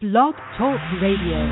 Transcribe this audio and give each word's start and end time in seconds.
Blog 0.00 0.34
Talk 0.56 0.80
Radio. 1.02 1.44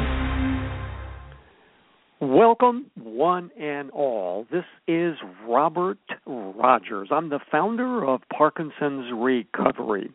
Welcome, 2.18 2.90
one 2.94 3.50
and 3.60 3.90
all. 3.90 4.46
This 4.50 4.64
is 4.86 5.16
Robert 5.46 5.98
Rogers. 6.24 7.08
I'm 7.10 7.28
the 7.28 7.40
founder 7.52 8.06
of 8.06 8.22
Parkinson's 8.34 9.12
Recovery, 9.14 10.10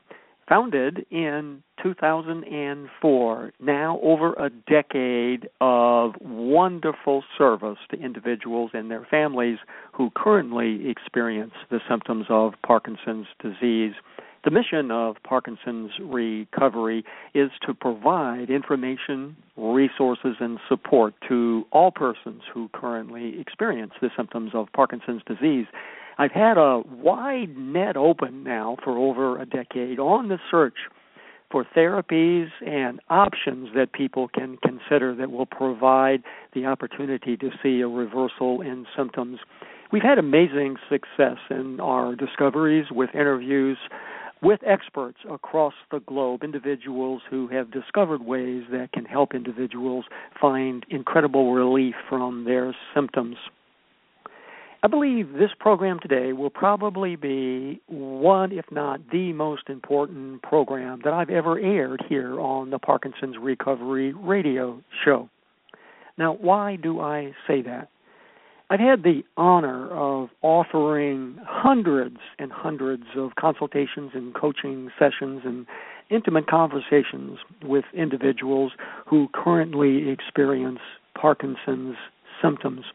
founded 0.49 1.05
in 1.11 1.61
2004. 1.83 3.51
Now, 3.59 3.99
over 4.01 4.34
a 4.34 4.50
decade 4.50 5.47
of 5.62 6.13
wonderful 6.20 7.24
service 7.38 7.78
to 7.92 8.00
individuals 8.00 8.72
and 8.74 8.90
their 8.90 9.06
families 9.12 9.60
who 9.92 10.10
currently 10.15 10.90
experience 10.90 11.54
the 11.70 11.81
symptoms 11.88 12.26
of 12.29 12.54
Parkinson's 12.65 13.28
disease. 13.40 13.94
The 14.44 14.51
mission 14.51 14.91
of 14.91 15.15
Parkinson's 15.23 15.91
Recovery 16.02 17.05
is 17.34 17.49
to 17.66 17.73
provide 17.73 18.49
information, 18.49 19.38
resources, 19.55 20.35
and 20.41 20.59
support 20.68 21.13
to 21.30 21.63
all 21.72 21.91
persons 21.91 22.41
who 22.54 22.70
currently 22.73 23.40
experience 23.40 23.94
the 24.02 24.09
symptoms 24.18 24.52
of 24.54 24.68
Parkinson's 24.73 25.21
disease. 25.26 25.68
I've 26.18 26.34
had 26.34 26.58
a 26.58 26.82
wide 26.85 27.58
net 27.58 27.95
open 27.95 28.44
now 28.44 28.76
for 28.84 28.98
over 28.98 29.41
a 29.41 29.45
decade 29.45 29.98
on 29.98 30.27
the 30.27 30.40
search 30.52 30.76
for 31.49 31.66
therapies 31.73 32.49
and 32.68 32.99
options 33.10 33.70
that 33.76 33.94
people 33.94 34.27
can 34.27 34.57
consider 34.57 35.16
that 35.16 35.32
will 35.32 35.46
provide 35.46 36.21
the 36.54 36.66
opportunity 36.66 37.38
to 37.38 37.49
see 37.62 37.80
a 37.80 37.88
reversal 37.88 38.60
in 38.60 38.85
symptoms. 38.98 39.40
We've 39.94 40.04
had 40.04 40.18
amazing 40.18 40.76
success 40.90 41.38
in 41.49 41.80
our 41.80 42.16
discoveries 42.16 42.88
with 42.91 43.12
interviews 43.13 43.77
with 44.44 44.60
experts 44.66 45.20
across 45.32 45.74
the 45.90 46.02
globe, 46.02 46.44
individuals 46.44 47.22
who 47.30 47.48
have 47.48 47.72
discovered 47.72 48.24
ways 48.24 48.64
that 48.72 48.92
can 48.92 49.06
help 49.06 49.34
individuals 49.34 50.06
find 50.40 50.86
incredible 50.90 51.54
relief 51.54 51.96
from 52.10 52.44
their 52.44 52.76
symptoms. 52.94 53.38
I 54.84 54.90
believe 54.90 55.32
this 55.32 55.52
program 55.58 55.98
today 56.02 56.34
will 56.34 56.50
probably 56.50 57.16
be 57.16 57.82
one, 57.88 58.52
if 58.52 58.66
not 58.70 59.00
the 59.13 59.32
most 59.32 59.70
important 59.70 60.41
program 60.41 61.00
that 61.05 61.13
I've 61.13 61.30
ever 61.30 61.57
aired 61.57 62.04
here 62.10 62.38
on 62.41 62.70
the 62.70 62.80
Parkinson's 62.80 63.38
Recovery 63.40 64.11
Radio 64.13 64.83
Show. 65.05 65.30
Now, 66.17 66.33
why 66.33 66.75
do 66.75 67.00
I 67.00 67.31
say 67.47 67.61
that? 67.61 67.88
I've 68.73 68.79
had 68.79 69.03
the 69.03 69.21
honor 69.38 69.88
of 69.91 70.29
offering 70.41 71.38
hundreds 71.45 72.17
and 72.39 72.52
hundreds 72.52 73.03
of 73.16 73.35
consultations 73.35 74.13
and 74.16 74.33
coaching 74.33 74.89
sessions 74.97 75.43
and 75.45 75.67
intimate 76.09 76.47
conversations 76.47 77.38
with 77.63 77.85
individuals 77.94 78.71
who 79.07 79.29
currently 79.31 80.09
experience 80.09 80.79
Parkinson's 81.13 81.97
symptoms. 82.41 82.85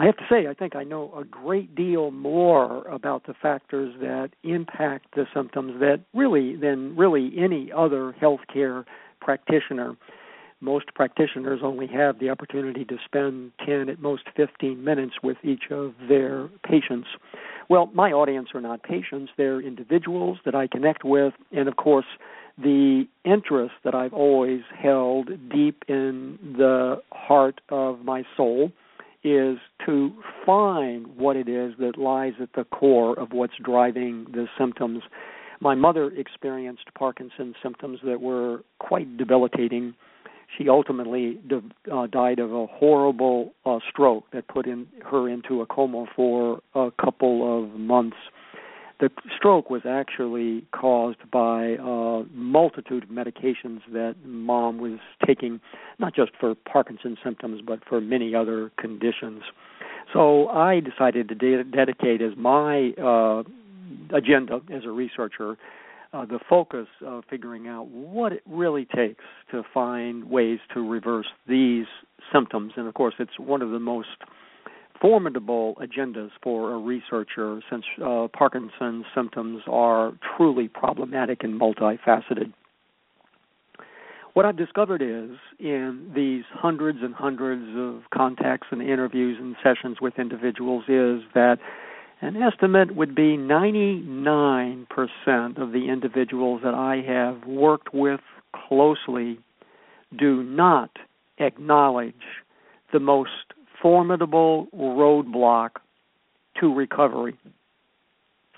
I 0.00 0.06
have 0.06 0.16
to 0.16 0.24
say, 0.28 0.48
I 0.48 0.54
think 0.54 0.74
I 0.74 0.82
know 0.82 1.14
a 1.16 1.22
great 1.22 1.76
deal 1.76 2.10
more 2.10 2.84
about 2.88 3.28
the 3.28 3.34
factors 3.40 3.94
that 4.00 4.30
impact 4.42 5.14
the 5.14 5.26
symptoms 5.32 5.78
that 5.78 6.00
really 6.14 6.56
than 6.56 6.96
really 6.96 7.32
any 7.38 7.70
other 7.70 8.12
healthcare 8.20 8.84
practitioner 9.20 9.94
most 10.60 10.94
practitioners 10.94 11.60
only 11.62 11.86
have 11.86 12.18
the 12.18 12.30
opportunity 12.30 12.84
to 12.84 12.96
spend 13.04 13.52
10 13.64 13.88
at 13.88 14.00
most 14.00 14.24
15 14.36 14.82
minutes 14.82 15.14
with 15.22 15.38
each 15.42 15.70
of 15.70 15.94
their 16.08 16.48
patients. 16.68 17.08
Well, 17.68 17.90
my 17.94 18.12
audience 18.12 18.48
are 18.54 18.60
not 18.60 18.82
patients, 18.82 19.32
they're 19.36 19.60
individuals 19.60 20.38
that 20.44 20.54
I 20.54 20.66
connect 20.66 21.04
with, 21.04 21.34
and 21.52 21.68
of 21.68 21.76
course, 21.76 22.06
the 22.58 23.06
interest 23.24 23.74
that 23.84 23.94
I've 23.94 24.12
always 24.12 24.62
held 24.76 25.30
deep 25.50 25.84
in 25.88 26.38
the 26.58 27.00
heart 27.10 27.60
of 27.70 28.00
my 28.04 28.24
soul 28.36 28.72
is 29.22 29.58
to 29.86 30.12
find 30.44 31.06
what 31.16 31.36
it 31.36 31.48
is 31.48 31.74
that 31.78 31.98
lies 31.98 32.32
at 32.40 32.50
the 32.54 32.64
core 32.64 33.18
of 33.18 33.32
what's 33.32 33.54
driving 33.62 34.26
the 34.32 34.46
symptoms. 34.58 35.02
My 35.60 35.74
mother 35.74 36.10
experienced 36.10 36.86
Parkinson's 36.98 37.56
symptoms 37.62 38.00
that 38.04 38.20
were 38.20 38.62
quite 38.78 39.16
debilitating 39.16 39.94
she 40.56 40.68
ultimately 40.68 41.38
uh, 41.92 42.06
died 42.06 42.38
of 42.38 42.52
a 42.52 42.66
horrible 42.66 43.54
uh, 43.64 43.78
stroke 43.88 44.24
that 44.32 44.48
put 44.48 44.66
in, 44.66 44.86
her 45.10 45.28
into 45.28 45.60
a 45.60 45.66
coma 45.66 46.06
for 46.14 46.60
a 46.74 46.90
couple 47.00 47.62
of 47.62 47.78
months. 47.78 48.16
The 48.98 49.08
stroke 49.34 49.70
was 49.70 49.82
actually 49.88 50.66
caused 50.72 51.30
by 51.30 51.76
a 51.80 52.24
multitude 52.34 53.04
of 53.04 53.08
medications 53.08 53.80
that 53.92 54.16
mom 54.26 54.78
was 54.78 54.98
taking, 55.26 55.60
not 55.98 56.14
just 56.14 56.32
for 56.38 56.54
Parkinson's 56.54 57.16
symptoms, 57.24 57.62
but 57.66 57.80
for 57.88 58.02
many 58.02 58.34
other 58.34 58.70
conditions. 58.78 59.42
So 60.12 60.48
I 60.48 60.80
decided 60.80 61.28
to 61.28 61.34
de- 61.34 61.64
dedicate 61.64 62.20
as 62.20 62.32
my 62.36 62.90
uh, 63.02 63.42
agenda 64.14 64.60
as 64.70 64.84
a 64.84 64.90
researcher 64.90 65.56
uh, 66.12 66.24
the 66.24 66.40
focus 66.48 66.88
of 67.04 67.24
figuring 67.30 67.68
out 67.68 67.88
what 67.88 68.32
it 68.32 68.42
really 68.46 68.84
takes 68.84 69.24
to 69.50 69.62
find 69.72 70.24
ways 70.24 70.58
to 70.74 70.88
reverse 70.88 71.26
these 71.48 71.86
symptoms. 72.32 72.72
And 72.76 72.86
of 72.88 72.94
course, 72.94 73.14
it's 73.18 73.38
one 73.38 73.62
of 73.62 73.70
the 73.70 73.78
most 73.78 74.08
formidable 75.00 75.76
agendas 75.80 76.30
for 76.42 76.74
a 76.74 76.78
researcher 76.78 77.60
since 77.70 77.84
uh, 78.04 78.28
Parkinson's 78.36 79.06
symptoms 79.14 79.62
are 79.66 80.12
truly 80.36 80.68
problematic 80.68 81.42
and 81.42 81.58
multifaceted. 81.58 82.52
What 84.34 84.46
I've 84.46 84.56
discovered 84.56 85.02
is 85.02 85.36
in 85.58 86.12
these 86.14 86.44
hundreds 86.52 86.98
and 87.02 87.14
hundreds 87.14 87.66
of 87.76 88.08
contacts 88.10 88.68
and 88.70 88.80
interviews 88.80 89.38
and 89.40 89.56
sessions 89.62 89.98
with 90.00 90.18
individuals 90.18 90.84
is 90.84 91.22
that 91.34 91.58
an 92.20 92.36
estimate 92.36 92.94
would 92.94 93.14
be 93.14 93.36
99% 93.36 94.86
of 95.56 95.72
the 95.72 95.88
individuals 95.88 96.60
that 96.62 96.74
I 96.74 97.00
have 97.06 97.46
worked 97.46 97.94
with 97.94 98.20
closely 98.68 99.38
do 100.18 100.42
not 100.42 100.90
acknowledge 101.38 102.14
the 102.92 103.00
most 103.00 103.30
formidable 103.80 104.66
roadblock 104.74 105.70
to 106.60 106.74
recovery. 106.74 107.36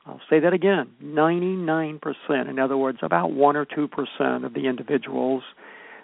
I'll 0.06 0.20
say 0.28 0.40
that 0.40 0.52
again 0.52 0.90
99%. 1.02 2.00
In 2.48 2.58
other 2.58 2.76
words, 2.76 2.98
about 3.02 3.32
1 3.32 3.56
or 3.56 3.64
2% 3.64 4.44
of 4.44 4.54
the 4.54 4.66
individuals 4.66 5.44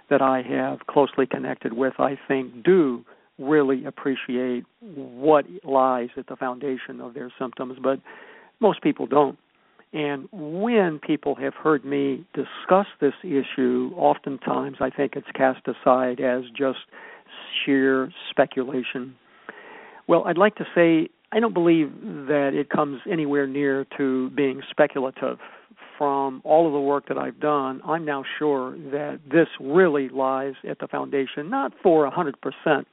that 0.09 0.23
I 0.23 0.43
have 0.43 0.87
closely 0.87 1.27
connected 1.27 1.73
with, 1.73 1.95
I 1.99 2.19
think, 2.29 2.63
do 2.63 3.05
really 3.38 3.84
appreciate 3.84 4.65
what 4.81 5.44
lies 5.65 6.09
at 6.16 6.26
the 6.26 6.37
foundation 6.37 7.00
of 7.00 7.15
their 7.15 7.32
symptoms, 7.38 7.78
but 7.82 8.00
most 8.60 8.82
people 8.82 9.06
don't. 9.06 9.38
And 9.93 10.28
when 10.32 10.99
people 10.99 11.34
have 11.37 11.54
heard 11.54 11.84
me 11.84 12.27
discuss 12.34 12.87
this 13.00 13.15
issue, 13.22 13.93
oftentimes 13.97 14.78
I 14.81 14.91
think 14.91 15.15
it's 15.16 15.28
cast 15.34 15.66
aside 15.66 16.21
as 16.21 16.43
just 16.56 16.81
sheer 17.65 18.12
speculation. 18.31 19.15
Well, 20.06 20.25
I'd 20.27 20.38
like 20.38 20.56
to 20.56 20.65
say 20.75 21.09
I 21.32 21.41
don't 21.41 21.54
believe 21.54 21.91
that 22.03 22.50
it 22.54 22.71
comes 22.71 23.00
anywhere 23.10 23.47
near 23.47 23.87
to 23.97 24.31
being 24.31 24.62
speculative. 24.71 25.38
From 25.98 26.43
all 26.44 26.66
of 26.66 26.72
the 26.72 26.81
work 26.81 27.09
that 27.09 27.19
I've 27.19 27.41
done, 27.41 27.81
I'm 27.84 28.04
now 28.04 28.25
sure 28.38 28.72
that 28.93 29.19
this 29.31 29.48
really 29.60 30.09
lies 30.09 30.54
at 30.69 30.78
the 30.78 30.87
foundation, 30.87 31.50
not 31.50 31.72
for 31.82 32.09
100%, 32.09 32.84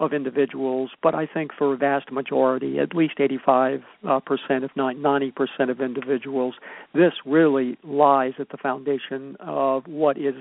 of 0.00 0.14
individuals, 0.14 0.90
but 1.02 1.14
I 1.14 1.26
think 1.26 1.52
for 1.56 1.74
a 1.74 1.76
vast 1.76 2.10
majority, 2.10 2.78
at 2.78 2.94
least 2.94 3.20
85 3.20 3.82
uh, 4.08 4.20
percent, 4.20 4.64
if 4.64 4.70
not 4.74 4.96
90 4.96 5.30
percent 5.32 5.70
of 5.70 5.80
individuals, 5.80 6.54
this 6.94 7.12
really 7.26 7.78
lies 7.84 8.32
at 8.38 8.48
the 8.48 8.56
foundation 8.56 9.36
of 9.38 9.86
what 9.86 10.16
is 10.16 10.34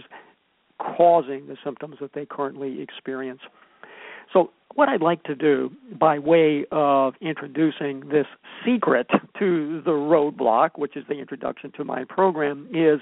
causing 0.80 1.48
the 1.48 1.58
symptoms 1.64 1.98
that 2.00 2.14
they 2.14 2.26
currently 2.26 2.82
experience. 2.82 3.42
So, 4.32 4.52
what 4.76 4.88
I'd 4.88 5.02
like 5.02 5.24
to 5.24 5.36
do 5.36 5.72
by 6.00 6.20
way 6.20 6.64
of 6.72 7.16
introducing 7.22 8.08
this 8.10 8.28
secret 8.66 9.08
to 9.40 9.82
the 9.84 9.92
roadblock, 9.92 10.78
which 10.78 10.96
is 10.96 11.04
the 11.10 11.16
introduction 11.16 11.72
to 11.76 11.84
my 11.84 12.06
program, 12.06 12.68
is 12.72 13.02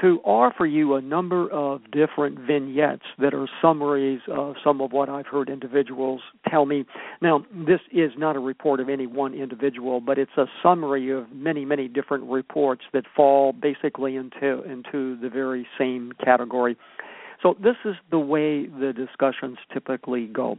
to 0.00 0.20
offer 0.24 0.66
you 0.66 0.94
a 0.94 1.02
number 1.02 1.50
of 1.50 1.82
different 1.90 2.38
vignettes 2.38 3.04
that 3.18 3.34
are 3.34 3.46
summaries 3.60 4.20
of 4.28 4.56
some 4.64 4.80
of 4.80 4.92
what 4.92 5.08
I've 5.08 5.26
heard 5.26 5.48
individuals 5.48 6.20
tell 6.48 6.66
me. 6.66 6.84
Now, 7.20 7.44
this 7.52 7.80
is 7.92 8.12
not 8.16 8.34
a 8.34 8.40
report 8.40 8.80
of 8.80 8.88
any 8.88 9.06
one 9.06 9.34
individual, 9.34 10.00
but 10.00 10.18
it's 10.18 10.36
a 10.36 10.46
summary 10.62 11.10
of 11.10 11.30
many, 11.32 11.64
many 11.64 11.88
different 11.88 12.24
reports 12.24 12.82
that 12.92 13.04
fall 13.14 13.52
basically 13.52 14.16
into 14.16 14.62
into 14.62 15.16
the 15.20 15.28
very 15.28 15.66
same 15.78 16.12
category. 16.24 16.76
So 17.42 17.56
this 17.62 17.76
is 17.84 17.94
the 18.10 18.18
way 18.18 18.66
the 18.66 18.92
discussions 18.92 19.58
typically 19.72 20.26
go. 20.26 20.58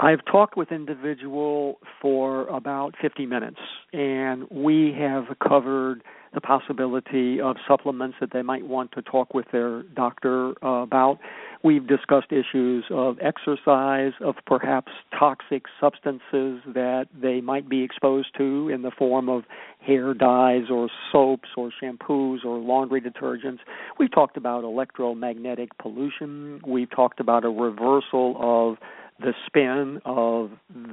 I've 0.00 0.24
talked 0.24 0.56
with 0.56 0.72
individual 0.72 1.78
for 2.00 2.48
about 2.48 2.94
50 3.00 3.26
minutes, 3.26 3.60
and 3.92 4.48
we 4.50 4.94
have 4.98 5.24
covered 5.46 6.02
the 6.34 6.40
possibility 6.40 7.40
of 7.40 7.56
supplements 7.68 8.16
that 8.20 8.32
they 8.32 8.40
might 8.40 8.66
want 8.66 8.90
to 8.92 9.02
talk 9.02 9.34
with 9.34 9.44
their 9.52 9.82
doctor 9.94 10.54
about. 10.62 11.18
We've 11.62 11.86
discussed 11.86 12.32
issues 12.32 12.84
of 12.90 13.18
exercise, 13.20 14.12
of 14.20 14.36
perhaps 14.46 14.90
toxic 15.16 15.64
substances 15.78 16.62
that 16.66 17.06
they 17.14 17.40
might 17.42 17.68
be 17.68 17.82
exposed 17.84 18.28
to 18.38 18.70
in 18.70 18.82
the 18.82 18.90
form 18.90 19.28
of 19.28 19.44
hair 19.86 20.14
dyes 20.14 20.64
or 20.70 20.88
soaps 21.12 21.50
or 21.56 21.70
shampoos 21.82 22.44
or 22.44 22.58
laundry 22.58 23.02
detergents. 23.02 23.58
We've 23.98 24.10
talked 24.10 24.38
about 24.38 24.64
electromagnetic 24.64 25.76
pollution. 25.78 26.62
We've 26.66 26.90
talked 26.90 27.20
about 27.20 27.44
a 27.44 27.50
reversal 27.50 28.36
of 28.40 28.78
the 29.22 29.32
spin 29.46 30.00
of 30.04 30.50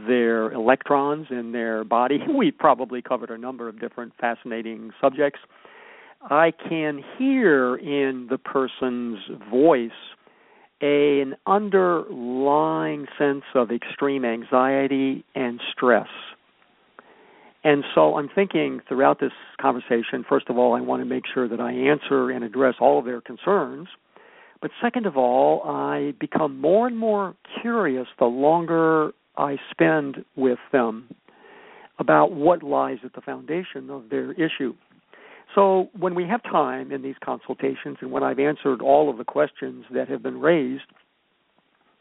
their 0.08 0.52
electrons 0.52 1.28
in 1.30 1.52
their 1.52 1.84
body. 1.84 2.20
We 2.36 2.52
probably 2.52 3.02
covered 3.02 3.32
a 3.32 3.38
number 3.38 3.68
of 3.68 3.80
different 3.80 4.14
fascinating 4.20 4.92
subjects. 5.02 5.40
I 6.22 6.52
can 6.52 7.04
hear 7.18 7.76
in 7.76 8.28
the 8.30 8.38
person's 8.38 9.20
voice 9.50 9.92
an 10.82 11.36
underlying 11.46 13.08
sense 13.18 13.44
of 13.56 13.72
extreme 13.72 14.24
anxiety 14.24 15.26
and 15.36 15.60
stress. 15.72 16.08
And 17.64 17.84
so 17.94 18.16
I'm 18.18 18.30
thinking 18.34 18.80
throughout 18.88 19.20
this 19.20 19.34
conversation, 19.60 20.24
first 20.28 20.50
of 20.50 20.58
all, 20.58 20.74
I 20.74 20.82
want 20.82 21.02
to 21.02 21.06
make 21.06 21.24
sure 21.34 21.50
that 21.50 21.60
I 21.60 21.74
answer 21.74 22.32
and 22.32 22.44
address 22.44 22.76
all 22.80 23.00
of 23.00 23.06
their 23.06 23.20
concerns. 23.20 23.90
But 24.62 24.72
second 24.82 25.06
of 25.06 25.16
all, 25.16 25.62
I 25.64 26.14
become 26.20 26.60
more 26.60 26.88
and 26.88 26.98
more 26.98 27.36
curious 27.62 28.08
the 28.18 28.26
longer 28.26 29.12
I 29.38 29.58
spend 29.72 30.26
with 30.36 30.60
them 30.72 31.10
about 31.98 32.32
what 32.32 32.64
lies 32.64 32.98
at 33.04 33.14
the 33.14 33.22
foundation 33.22 33.90
of 33.90 34.10
their 34.10 34.34
issue. 34.34 34.74
So 35.56 35.90
when 35.98 36.14
we 36.14 36.26
have 36.26 36.44
time 36.44 36.92
in 36.92 37.02
these 37.02 37.16
consultations 37.24 37.98
and 38.02 38.12
when 38.12 38.24
I've 38.24 38.40
answered 38.40 38.82
all 38.82 39.10
of 39.10 39.18
the 39.18 39.24
questions 39.24 39.86
that 39.92 40.08
have 40.08 40.22
been 40.22 40.40
raised, 40.40 40.84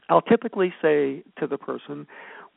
I'll 0.09 0.23
typically 0.23 0.73
say 0.83 1.23
to 1.39 1.47
the 1.47 1.59
person, 1.59 2.07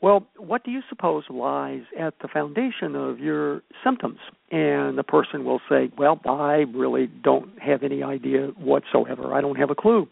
well, 0.02 0.26
what 0.38 0.64
do 0.64 0.72
you 0.72 0.82
suppose 0.90 1.24
lies 1.30 1.84
at 1.98 2.16
the 2.22 2.28
foundation 2.28 2.96
of 2.96 3.20
your 3.20 3.62
symptoms? 3.84 4.18
And 4.52 4.98
the 4.98 5.04
person 5.04 5.46
will 5.46 5.62
say, 5.70 5.92
Well, 5.98 6.20
I 6.26 6.66
really 6.74 7.08
don't 7.24 7.60
have 7.62 7.84
any 7.84 8.02
idea 8.02 8.48
whatsoever. 8.58 9.34
I 9.34 9.42
don't 9.42 9.58
have 9.58 9.70
a 9.70 9.76
clue. 9.76 10.08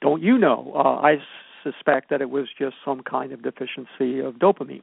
Don't 0.00 0.22
you 0.22 0.36
know? 0.36 0.72
Uh, 0.74 1.00
I 1.00 1.16
suspect 1.62 2.10
that 2.10 2.20
it 2.20 2.28
was 2.28 2.48
just 2.58 2.76
some 2.84 3.02
kind 3.02 3.32
of 3.32 3.42
deficiency 3.42 4.20
of 4.20 4.34
dopamine. 4.34 4.82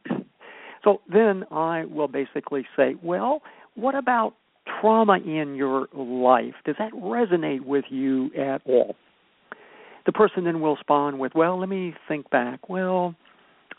So 0.84 1.02
then 1.12 1.44
I 1.52 1.86
will 1.86 2.08
basically 2.08 2.66
say, 2.76 2.96
Well, 3.04 3.42
what 3.76 3.94
about 3.94 4.34
trauma 4.82 5.20
in 5.20 5.56
your 5.56 5.88
life? 5.94 6.56
Does 6.66 6.76
that 6.80 6.92
resonate 6.94 7.62
with 7.62 7.86
you 7.90 8.32
at 8.36 8.62
all? 8.66 8.96
The 10.08 10.12
person 10.12 10.46
then 10.46 10.62
will 10.62 10.74
respond 10.76 11.20
with, 11.20 11.34
Well, 11.36 11.60
let 11.60 11.70
me 11.70 11.94
think 12.08 12.28
back. 12.32 12.68
Well, 12.70 13.16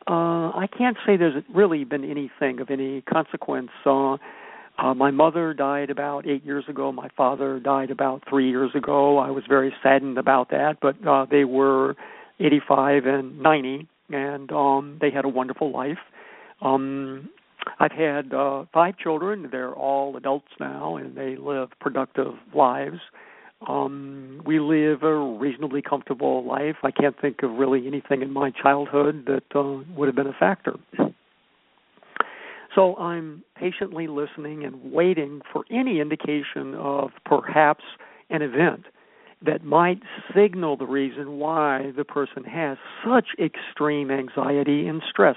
uh, 0.08 0.50
I 0.56 0.66
can't 0.76 0.96
say 1.06 1.16
there's 1.16 1.42
really 1.54 1.84
been 1.84 2.04
anything 2.04 2.60
of 2.60 2.70
any 2.70 3.02
consequence. 3.02 3.70
Uh, 3.86 4.16
uh, 4.78 4.94
my 4.94 5.10
mother 5.10 5.54
died 5.54 5.90
about 5.90 6.26
eight 6.26 6.44
years 6.44 6.64
ago. 6.68 6.90
My 6.92 7.08
father 7.16 7.60
died 7.60 7.90
about 7.90 8.22
three 8.28 8.48
years 8.48 8.70
ago. 8.74 9.18
I 9.18 9.30
was 9.30 9.44
very 9.48 9.72
saddened 9.82 10.18
about 10.18 10.50
that, 10.50 10.78
but 10.80 10.96
uh, 11.06 11.26
they 11.30 11.44
were 11.44 11.94
85 12.40 13.06
and 13.06 13.40
90, 13.40 13.88
and 14.10 14.50
um, 14.50 14.98
they 15.00 15.10
had 15.10 15.24
a 15.24 15.28
wonderful 15.28 15.70
life. 15.70 15.98
Um, 16.62 17.28
I've 17.78 17.92
had 17.92 18.32
uh, 18.32 18.64
five 18.72 18.96
children. 18.98 19.48
They're 19.52 19.74
all 19.74 20.16
adults 20.16 20.48
now, 20.58 20.96
and 20.96 21.16
they 21.16 21.36
live 21.36 21.68
productive 21.80 22.34
lives. 22.54 22.98
Um, 23.68 24.42
we 24.44 24.58
live 24.58 25.02
a 25.02 25.14
reasonably 25.14 25.82
comfortable 25.82 26.44
life. 26.44 26.76
I 26.82 26.90
can't 26.90 27.18
think 27.20 27.42
of 27.42 27.52
really 27.52 27.86
anything 27.86 28.22
in 28.22 28.32
my 28.32 28.50
childhood 28.50 29.26
that 29.26 29.44
uh, 29.54 29.82
would 29.96 30.08
have 30.08 30.16
been 30.16 30.26
a 30.26 30.32
factor. 30.38 30.74
So 32.74 32.96
I'm 32.96 33.44
patiently 33.56 34.06
listening 34.06 34.64
and 34.64 34.92
waiting 34.92 35.42
for 35.52 35.64
any 35.70 36.00
indication 36.00 36.74
of 36.74 37.10
perhaps 37.24 37.84
an 38.30 38.40
event 38.42 38.86
that 39.44 39.64
might 39.64 40.00
signal 40.34 40.76
the 40.76 40.86
reason 40.86 41.38
why 41.38 41.92
the 41.96 42.04
person 42.04 42.44
has 42.44 42.78
such 43.04 43.26
extreme 43.38 44.10
anxiety 44.10 44.86
and 44.86 45.02
stress. 45.08 45.36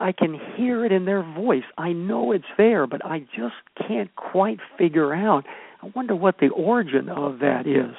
I 0.00 0.12
can 0.12 0.38
hear 0.56 0.84
it 0.84 0.92
in 0.92 1.04
their 1.04 1.22
voice. 1.22 1.64
I 1.76 1.92
know 1.92 2.32
it's 2.32 2.44
there, 2.56 2.86
but 2.86 3.04
I 3.04 3.20
just 3.36 3.54
can't 3.86 4.14
quite 4.16 4.58
figure 4.78 5.14
out 5.14 5.44
I 5.82 5.90
wonder 5.94 6.14
what 6.14 6.36
the 6.38 6.48
origin 6.48 7.08
of 7.08 7.40
that 7.40 7.66
is. 7.66 7.94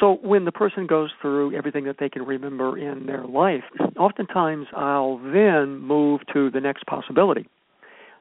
So 0.00 0.18
when 0.22 0.44
the 0.44 0.52
person 0.52 0.86
goes 0.86 1.10
through 1.22 1.56
everything 1.56 1.84
that 1.84 1.96
they 2.00 2.08
can 2.08 2.22
remember 2.22 2.76
in 2.76 3.06
their 3.06 3.24
life, 3.24 3.62
oftentimes 3.96 4.66
I'll 4.74 5.18
then 5.18 5.78
move 5.78 6.22
to 6.32 6.50
the 6.50 6.60
next 6.60 6.84
possibility. 6.86 7.48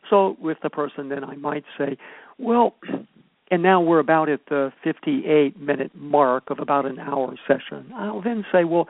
So 0.09 0.37
with 0.39 0.57
the 0.61 0.69
person, 0.69 1.09
then 1.09 1.23
I 1.23 1.35
might 1.35 1.63
say, 1.77 1.97
well, 2.37 2.75
and 3.49 3.61
now 3.63 3.81
we're 3.81 3.99
about 3.99 4.29
at 4.29 4.41
the 4.49 4.71
58 4.83 5.59
minute 5.59 5.91
mark 5.95 6.49
of 6.49 6.59
about 6.59 6.85
an 6.85 6.99
hour 6.99 7.35
session. 7.47 7.91
I'll 7.95 8.21
then 8.21 8.45
say, 8.51 8.63
well, 8.63 8.87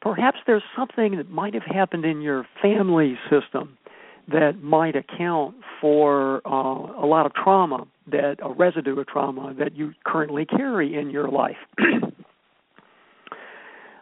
perhaps 0.00 0.38
there's 0.46 0.62
something 0.76 1.16
that 1.16 1.30
might 1.30 1.54
have 1.54 1.64
happened 1.64 2.04
in 2.04 2.20
your 2.20 2.46
family 2.60 3.18
system 3.30 3.77
that 4.30 4.62
might 4.62 4.94
account 4.94 5.56
for 5.80 6.42
uh, 6.46 7.02
a 7.02 7.06
lot 7.06 7.24
of 7.24 7.32
trauma 7.34 7.86
that 8.10 8.36
a 8.42 8.52
residue 8.52 8.98
of 8.98 9.06
trauma 9.06 9.54
that 9.58 9.74
you 9.74 9.92
currently 10.04 10.44
carry 10.44 10.98
in 10.98 11.10
your 11.10 11.28
life. 11.28 11.56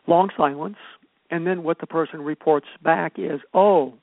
Long 0.08 0.30
silence, 0.36 0.76
and 1.30 1.46
then 1.46 1.62
what 1.62 1.80
the 1.80 1.86
person 1.86 2.22
reports 2.22 2.66
back 2.82 3.14
is, 3.18 3.40
"Oh, 3.54 3.94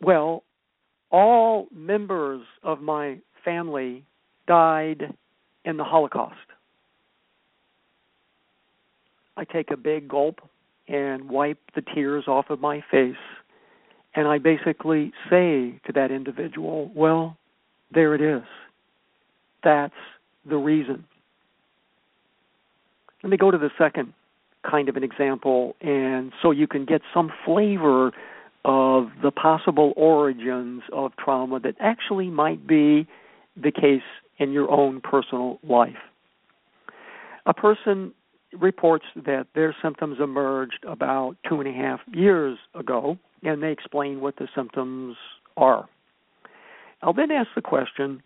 well, 0.00 0.44
all 1.10 1.68
members 1.74 2.42
of 2.62 2.80
my 2.80 3.18
family 3.44 4.04
died 4.46 5.14
in 5.64 5.76
the 5.76 5.84
Holocaust." 5.84 6.36
I 9.38 9.44
take 9.44 9.70
a 9.70 9.76
big 9.76 10.08
gulp 10.08 10.40
and 10.88 11.28
wipe 11.28 11.58
the 11.74 11.82
tears 11.82 12.24
off 12.26 12.48
of 12.48 12.60
my 12.60 12.82
face 12.90 13.16
and 14.16 14.26
I 14.26 14.38
basically 14.38 15.12
say 15.30 15.78
to 15.86 15.92
that 15.94 16.10
individual, 16.10 16.90
well, 16.94 17.36
there 17.92 18.14
it 18.14 18.22
is. 18.22 18.42
That's 19.62 19.94
the 20.48 20.56
reason. 20.56 21.04
Let 23.22 23.30
me 23.30 23.36
go 23.36 23.50
to 23.50 23.58
the 23.58 23.70
second 23.78 24.14
kind 24.68 24.88
of 24.88 24.96
an 24.96 25.04
example, 25.04 25.76
and 25.80 26.32
so 26.42 26.50
you 26.50 26.66
can 26.66 26.86
get 26.86 27.02
some 27.12 27.30
flavor 27.44 28.12
of 28.64 29.10
the 29.22 29.30
possible 29.30 29.92
origins 29.96 30.82
of 30.92 31.12
trauma 31.16 31.60
that 31.60 31.76
actually 31.78 32.30
might 32.30 32.66
be 32.66 33.06
the 33.56 33.70
case 33.70 34.02
in 34.38 34.50
your 34.50 34.70
own 34.70 35.00
personal 35.00 35.58
life. 35.62 35.94
A 37.44 37.54
person 37.54 38.12
reports 38.58 39.04
that 39.14 39.46
their 39.54 39.74
symptoms 39.82 40.18
emerged 40.20 40.84
about 40.86 41.36
two 41.48 41.60
and 41.60 41.68
a 41.68 41.72
half 41.72 42.00
years 42.12 42.58
ago, 42.74 43.18
and 43.42 43.62
they 43.62 43.70
explain 43.72 44.20
what 44.20 44.36
the 44.36 44.48
symptoms 44.54 45.16
are. 45.56 45.88
I'll 47.02 47.12
then 47.12 47.30
ask 47.30 47.48
the 47.54 47.62
question 47.62 48.22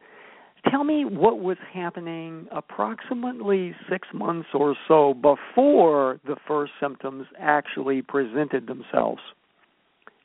tell 0.70 0.84
me 0.84 1.04
what 1.04 1.38
was 1.38 1.56
happening 1.72 2.46
approximately 2.52 3.74
six 3.88 4.08
months 4.12 4.48
or 4.52 4.76
so 4.86 5.14
before 5.14 6.20
the 6.26 6.36
first 6.46 6.72
symptoms 6.80 7.26
actually 7.38 8.02
presented 8.02 8.66
themselves. 8.66 9.20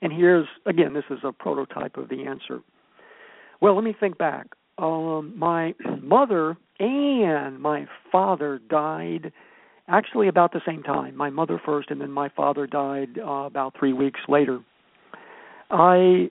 And 0.01 0.12
here's, 0.12 0.48
again, 0.65 0.94
this 0.94 1.06
is 1.10 1.20
a 1.24 1.32
prototype 1.32 1.98
of 1.98 2.10
the 2.10 2.25
answer. 2.25 2.60
Well, 3.62 3.75
let 3.75 3.84
me 3.84 3.96
think 3.98 4.18
back. 4.18 4.48
Um, 4.77 5.34
my 5.38 5.74
mother 6.01 6.58
and 6.80 7.60
my 7.60 7.88
father 8.12 8.60
died 8.70 9.32
actually 9.88 10.27
about 10.27 10.51
the 10.51 10.62
same 10.65 10.84
time. 10.84 11.15
My 11.15 11.30
mother 11.30 11.62
first, 11.65 11.92
and 11.92 12.01
then 12.01 12.12
my 12.12 12.30
father 12.30 12.68
died 12.68 13.18
uh, 13.18 13.46
about 13.46 13.75
three 13.80 13.94
weeks 13.94 14.20
later. 14.27 14.60
I 15.70 16.30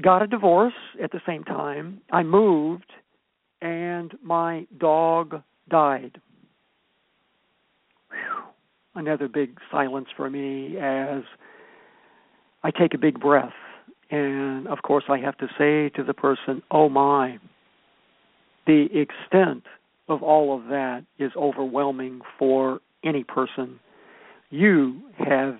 got 0.00 0.22
a 0.22 0.26
divorce 0.26 0.74
at 1.02 1.12
the 1.12 1.20
same 1.26 1.44
time. 1.44 2.00
I 2.10 2.22
moved, 2.22 2.92
and 3.62 4.12
my 4.22 4.66
dog 4.78 5.42
died. 5.68 6.20
Whew. 8.10 8.44
Another 8.94 9.28
big 9.28 9.58
silence 9.70 10.08
for 10.16 10.30
me 10.30 10.76
as 10.78 11.22
I 12.62 12.70
take 12.70 12.94
a 12.94 12.98
big 12.98 13.20
breath. 13.20 13.52
And 14.10 14.66
of 14.68 14.82
course, 14.82 15.04
I 15.08 15.18
have 15.18 15.36
to 15.38 15.46
say 15.58 15.88
to 15.96 16.04
the 16.04 16.14
person, 16.14 16.62
Oh 16.70 16.88
my, 16.88 17.38
the 18.66 18.86
extent 18.92 19.64
of 20.08 20.22
all 20.22 20.56
of 20.56 20.66
that 20.68 21.04
is 21.18 21.32
overwhelming 21.36 22.20
for 22.38 22.80
any 23.02 23.24
person. 23.24 23.80
You 24.50 25.00
have 25.18 25.58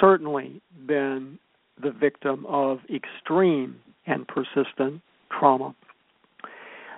certainly 0.00 0.60
been 0.86 1.38
the 1.82 1.90
victim 1.90 2.46
of 2.46 2.78
extreme 2.92 3.76
and 4.06 4.26
persistent 4.28 5.00
trauma. 5.38 5.74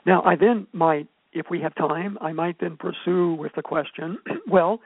Now, 0.06 0.22
I 0.22 0.36
then 0.36 0.66
might, 0.72 1.08
if 1.32 1.46
we 1.50 1.60
have 1.60 1.74
time, 1.74 2.18
I 2.20 2.32
might 2.32 2.56
then 2.60 2.76
pursue 2.78 3.34
with 3.34 3.52
the 3.56 3.62
question 3.62 4.18
well, 4.48 4.80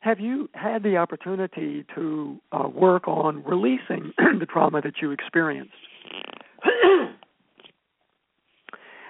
have 0.00 0.20
you 0.20 0.48
had 0.54 0.82
the 0.82 0.96
opportunity 0.96 1.84
to 1.94 2.38
uh, 2.52 2.68
work 2.68 3.08
on 3.08 3.42
releasing 3.44 4.12
the 4.38 4.46
trauma 4.46 4.80
that 4.82 4.94
you 5.02 5.10
experienced? 5.10 5.72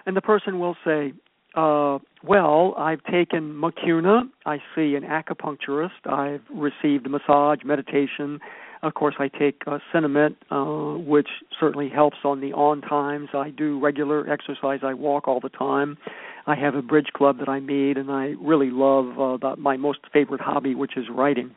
and 0.07 0.17
the 0.17 0.23
person 0.23 0.59
will 0.59 0.77
say, 0.85 1.13
uh, 1.55 1.99
well, 2.23 2.75
I've 2.77 3.03
taken 3.05 3.55
mucuna. 3.55 4.29
I 4.45 4.59
see 4.75 4.95
an 4.95 5.03
acupuncturist. 5.03 6.07
I've 6.07 6.43
received 6.51 7.09
massage, 7.09 7.61
meditation. 7.65 8.41
Of 8.87 8.95
course, 8.95 9.17
I 9.19 9.27
take 9.27 9.63
uh, 9.67 9.81
Sinemet, 9.93 10.37
uh, 10.49 10.97
which 10.97 11.27
certainly 11.59 11.89
helps 11.89 12.19
on 12.23 12.41
the 12.41 12.53
on 12.53 12.83
times. 12.83 13.31
I 13.35 13.51
do 13.51 13.81
regular 13.81 14.31
exercise. 14.31 14.81
I 14.85 14.95
walk 14.95 15.27
all 15.27 15.41
the 15.41 15.49
time. 15.49 15.99
I 16.47 16.55
have 16.55 16.77
a 16.77 16.83
bridge 16.83 17.09
club 17.13 17.41
that 17.41 17.49
I 17.49 17.59
made, 17.59 17.99
and 17.99 18.13
I 18.13 18.35
really 18.41 18.71
love 18.71 19.19
uh, 19.19 19.37
the, 19.39 19.57
my 19.57 19.77
most 19.77 19.99
favorite 20.13 20.41
hobby, 20.41 20.77
which 20.77 20.97
is 20.97 21.07
writing. 21.13 21.51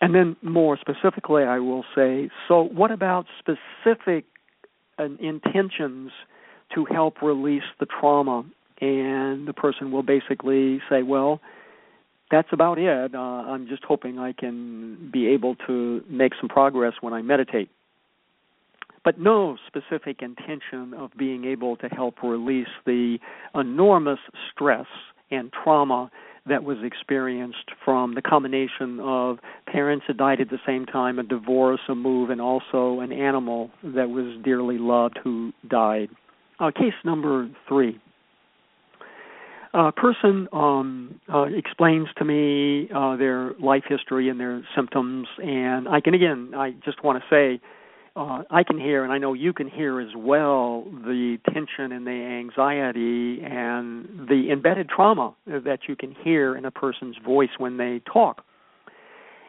And 0.00 0.14
then, 0.14 0.36
more 0.40 0.78
specifically, 0.80 1.42
I 1.42 1.58
will 1.58 1.84
say 1.94 2.30
so, 2.48 2.62
what 2.62 2.90
about 2.90 3.26
specific 3.38 4.24
uh, 4.98 5.08
intentions 5.20 6.12
to 6.74 6.86
help 6.86 7.20
release 7.20 7.68
the 7.78 7.84
trauma? 7.84 8.42
And 8.80 9.46
the 9.46 9.54
person 9.54 9.92
will 9.92 10.02
basically 10.02 10.80
say, 10.88 11.02
well, 11.02 11.42
that's 12.30 12.48
about 12.52 12.78
it. 12.78 13.14
Uh, 13.14 13.18
I'm 13.18 13.68
just 13.68 13.84
hoping 13.84 14.18
I 14.18 14.32
can 14.32 15.10
be 15.12 15.28
able 15.28 15.54
to 15.66 16.02
make 16.08 16.32
some 16.40 16.48
progress 16.48 16.94
when 17.00 17.12
I 17.12 17.22
meditate 17.22 17.70
but 19.06 19.20
no 19.20 19.56
specific 19.68 20.20
intention 20.20 20.92
of 20.92 21.12
being 21.16 21.44
able 21.44 21.76
to 21.76 21.86
help 21.86 22.24
release 22.24 22.66
the 22.86 23.18
enormous 23.54 24.18
stress 24.50 24.86
and 25.30 25.52
trauma 25.52 26.10
that 26.48 26.64
was 26.64 26.78
experienced 26.82 27.70
from 27.84 28.16
the 28.16 28.22
combination 28.22 28.98
of 29.00 29.38
parents 29.66 30.04
that 30.08 30.16
died 30.16 30.40
at 30.40 30.50
the 30.50 30.58
same 30.66 30.86
time, 30.86 31.20
a 31.20 31.22
divorce, 31.22 31.80
a 31.88 31.94
move, 31.94 32.30
and 32.30 32.40
also 32.40 32.98
an 32.98 33.12
animal 33.12 33.70
that 33.84 34.10
was 34.10 34.36
dearly 34.44 34.76
loved 34.76 35.20
who 35.22 35.52
died. 35.68 36.08
Uh, 36.58 36.72
case 36.72 36.94
number 37.04 37.48
three. 37.68 38.00
A 39.76 39.92
person 39.92 40.48
um, 40.54 41.20
uh, 41.32 41.42
explains 41.42 42.08
to 42.16 42.24
me 42.24 42.88
uh, 42.94 43.16
their 43.16 43.52
life 43.62 43.82
history 43.86 44.30
and 44.30 44.40
their 44.40 44.62
symptoms, 44.74 45.28
and 45.36 45.86
I 45.86 46.00
can 46.00 46.14
again, 46.14 46.52
I 46.56 46.70
just 46.82 47.04
want 47.04 47.22
to 47.22 47.24
say, 47.28 47.60
uh, 48.16 48.44
I 48.50 48.62
can 48.62 48.80
hear, 48.80 49.04
and 49.04 49.12
I 49.12 49.18
know 49.18 49.34
you 49.34 49.52
can 49.52 49.68
hear 49.68 50.00
as 50.00 50.16
well, 50.16 50.84
the 50.90 51.36
tension 51.52 51.92
and 51.92 52.06
the 52.06 52.10
anxiety 52.10 53.42
and 53.44 54.26
the 54.26 54.48
embedded 54.50 54.88
trauma 54.88 55.34
that 55.46 55.80
you 55.86 55.94
can 55.94 56.16
hear 56.24 56.56
in 56.56 56.64
a 56.64 56.70
person's 56.70 57.16
voice 57.22 57.50
when 57.58 57.76
they 57.76 58.00
talk. 58.10 58.46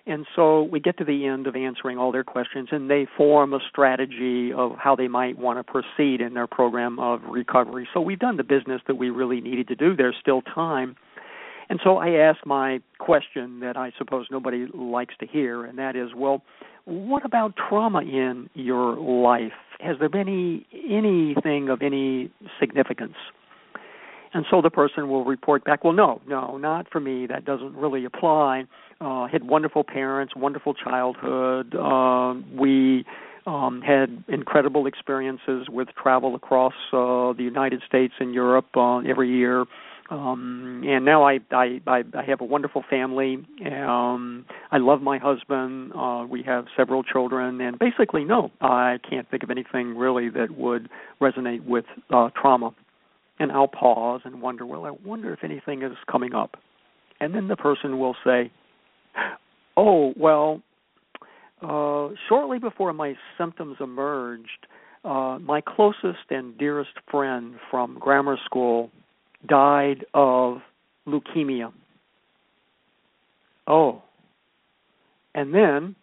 And 0.07 0.25
so 0.35 0.63
we 0.63 0.79
get 0.79 0.97
to 0.99 1.03
the 1.03 1.25
end 1.25 1.47
of 1.47 1.55
answering 1.55 1.97
all 1.97 2.11
their 2.11 2.23
questions, 2.23 2.69
and 2.71 2.89
they 2.89 3.07
form 3.17 3.53
a 3.53 3.59
strategy 3.69 4.53
of 4.53 4.71
how 4.77 4.95
they 4.95 5.07
might 5.09 5.37
want 5.37 5.59
to 5.59 5.63
proceed 5.63 6.21
in 6.21 6.33
their 6.33 6.47
program 6.47 6.97
of 6.97 7.21
recovery. 7.29 7.87
So 7.93 7.99
we've 7.99 8.19
done 8.19 8.37
the 8.37 8.43
business 8.43 8.81
that 8.87 8.95
we 8.95 9.09
really 9.09 9.41
needed 9.41 9.67
to 9.67 9.75
do. 9.75 9.95
There's 9.95 10.15
still 10.21 10.41
time 10.41 10.95
and 11.69 11.79
so 11.83 11.97
I 11.97 12.11
asked 12.11 12.45
my 12.45 12.79
question 12.97 13.59
that 13.59 13.75
I 13.75 13.91
suppose 13.97 14.27
nobody 14.31 14.67
likes 14.73 15.15
to 15.19 15.27
hear, 15.27 15.65
and 15.65 15.77
that 15.77 15.95
is, 15.95 16.09
well, 16.15 16.41
what 16.85 17.25
about 17.25 17.55
trauma 17.57 18.01
in 18.01 18.49
your 18.53 18.95
life? 18.95 19.51
Has 19.79 19.97
there 19.99 20.09
been 20.09 20.29
any 20.29 20.65
anything 20.89 21.69
of 21.69 21.81
any 21.81 22.31
significance? 22.59 23.15
And 24.37 24.45
so 24.51 24.61
the 24.61 24.69
person 24.69 25.09
will 25.09 25.25
report 25.25 25.65
back, 25.65 25.83
well, 25.83 25.93
no, 25.93 26.21
no, 26.27 26.57
not 26.57 26.91
for 26.91 26.99
me. 26.99 27.25
That 27.25 27.43
doesn't 27.43 27.75
really 27.75 28.05
apply. 28.05 28.65
Uh, 29.01 29.25
had 29.25 29.43
wonderful 29.43 29.83
parents, 29.83 30.35
wonderful 30.35 30.75
childhood. 30.75 31.73
Uh, 31.73 32.35
we 32.55 33.03
um, 33.47 33.81
had 33.81 34.23
incredible 34.27 34.85
experiences 34.85 35.65
with 35.69 35.87
travel 35.99 36.35
across 36.35 36.73
uh, 36.93 37.33
the 37.33 37.41
United 37.41 37.81
States 37.87 38.13
and 38.19 38.31
Europe 38.31 38.67
uh, 38.75 38.99
every 38.99 39.31
year 39.35 39.65
um 40.09 40.83
and 40.87 41.03
now 41.03 41.27
I, 41.27 41.39
I 41.51 41.81
i 41.85 42.01
i 42.17 42.23
have 42.23 42.39
a 42.39 42.45
wonderful 42.45 42.81
family 42.89 43.45
um 43.65 44.45
i 44.71 44.77
love 44.77 45.01
my 45.01 45.17
husband 45.17 45.91
uh 45.93 46.25
we 46.29 46.43
have 46.43 46.67
several 46.77 47.03
children 47.03 47.59
and 47.59 47.77
basically 47.77 48.23
no 48.23 48.49
i 48.61 48.99
can't 49.09 49.29
think 49.29 49.43
of 49.43 49.51
anything 49.51 49.97
really 49.97 50.29
that 50.29 50.51
would 50.51 50.87
resonate 51.19 51.65
with 51.65 51.83
uh 52.09 52.29
trauma 52.41 52.73
and 53.39 53.51
i'll 53.51 53.67
pause 53.67 54.21
and 54.25 54.41
wonder 54.41 54.65
well 54.65 54.85
i 54.85 54.91
wonder 55.05 55.33
if 55.33 55.43
anything 55.43 55.81
is 55.81 55.93
coming 56.09 56.33
up 56.33 56.57
and 57.19 57.33
then 57.33 57.47
the 57.47 57.55
person 57.55 57.99
will 57.99 58.15
say 58.25 58.51
oh 59.75 60.13
well 60.17 60.61
uh 61.61 62.09
shortly 62.29 62.59
before 62.59 62.93
my 62.93 63.15
symptoms 63.37 63.77
emerged 63.79 64.67
uh 65.03 65.37
my 65.39 65.61
closest 65.61 66.29
and 66.29 66.57
dearest 66.57 66.91
friend 67.09 67.55
from 67.69 67.97
grammar 67.99 68.37
school 68.45 68.91
died 69.45 70.05
of 70.13 70.57
leukemia. 71.07 71.71
Oh. 73.67 74.01
And 75.35 75.53
then 75.53 75.95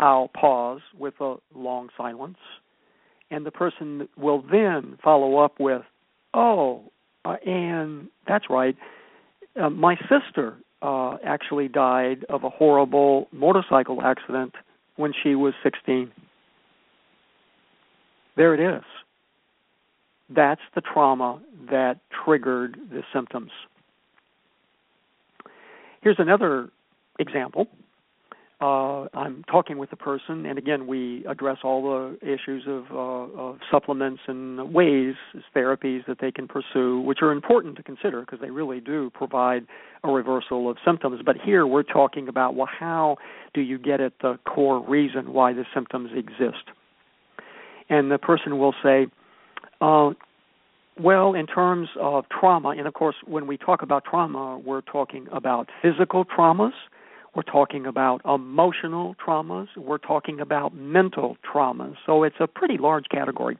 I'll 0.00 0.28
pause 0.28 0.80
with 0.98 1.14
a 1.20 1.36
long 1.54 1.88
silence, 1.96 2.38
and 3.30 3.44
the 3.44 3.50
person 3.50 4.08
will 4.16 4.42
then 4.50 4.98
follow 5.02 5.38
up 5.38 5.58
with, 5.58 5.82
Oh, 6.34 6.84
uh, 7.24 7.36
and 7.46 8.08
that's 8.26 8.46
right, 8.50 8.76
uh, 9.60 9.70
my 9.70 9.96
sister 10.08 10.56
uh, 10.82 11.16
actually 11.24 11.68
died 11.68 12.24
of 12.28 12.44
a 12.44 12.50
horrible 12.50 13.28
motorcycle 13.32 14.02
accident 14.02 14.54
when 14.96 15.12
she 15.22 15.34
was 15.34 15.54
16. 15.62 16.10
There 18.36 18.54
it 18.54 18.60
is. 18.60 18.84
That's 20.30 20.60
the 20.74 20.80
trauma 20.80 21.40
that 21.70 21.98
triggered 22.24 22.78
the 22.90 23.02
symptoms. 23.12 23.50
Here's 26.02 26.18
another 26.18 26.70
example. 27.18 27.66
Uh, 28.60 29.06
I'm 29.14 29.44
talking 29.44 29.78
with 29.78 29.92
a 29.92 29.96
person, 29.96 30.44
and 30.44 30.58
again, 30.58 30.88
we 30.88 31.24
address 31.26 31.58
all 31.62 31.80
the 31.82 32.18
issues 32.26 32.64
of, 32.66 32.86
uh, 32.90 33.40
of 33.40 33.58
supplements 33.70 34.20
and 34.26 34.74
ways, 34.74 35.14
therapies 35.54 36.04
that 36.06 36.18
they 36.20 36.32
can 36.32 36.48
pursue, 36.48 36.98
which 36.98 37.18
are 37.22 37.30
important 37.30 37.76
to 37.76 37.84
consider 37.84 38.22
because 38.22 38.40
they 38.40 38.50
really 38.50 38.80
do 38.80 39.10
provide 39.14 39.64
a 40.02 40.10
reversal 40.10 40.68
of 40.68 40.76
symptoms. 40.84 41.20
But 41.24 41.36
here 41.36 41.68
we're 41.68 41.84
talking 41.84 42.26
about 42.26 42.56
well, 42.56 42.66
how 42.66 43.18
do 43.54 43.60
you 43.60 43.78
get 43.78 44.00
at 44.00 44.14
the 44.22 44.40
core 44.44 44.84
reason 44.84 45.32
why 45.32 45.52
the 45.52 45.64
symptoms 45.72 46.10
exist? 46.16 46.64
And 47.88 48.10
the 48.10 48.18
person 48.18 48.58
will 48.58 48.74
say, 48.82 49.06
uh, 49.80 50.10
well, 51.00 51.34
in 51.34 51.46
terms 51.46 51.88
of 52.00 52.24
trauma, 52.28 52.70
and 52.70 52.88
of 52.88 52.94
course, 52.94 53.14
when 53.24 53.46
we 53.46 53.56
talk 53.56 53.82
about 53.82 54.04
trauma, 54.04 54.58
we're 54.58 54.80
talking 54.80 55.28
about 55.30 55.68
physical 55.80 56.24
traumas, 56.24 56.72
we're 57.38 57.42
talking 57.44 57.86
about 57.86 58.20
emotional 58.24 59.14
traumas, 59.24 59.68
we're 59.76 59.98
talking 59.98 60.40
about 60.40 60.74
mental 60.74 61.36
traumas. 61.48 61.94
So 62.04 62.24
it's 62.24 62.34
a 62.40 62.48
pretty 62.48 62.78
large 62.78 63.04
category. 63.12 63.56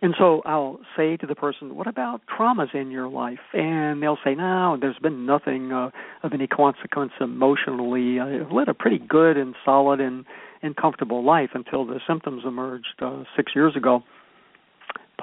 And 0.00 0.12
so 0.18 0.42
I'll 0.44 0.80
say 0.96 1.16
to 1.18 1.26
the 1.28 1.36
person, 1.36 1.76
"What 1.76 1.86
about 1.86 2.22
traumas 2.26 2.74
in 2.74 2.90
your 2.90 3.06
life?" 3.06 3.38
And 3.52 4.02
they'll 4.02 4.18
say, 4.24 4.34
"No, 4.34 4.76
there's 4.76 4.98
been 4.98 5.24
nothing 5.24 5.72
uh, 5.72 5.90
of 6.24 6.32
any 6.32 6.48
consequence 6.48 7.12
emotionally. 7.20 8.18
I've 8.18 8.50
led 8.50 8.68
a 8.68 8.74
pretty 8.74 8.98
good 8.98 9.36
and 9.36 9.54
solid 9.64 10.00
and 10.00 10.24
and 10.62 10.74
comfortable 10.74 11.22
life 11.22 11.50
until 11.54 11.84
the 11.84 12.00
symptoms 12.08 12.42
emerged 12.44 13.00
uh, 13.00 13.22
six 13.36 13.54
years 13.54 13.76
ago." 13.76 14.02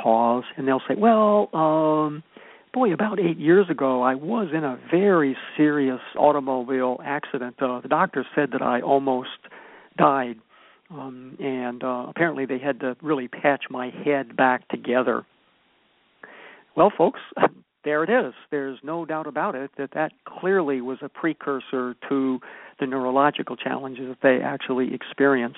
pause 0.01 0.45
and 0.55 0.65
they'll 0.65 0.81
say, 0.87 0.95
"Well, 0.95 1.49
um, 1.53 2.23
boy, 2.73 2.93
about 2.93 3.19
eight 3.19 3.37
years 3.37 3.69
ago, 3.69 4.01
I 4.01 4.15
was 4.15 4.49
in 4.53 4.63
a 4.63 4.79
very 4.91 5.35
serious 5.57 6.01
automobile 6.17 6.99
accident. 7.03 7.55
Uh, 7.61 7.81
the 7.81 7.87
doctor 7.87 8.25
said 8.35 8.51
that 8.51 8.61
I 8.61 8.81
almost 8.81 9.29
died, 9.97 10.37
um, 10.91 11.37
and 11.39 11.83
uh, 11.83 12.05
apparently 12.07 12.45
they 12.45 12.59
had 12.59 12.79
to 12.81 12.95
really 13.01 13.27
patch 13.27 13.65
my 13.69 13.89
head 14.03 14.35
back 14.35 14.67
together." 14.69 15.25
Well, 16.75 16.91
folks, 16.95 17.19
there 17.83 18.03
it 18.03 18.09
is. 18.09 18.33
There's 18.51 18.79
no 18.83 19.05
doubt 19.05 19.27
about 19.27 19.55
it 19.55 19.71
that 19.77 19.91
that 19.93 20.11
clearly 20.25 20.81
was 20.81 20.99
a 21.01 21.09
precursor 21.09 21.95
to 22.07 22.39
the 22.79 22.85
neurological 22.85 23.55
challenges 23.55 24.07
that 24.07 24.19
they 24.21 24.43
actually 24.43 24.93
experience. 24.93 25.57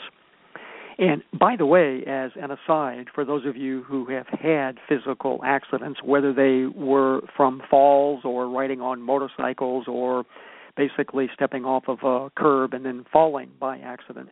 And 1.02 1.24
by 1.38 1.56
the 1.56 1.66
way, 1.66 2.04
as 2.06 2.30
an 2.36 2.52
aside, 2.52 3.08
for 3.14 3.26
those 3.26 3.44
of 3.48 3.58
you 3.58 3.82
who 3.82 4.06
have 4.06 4.28
had 4.28 4.78
physical 4.88 5.42
accidents, 5.44 6.00
whether 6.04 6.32
they 6.32 6.68
were 6.68 7.22
from 7.36 7.64
falls 7.72 8.22
or 8.24 8.48
riding 8.48 8.82
on 8.82 9.02
motorcycles 9.02 9.86
or 9.88 10.26
basically 10.78 11.28
stepping 11.34 11.66
off 11.66 11.86
of 11.88 12.04
a 12.04 12.30
curb 12.36 12.76
and 12.76 12.86
then 12.86 13.04
falling 13.12 13.50
by 13.60 13.80
accident. 13.80 14.30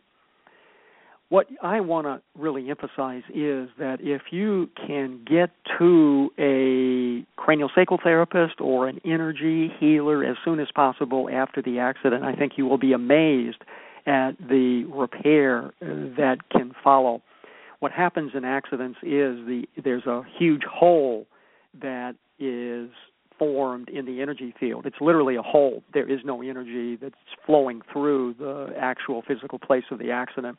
What 1.28 1.48
I 1.60 1.80
want 1.80 2.06
to 2.06 2.22
really 2.40 2.70
emphasize 2.70 3.22
is 3.30 3.68
that 3.78 3.98
if 4.00 4.22
you 4.30 4.70
can 4.76 5.24
get 5.28 5.50
to 5.78 6.30
a 6.38 7.26
craniosacral 7.36 8.00
therapist 8.00 8.60
or 8.60 8.86
an 8.86 9.00
energy 9.04 9.72
healer 9.80 10.24
as 10.24 10.36
soon 10.44 10.60
as 10.60 10.68
possible 10.72 11.28
after 11.32 11.62
the 11.62 11.80
accident, 11.80 12.22
I 12.22 12.36
think 12.36 12.52
you 12.56 12.66
will 12.66 12.78
be 12.78 12.92
amazed 12.92 13.58
at 14.10 14.32
the 14.38 14.84
repair 14.92 15.72
that 15.80 16.38
can 16.50 16.72
follow. 16.82 17.22
What 17.78 17.92
happens 17.92 18.32
in 18.34 18.44
accidents 18.44 18.98
is 19.02 19.46
the 19.46 19.64
there's 19.82 20.06
a 20.06 20.22
huge 20.36 20.62
hole 20.64 21.26
that 21.80 22.16
is 22.40 22.90
formed 23.38 23.88
in 23.88 24.04
the 24.04 24.20
energy 24.20 24.52
field. 24.58 24.84
It's 24.84 25.00
literally 25.00 25.36
a 25.36 25.42
hole. 25.42 25.82
There 25.94 26.10
is 26.10 26.20
no 26.24 26.42
energy 26.42 26.96
that's 26.96 27.14
flowing 27.46 27.80
through 27.90 28.34
the 28.38 28.74
actual 28.78 29.22
physical 29.26 29.58
place 29.58 29.84
of 29.92 29.98
the 29.98 30.10
accident. 30.10 30.58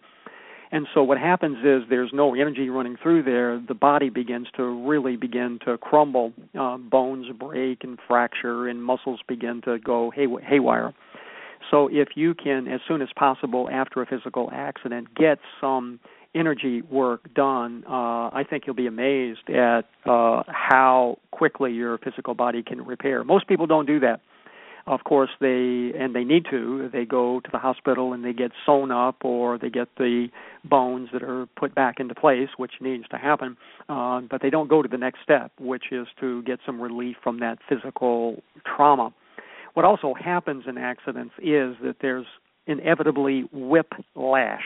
And 0.71 0.87
so 0.93 1.03
what 1.03 1.17
happens 1.17 1.57
is 1.65 1.83
there's 1.89 2.11
no 2.13 2.33
energy 2.33 2.69
running 2.69 2.95
through 3.03 3.23
there. 3.23 3.61
The 3.67 3.73
body 3.73 4.09
begins 4.09 4.47
to 4.55 4.63
really 4.87 5.17
begin 5.17 5.59
to 5.65 5.77
crumble. 5.77 6.31
Uh, 6.57 6.77
bones 6.77 7.27
break 7.37 7.83
and 7.83 7.99
fracture, 8.07 8.69
and 8.69 8.81
muscles 8.81 9.19
begin 9.27 9.61
to 9.65 9.77
go 9.79 10.11
hay- 10.15 10.27
haywire. 10.41 10.93
So 11.69 11.89
if 11.91 12.09
you 12.15 12.33
can, 12.33 12.67
as 12.67 12.81
soon 12.87 13.01
as 13.01 13.09
possible 13.15 13.69
after 13.71 14.01
a 14.01 14.05
physical 14.05 14.49
accident, 14.51 15.13
get 15.15 15.39
some 15.59 15.99
energy 16.33 16.81
work 16.81 17.33
done, 17.33 17.83
uh, 17.87 18.29
I 18.33 18.45
think 18.49 18.63
you'll 18.65 18.75
be 18.75 18.87
amazed 18.87 19.49
at 19.49 19.85
uh, 20.05 20.43
how 20.47 21.17
quickly 21.31 21.71
your 21.73 21.97
physical 21.97 22.33
body 22.33 22.63
can 22.63 22.83
repair. 22.85 23.23
Most 23.23 23.47
people 23.47 23.67
don't 23.67 23.85
do 23.85 23.99
that. 23.99 24.21
Of 24.87 25.03
course, 25.03 25.29
they 25.39 25.91
and 25.95 26.15
they 26.15 26.23
need 26.23 26.45
to. 26.49 26.89
They 26.91 27.05
go 27.05 27.39
to 27.39 27.49
the 27.51 27.59
hospital 27.59 28.13
and 28.13 28.25
they 28.25 28.33
get 28.33 28.51
sewn 28.65 28.91
up, 28.91 29.17
or 29.23 29.57
they 29.59 29.69
get 29.69 29.89
the 29.97 30.29
bones 30.63 31.09
that 31.13 31.21
are 31.21 31.45
put 31.55 31.75
back 31.75 31.99
into 31.99 32.15
place, 32.15 32.49
which 32.57 32.73
needs 32.81 33.07
to 33.09 33.17
happen. 33.17 33.57
Uh, 33.87 34.21
but 34.21 34.41
they 34.41 34.49
don't 34.49 34.69
go 34.69 34.81
to 34.81 34.89
the 34.89 34.97
next 34.97 35.19
step, 35.21 35.51
which 35.59 35.85
is 35.91 36.07
to 36.19 36.41
get 36.43 36.59
some 36.65 36.81
relief 36.81 37.17
from 37.23 37.39
that 37.41 37.59
physical 37.69 38.41
trauma. 38.65 39.13
What 39.73 39.85
also 39.85 40.13
happens 40.13 40.63
in 40.67 40.77
accidents 40.77 41.33
is 41.37 41.75
that 41.83 41.97
there's 42.01 42.25
inevitably 42.67 43.45
whiplash. 43.51 44.63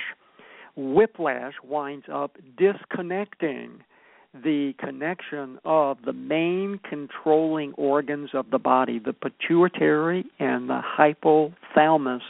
Whiplash 0.76 1.54
winds 1.64 2.06
up 2.12 2.38
disconnecting 2.58 3.82
the 4.34 4.74
connection 4.78 5.60
of 5.64 5.98
the 6.06 6.12
main 6.12 6.80
controlling 6.90 7.74
organs 7.74 8.32
of 8.34 8.52
the 8.52 8.60
body, 8.60 9.00
the 9.00 9.14
pituitary 9.14 10.26
and 10.40 10.70
the 10.70 10.82
hypothalamus, 10.98 12.22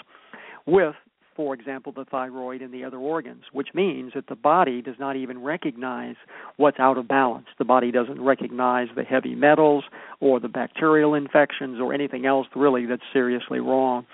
with, 0.67 0.95
for 1.35 1.53
example, 1.53 1.91
the 1.91 2.05
thyroid 2.05 2.61
and 2.61 2.73
the 2.73 2.83
other 2.83 2.97
organs, 2.97 3.43
which 3.51 3.69
means 3.73 4.13
that 4.15 4.27
the 4.27 4.35
body 4.35 4.81
does 4.81 4.95
not 4.99 5.15
even 5.15 5.43
recognize 5.43 6.15
what's 6.57 6.79
out 6.79 6.97
of 6.97 7.07
balance. 7.07 7.47
The 7.57 7.65
body 7.65 7.91
doesn't 7.91 8.21
recognize 8.21 8.87
the 8.95 9.03
heavy 9.03 9.35
metals 9.35 9.83
or 10.21 10.39
the 10.39 10.47
bacterial 10.47 11.13
infections 11.13 11.79
or 11.79 11.93
anything 11.93 12.25
else 12.25 12.47
really 12.55 12.85
that's 12.85 13.03
seriously 13.11 13.59
wrong. 13.59 14.05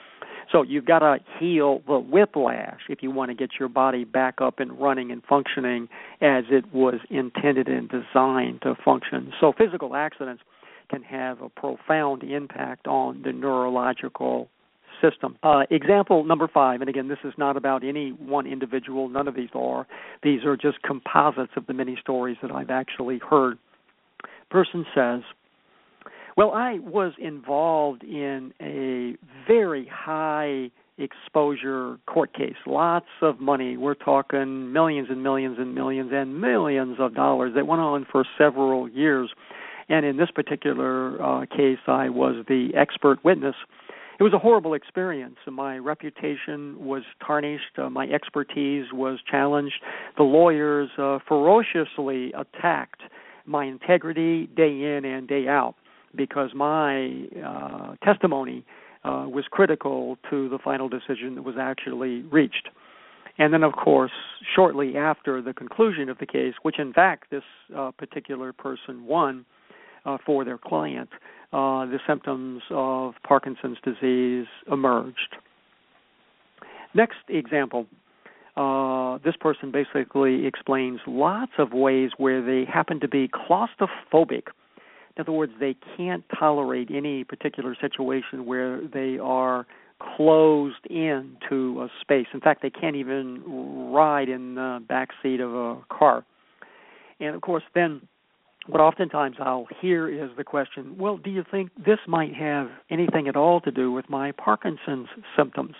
So 0.51 0.63
you've 0.63 0.85
got 0.85 0.99
to 0.99 1.19
heal 1.39 1.81
the 1.87 1.99
whiplash 1.99 2.81
if 2.89 3.01
you 3.01 3.11
want 3.11 3.29
to 3.29 3.35
get 3.35 3.51
your 3.59 3.69
body 3.69 4.03
back 4.03 4.41
up 4.41 4.59
and 4.59 4.77
running 4.79 5.11
and 5.11 5.23
functioning 5.23 5.87
as 6.21 6.45
it 6.49 6.73
was 6.73 6.95
intended 7.09 7.67
and 7.67 7.89
designed 7.89 8.61
to 8.63 8.75
function. 8.83 9.31
So 9.39 9.53
physical 9.57 9.95
accidents 9.95 10.43
can 10.89 11.03
have 11.03 11.41
a 11.41 11.47
profound 11.47 12.23
impact 12.23 12.87
on 12.87 13.21
the 13.23 13.31
neurological 13.31 14.49
system. 15.01 15.37
Uh, 15.43 15.63
example 15.69 16.23
number 16.23 16.47
five, 16.47 16.81
and 16.81 16.89
again, 16.89 17.07
this 17.07 17.19
is 17.23 17.33
not 17.37 17.57
about 17.57 17.83
any 17.83 18.09
one 18.11 18.45
individual, 18.47 19.09
none 19.09 19.27
of 19.27 19.35
these 19.35 19.49
are. 19.53 19.87
These 20.23 20.45
are 20.45 20.55
just 20.55 20.81
composites 20.83 21.53
of 21.55 21.65
the 21.67 21.73
many 21.73 21.97
stories 21.99 22.37
that 22.41 22.51
I've 22.51 22.69
actually 22.69 23.19
heard. 23.19 23.57
Person 24.49 24.85
says, 24.93 25.21
well, 26.37 26.51
I 26.51 26.79
was 26.79 27.13
involved 27.19 28.03
in 28.03 28.53
a 28.61 29.17
very 29.47 29.87
high 29.91 30.71
exposure 30.97 31.97
court 32.05 32.33
case. 32.33 32.55
Lots 32.65 33.07
of 33.21 33.39
money. 33.39 33.77
We're 33.77 33.95
talking 33.95 34.71
millions 34.71 35.07
and 35.09 35.23
millions 35.23 35.57
and 35.59 35.73
millions 35.73 36.11
and 36.13 36.39
millions 36.39 36.97
of 36.99 37.15
dollars 37.15 37.53
that 37.55 37.67
went 37.67 37.81
on 37.81 38.05
for 38.11 38.25
several 38.37 38.87
years. 38.87 39.31
And 39.89 40.05
in 40.05 40.17
this 40.17 40.31
particular 40.31 41.21
uh, 41.21 41.45
case, 41.47 41.79
I 41.87 42.09
was 42.09 42.45
the 42.47 42.69
expert 42.75 43.23
witness. 43.25 43.55
It 44.21 44.23
was 44.23 44.33
a 44.33 44.37
horrible 44.37 44.75
experience. 44.75 45.37
My 45.51 45.79
reputation 45.79 46.75
was 46.77 47.01
tarnished. 47.25 47.79
Uh, 47.79 47.89
my 47.89 48.05
expertise 48.05 48.85
was 48.93 49.17
challenged. 49.25 49.73
The 50.15 50.21
lawyers 50.21 50.91
uh, 50.99 51.17
ferociously 51.27 52.31
attacked 52.33 53.01
my 53.47 53.65
integrity 53.65 54.45
day 54.55 54.95
in 54.95 55.05
and 55.05 55.27
day 55.27 55.47
out 55.47 55.73
because 56.15 56.51
my 56.53 57.25
uh, 57.43 57.95
testimony 58.05 58.63
uh, 59.03 59.25
was 59.27 59.45
critical 59.49 60.19
to 60.29 60.47
the 60.49 60.59
final 60.63 60.87
decision 60.87 61.33
that 61.33 61.41
was 61.41 61.55
actually 61.59 62.21
reached. 62.31 62.69
And 63.39 63.51
then, 63.51 63.63
of 63.63 63.73
course, 63.73 64.11
shortly 64.55 64.97
after 64.97 65.41
the 65.41 65.53
conclusion 65.55 66.09
of 66.09 66.19
the 66.19 66.27
case, 66.27 66.53
which 66.61 66.77
in 66.77 66.93
fact 66.93 67.31
this 67.31 67.41
uh, 67.75 67.89
particular 67.97 68.53
person 68.53 69.03
won 69.07 69.45
uh, 70.05 70.19
for 70.23 70.45
their 70.45 70.59
client, 70.59 71.09
uh, 71.53 71.85
the 71.85 71.99
symptoms 72.07 72.61
of 72.69 73.13
Parkinson's 73.27 73.77
disease 73.83 74.47
emerged. 74.71 75.35
Next 76.93 77.17
example 77.27 77.87
uh, 78.57 79.17
this 79.23 79.35
person 79.39 79.71
basically 79.71 80.45
explains 80.45 80.99
lots 81.07 81.53
of 81.57 81.71
ways 81.71 82.11
where 82.17 82.43
they 82.45 82.69
happen 82.69 82.99
to 82.99 83.07
be 83.07 83.29
claustrophobic 83.29 84.43
in 85.15 85.21
other 85.21 85.31
words, 85.33 85.53
they 85.59 85.75
can't 85.97 86.23
tolerate 86.37 86.89
any 86.89 87.23
particular 87.23 87.75
situation 87.79 88.45
where 88.45 88.81
they 88.87 89.17
are 89.17 89.65
closed 90.15 90.85
in 90.89 91.37
to 91.49 91.81
a 91.81 91.89
space. 92.01 92.27
In 92.33 92.39
fact, 92.39 92.61
they 92.61 92.69
can't 92.69 92.95
even 92.95 93.91
ride 93.93 94.29
in 94.29 94.55
the 94.55 94.83
back 94.87 95.09
seat 95.21 95.39
of 95.41 95.53
a 95.53 95.77
car. 95.91 96.25
And 97.19 97.35
of 97.35 97.41
course, 97.41 97.63
then 97.75 98.01
what 98.67 98.79
oftentimes 98.79 99.37
I'll 99.39 99.67
hear 99.81 100.07
is 100.07 100.29
the 100.37 100.43
question, 100.43 100.97
well, 100.97 101.17
do 101.17 101.29
you 101.29 101.43
think 101.49 101.71
this 101.83 101.99
might 102.07 102.33
have 102.35 102.67
anything 102.89 103.27
at 103.27 103.35
all 103.35 103.59
to 103.61 103.71
do 103.71 103.91
with 103.91 104.09
my 104.09 104.31
Parkinson's 104.33 105.07
symptoms? 105.35 105.75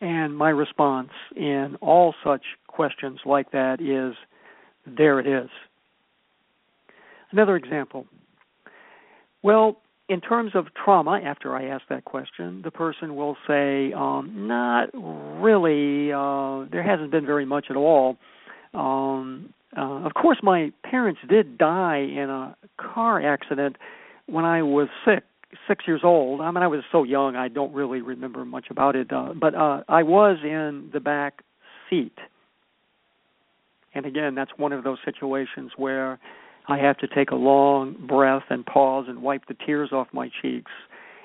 And 0.00 0.36
my 0.36 0.50
response 0.50 1.10
in 1.34 1.76
all 1.80 2.14
such 2.24 2.42
questions 2.68 3.20
like 3.24 3.50
that 3.52 3.80
is, 3.80 4.16
there 4.86 5.18
it 5.18 5.26
is. 5.26 5.50
Another 7.32 7.56
example 7.56 8.06
well, 9.42 9.80
in 10.08 10.20
terms 10.20 10.52
of 10.54 10.66
trauma, 10.74 11.20
after 11.24 11.54
I 11.54 11.66
ask 11.66 11.84
that 11.90 12.04
question, 12.04 12.62
the 12.64 12.70
person 12.70 13.14
will 13.14 13.36
say, 13.46 13.92
um, 13.92 14.48
"Not 14.48 14.90
really. 14.92 16.12
Uh, 16.12 16.64
there 16.70 16.82
hasn't 16.82 17.10
been 17.10 17.26
very 17.26 17.44
much 17.44 17.66
at 17.70 17.76
all." 17.76 18.16
Um, 18.74 19.52
uh, 19.76 20.04
of 20.06 20.14
course, 20.14 20.38
my 20.42 20.72
parents 20.82 21.20
did 21.28 21.58
die 21.58 21.98
in 21.98 22.30
a 22.30 22.56
car 22.78 23.20
accident 23.20 23.76
when 24.26 24.44
I 24.44 24.62
was 24.62 24.88
sick, 25.04 25.24
six 25.66 25.84
years 25.86 26.00
old. 26.04 26.40
I 26.40 26.50
mean, 26.50 26.62
I 26.62 26.66
was 26.66 26.80
so 26.90 27.04
young, 27.04 27.36
I 27.36 27.48
don't 27.48 27.72
really 27.72 28.00
remember 28.00 28.44
much 28.44 28.66
about 28.70 28.96
it. 28.96 29.12
Uh, 29.12 29.34
but 29.38 29.54
uh, 29.54 29.82
I 29.88 30.02
was 30.02 30.38
in 30.42 30.90
the 30.92 31.00
back 31.00 31.42
seat, 31.90 32.16
and 33.94 34.06
again, 34.06 34.34
that's 34.34 34.52
one 34.56 34.72
of 34.72 34.84
those 34.84 34.98
situations 35.04 35.72
where 35.76 36.18
I 36.68 36.78
have 36.78 36.98
to 36.98 37.08
take 37.08 37.30
a 37.30 37.34
long 37.34 37.96
breath 38.06 38.44
and 38.50 38.64
pause 38.64 39.06
and 39.08 39.22
wipe 39.22 39.46
the 39.46 39.56
tears 39.66 39.90
off 39.92 40.08
my 40.12 40.30
cheeks 40.42 40.70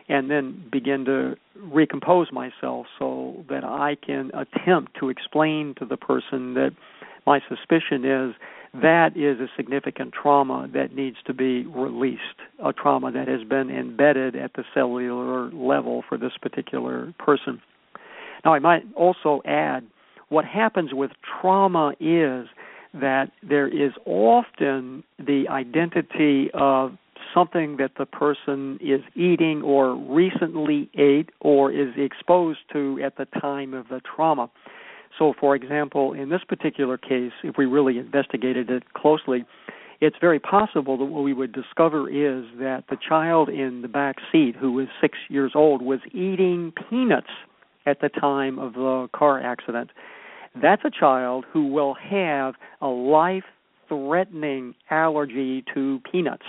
and 0.10 0.30
then 0.30 0.64
begin 0.72 1.06
to 1.06 1.36
recompose 1.62 2.28
myself 2.32 2.88
so 3.00 3.46
that 3.50 3.64
I 3.64 3.96
can 3.96 4.32
attempt 4.34 4.98
to 5.00 5.10
explain 5.10 5.76
to 5.80 5.86
the 5.86 5.98
person 5.98 6.54
that 6.56 6.72
my 7.26 7.40
suspicion 7.48 8.06
is 8.06 8.36
that 8.82 9.16
is 9.16 9.40
a 9.40 9.48
significant 9.56 10.14
trauma 10.14 10.68
that 10.74 10.96
needs 10.96 11.18
to 11.26 11.34
be 11.34 11.66
released, 11.68 12.22
a 12.64 12.74
trauma 12.74 13.12
that 13.12 13.28
has 13.28 13.44
been 13.44 13.70
embedded 13.70 14.36
at 14.36 14.54
the 14.54 14.64
cellular 14.74 15.52
level 15.52 16.04
for 16.08 16.18
this 16.18 16.34
particular 16.42 17.14
person. 17.20 17.62
Now, 18.44 18.54
I 18.54 18.60
might 18.60 18.84
also 18.96 19.42
add 19.46 19.86
what 20.30 20.46
happens 20.46 20.94
with 20.94 21.12
trauma 21.40 21.94
is 22.00 22.48
that 22.94 23.32
there 23.48 23.68
is 23.68 23.92
often 24.06 25.04
the 25.20 25.46
identity 25.50 26.50
of 26.54 26.98
something 27.34 27.78
that 27.78 27.92
the 27.98 28.06
person 28.06 28.80
is 28.82 29.02
eating 29.16 29.62
or 29.62 29.96
recently 29.96 30.90
ate 30.96 31.30
or 31.40 31.72
is 31.72 31.90
exposed 31.98 32.60
to 32.72 33.00
at 33.04 33.18
the 33.18 33.26
time 33.40 33.74
of 33.74 33.88
the 33.88 34.02
trauma. 34.02 34.50
So, 35.18 35.34
for 35.40 35.56
example, 35.56 36.14
in 36.14 36.30
this 36.30 36.42
particular 36.48 36.98
case, 36.98 37.32
if 37.44 37.56
we 37.58 37.66
really 37.66 37.98
investigated 37.98 38.70
it 38.70 38.94
closely, 38.94 39.46
it's 40.02 40.16
very 40.20 40.40
possible 40.40 40.98
that 40.98 41.06
what 41.06 41.24
we 41.24 41.34
would 41.34 41.54
discover 41.54 42.10
is 42.10 42.46
that 42.60 42.86
the 42.90 42.98
child 43.08 43.50
in 43.50 43.82
the 43.82 43.88
back 43.88 44.18
seat 44.32 44.56
who 44.56 44.74
was 44.74 44.88
six 45.00 45.18
years 45.30 45.54
old 45.56 45.82
was 45.82 46.00
eating 46.12 46.74
peanuts 46.90 47.28
at 47.86 48.02
the 48.02 48.10
time 48.10 48.60
of 48.60 48.74
the 48.74 49.08
car 49.14 49.42
accident. 49.42 49.92
That's 50.62 50.84
a 50.86 50.92
child 50.92 51.46
who 51.52 51.68
will 51.68 51.96
have 51.96 52.56
a 52.82 52.88
life 52.88 53.44
threatening 53.88 54.76
allergy 54.90 55.64
to 55.74 56.02
peanuts 56.12 56.46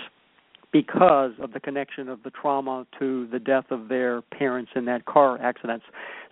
because 0.75 1.31
of 1.39 1.53
the 1.53 1.59
connection 1.61 2.09
of 2.09 2.21
the 2.23 2.29
trauma 2.29 2.85
to 2.99 3.27
the 3.31 3.39
death 3.39 3.63
of 3.69 3.87
their 3.87 4.21
parents 4.21 4.71
in 4.75 4.83
that 4.83 5.05
car 5.05 5.41
accident. 5.41 5.81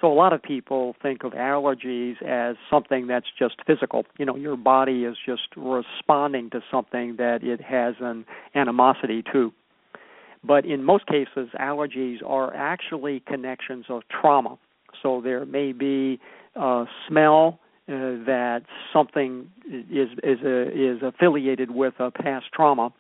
So 0.01 0.11
a 0.11 0.13
lot 0.13 0.33
of 0.33 0.43
people 0.43 0.97
think 1.01 1.23
of 1.23 1.31
allergies 1.31 2.21
as 2.21 2.57
something 2.69 3.07
that's 3.07 3.27
just 3.39 3.55
physical. 3.65 4.03
You 4.17 4.25
know, 4.25 4.35
your 4.35 4.57
body 4.57 5.05
is 5.05 5.15
just 5.25 5.43
responding 5.55 6.49
to 6.49 6.59
something 6.69 7.15
that 7.19 7.41
it 7.41 7.61
has 7.61 7.95
an 8.01 8.25
animosity 8.53 9.23
to. 9.31 9.53
But 10.43 10.65
in 10.65 10.83
most 10.83 11.07
cases, 11.07 11.47
allergies 11.57 12.17
are 12.25 12.53
actually 12.53 13.21
connections 13.25 13.85
of 13.87 14.01
trauma. 14.09 14.57
So 15.01 15.21
there 15.21 15.45
may 15.45 15.71
be 15.71 16.19
a 16.57 16.83
smell 17.07 17.59
uh, 17.87 18.27
that 18.27 18.63
something 18.91 19.47
is 19.71 20.09
is 20.21 20.39
a, 20.43 20.67
is 20.67 21.01
affiliated 21.01 21.71
with 21.71 21.93
a 21.99 22.11
past 22.11 22.47
trauma 22.53 22.91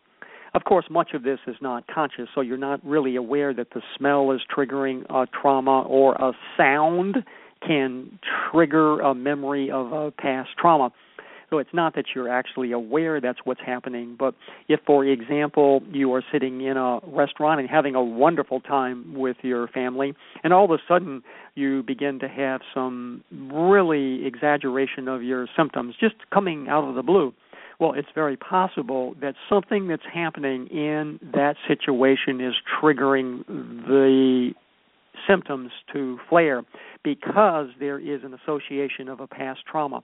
of 0.53 0.63
course, 0.65 0.85
much 0.89 1.13
of 1.13 1.23
this 1.23 1.39
is 1.47 1.55
not 1.61 1.85
conscious, 1.87 2.27
so 2.33 2.41
you're 2.41 2.57
not 2.57 2.83
really 2.85 3.15
aware 3.15 3.53
that 3.53 3.71
the 3.73 3.81
smell 3.97 4.31
is 4.31 4.41
triggering 4.55 5.03
a 5.09 5.27
trauma 5.27 5.81
or 5.81 6.13
a 6.15 6.33
sound 6.55 7.17
can 7.65 8.19
trigger 8.51 8.99
a 8.99 9.15
memory 9.15 9.71
of 9.71 9.91
a 9.91 10.11
past 10.11 10.49
trauma. 10.59 10.91
So 11.49 11.59
it's 11.59 11.73
not 11.73 11.93
that 11.95 12.05
you're 12.15 12.29
actually 12.29 12.71
aware 12.71 13.21
that's 13.21 13.37
what's 13.43 13.61
happening, 13.63 14.15
but 14.17 14.33
if, 14.67 14.79
for 14.87 15.05
example, 15.05 15.83
you 15.91 16.11
are 16.13 16.23
sitting 16.31 16.61
in 16.61 16.77
a 16.77 16.99
restaurant 17.05 17.59
and 17.59 17.69
having 17.69 17.93
a 17.93 18.03
wonderful 18.03 18.59
time 18.59 19.13
with 19.13 19.37
your 19.43 19.67
family, 19.67 20.15
and 20.43 20.51
all 20.51 20.65
of 20.65 20.71
a 20.71 20.79
sudden 20.87 21.21
you 21.53 21.83
begin 21.83 22.17
to 22.19 22.27
have 22.27 22.61
some 22.73 23.23
really 23.31 24.25
exaggeration 24.25 25.07
of 25.07 25.21
your 25.21 25.47
symptoms 25.55 25.93
just 25.99 26.15
coming 26.33 26.67
out 26.69 26.89
of 26.89 26.95
the 26.95 27.03
blue, 27.03 27.31
well, 27.79 27.93
it's 27.93 28.09
very 28.13 28.37
possible 28.37 29.15
that 29.21 29.35
something 29.49 29.87
that's 29.87 30.05
happening 30.11 30.67
in 30.67 31.19
that 31.33 31.55
situation 31.67 32.39
is 32.41 32.53
triggering 32.81 33.45
the 33.47 34.53
symptoms 35.27 35.71
to 35.93 36.19
flare 36.29 36.63
because 37.03 37.67
there 37.79 37.99
is 37.99 38.23
an 38.23 38.33
association 38.33 39.07
of 39.07 39.19
a 39.19 39.27
past 39.27 39.61
trauma. 39.69 40.03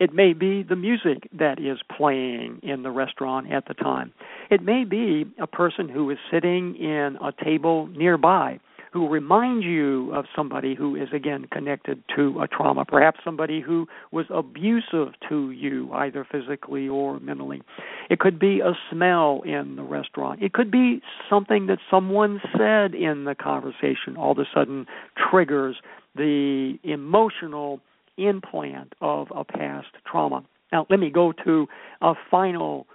It 0.00 0.12
may 0.12 0.32
be 0.32 0.62
the 0.62 0.76
music 0.76 1.28
that 1.32 1.58
is 1.58 1.78
playing 1.96 2.60
in 2.62 2.82
the 2.82 2.90
restaurant 2.90 3.50
at 3.50 3.66
the 3.66 3.74
time. 3.74 4.12
It 4.50 4.62
may 4.62 4.84
be 4.84 5.24
a 5.40 5.46
person 5.46 5.88
who 5.88 6.10
is 6.10 6.18
sitting 6.30 6.76
in 6.76 7.16
a 7.22 7.32
table 7.44 7.86
nearby 7.88 8.60
who 8.92 9.08
remind 9.08 9.62
you 9.62 10.12
of 10.14 10.24
somebody 10.34 10.74
who 10.74 10.96
is 10.96 11.08
again 11.12 11.46
connected 11.52 12.02
to 12.16 12.40
a 12.40 12.48
trauma, 12.48 12.84
perhaps 12.84 13.20
somebody 13.24 13.60
who 13.60 13.86
was 14.12 14.26
abusive 14.30 15.14
to 15.28 15.50
you, 15.50 15.92
either 15.92 16.26
physically 16.30 16.88
or 16.88 17.20
mentally. 17.20 17.62
It 18.10 18.20
could 18.20 18.38
be 18.38 18.60
a 18.60 18.72
smell 18.90 19.42
in 19.44 19.76
the 19.76 19.82
restaurant. 19.82 20.42
It 20.42 20.52
could 20.52 20.70
be 20.70 21.02
something 21.28 21.66
that 21.66 21.78
someone 21.90 22.40
said 22.56 22.94
in 22.94 23.24
the 23.24 23.34
conversation 23.34 24.16
all 24.16 24.32
of 24.32 24.38
a 24.38 24.46
sudden 24.54 24.86
triggers 25.30 25.76
the 26.14 26.78
emotional 26.82 27.80
implant 28.16 28.94
of 29.00 29.28
a 29.34 29.44
past 29.44 29.88
trauma. 30.10 30.44
Now, 30.72 30.86
let 30.90 31.00
me 31.00 31.10
go 31.10 31.32
to 31.44 31.66
a 32.02 32.14
final 32.30 32.86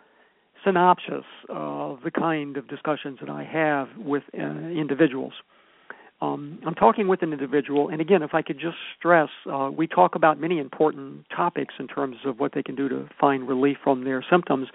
synopsis 0.63 1.25
of 1.49 1.99
the 2.03 2.11
kind 2.11 2.57
of 2.57 2.67
discussions 2.67 3.19
that 3.19 3.29
I 3.29 3.43
have 3.43 3.87
with 3.97 4.23
uh, 4.37 4.41
individuals 4.41 5.33
um, 6.23 6.59
I'm 6.65 6.75
talking 6.75 7.09
with 7.09 7.21
an 7.21 7.33
individual, 7.33 7.89
and 7.89 7.99
again, 7.99 8.23
if 8.23 8.33
I 8.33 8.41
could 8.41 8.57
just 8.57 8.77
stress, 8.97 9.27
uh, 9.51 9.69
we 9.75 9.87
talk 9.87 10.15
about 10.15 10.39
many 10.39 10.57
important 10.57 11.25
topics 11.35 11.73
in 11.79 11.87
terms 11.87 12.15
of 12.25 12.39
what 12.39 12.53
they 12.53 12.63
can 12.63 12.75
do 12.75 12.87
to 12.87 13.09
find 13.19 13.45
relief 13.45 13.75
from 13.83 14.05
their 14.05 14.23
symptoms. 14.31 14.69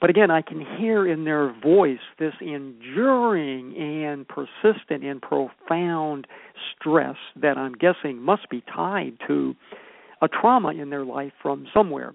But 0.00 0.08
again, 0.08 0.30
I 0.30 0.40
can 0.40 0.64
hear 0.78 1.06
in 1.06 1.24
their 1.24 1.54
voice 1.62 1.98
this 2.18 2.32
enduring 2.40 3.76
and 3.76 4.26
persistent 4.26 5.04
and 5.04 5.20
profound 5.20 6.26
stress 6.74 7.16
that 7.42 7.58
I'm 7.58 7.74
guessing 7.74 8.18
must 8.18 8.48
be 8.48 8.62
tied 8.74 9.18
to 9.26 9.54
a 10.22 10.28
trauma 10.28 10.70
in 10.70 10.88
their 10.88 11.04
life 11.04 11.32
from 11.42 11.66
somewhere. 11.74 12.14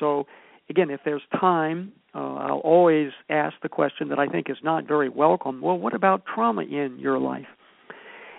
So, 0.00 0.26
again, 0.70 0.88
if 0.88 1.00
there's 1.04 1.22
time, 1.38 1.92
uh, 2.14 2.36
I'll 2.36 2.60
always 2.60 3.10
ask 3.28 3.56
the 3.62 3.68
question 3.68 4.08
that 4.08 4.18
I 4.18 4.26
think 4.26 4.48
is 4.48 4.58
not 4.62 4.88
very 4.88 5.10
welcome 5.10 5.60
well, 5.60 5.78
what 5.78 5.92
about 5.92 6.22
trauma 6.24 6.62
in 6.62 6.96
your 6.98 7.18
life? 7.18 7.46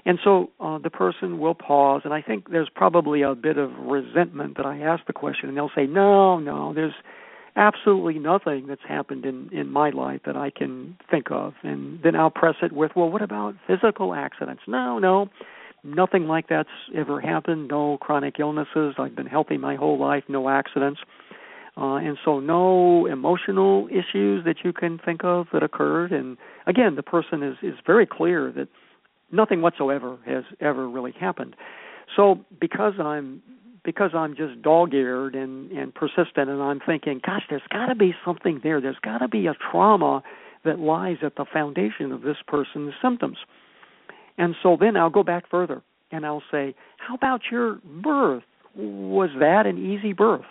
And 0.06 0.20
so 0.24 0.50
uh, 0.60 0.80
the 0.80 0.90
person 0.90 1.40
will 1.40 1.54
pause, 1.54 2.02
and 2.04 2.14
I 2.14 2.22
think 2.22 2.52
there's 2.52 2.70
probably 2.74 3.22
a 3.22 3.36
bit 3.36 3.58
of 3.58 3.72
resentment 3.78 4.58
that 4.58 4.66
I 4.66 4.80
ask 4.80 5.06
the 5.06 5.14
question, 5.14 5.48
and 5.48 5.58
they'll 5.58 5.72
say, 5.74 5.86
"No, 5.86 6.40
no, 6.40 6.74
there's 6.74 6.94
absolutely 7.56 8.20
nothing 8.20 8.68
that's 8.68 8.82
happened 8.88 9.26
in 9.26 9.50
in 9.54 9.70
my 9.70 9.92
life 9.92 10.22
that 10.26 10.36
I 10.36 10.50
can 10.50 10.98
think 11.10 11.32
of." 11.32 11.54
And 11.64 12.02
then 12.04 12.16
I'll 12.18 12.30
press 12.32 12.56
it 12.62 12.74
with, 12.74 12.92
"Well, 12.96 13.10
what 13.10 13.22
about 13.22 13.56
physical 13.66 14.14
accidents?" 14.14 14.64
No, 14.68 15.00
no, 15.00 15.30
nothing 15.86 16.28
like 16.28 16.50
that's 16.50 16.70
ever 16.94 17.22
happened. 17.22 17.70
No 17.70 17.98
chronic 17.98 18.40
illnesses. 18.40 18.96
I've 18.98 19.16
been 19.16 19.28
healthy 19.28 19.58
my 19.58 19.76
whole 19.76 19.98
life. 19.98 20.26
No 20.28 20.50
accidents. 20.50 21.00
Uh, 21.76 21.96
and 21.96 22.18
so 22.24 22.40
no 22.40 23.08
emotional 23.08 23.88
issues 23.90 24.44
that 24.46 24.58
you 24.64 24.74
can 24.74 25.00
think 25.00 25.24
of 25.24 25.48
that 25.52 25.64
occurred 25.64 26.12
and 26.12 26.38
again 26.68 26.94
the 26.96 27.02
person 27.02 27.42
is 27.42 27.56
is 27.64 27.74
very 27.84 28.06
clear 28.06 28.52
that 28.52 28.68
nothing 29.34 29.62
whatsoever 29.62 30.18
has 30.26 30.44
ever 30.62 30.88
really 30.88 31.14
happened. 31.20 31.56
So 32.16 32.40
because 32.62 32.94
I'm 33.00 33.42
because 33.84 34.12
I'm 34.14 34.34
just 34.36 34.62
dog-eared 34.62 35.36
and 35.36 35.72
and 35.72 35.94
persistent, 35.94 36.50
and 36.50 36.62
I'm 36.62 36.80
thinking, 36.80 37.20
gosh, 37.26 37.44
there's 37.50 37.62
got 37.70 37.88
to 37.88 37.96
be 37.96 38.14
something 38.24 38.62
there. 38.64 38.80
There's 38.80 39.00
got 39.04 39.18
to 39.18 39.28
be 39.28 39.48
a 39.48 39.56
trauma 39.72 40.24
that 40.64 40.80
lies 40.80 41.18
at 41.24 41.36
the 41.36 41.46
foundation 41.52 42.12
of 42.12 42.22
this 42.22 42.38
person's 42.48 42.94
symptoms. 43.02 43.38
And 44.38 44.56
so 44.64 44.78
then 44.80 44.96
I'll 44.96 45.10
go 45.10 45.24
back 45.24 45.50
further 45.50 45.82
and 46.12 46.26
I'll 46.26 46.44
say, 46.52 46.74
how 46.98 47.16
about 47.16 47.42
your 47.52 47.80
birth? 48.02 48.44
Was 48.76 49.30
that 49.40 49.66
an 49.66 49.78
easy 49.78 50.14
birth? 50.14 50.46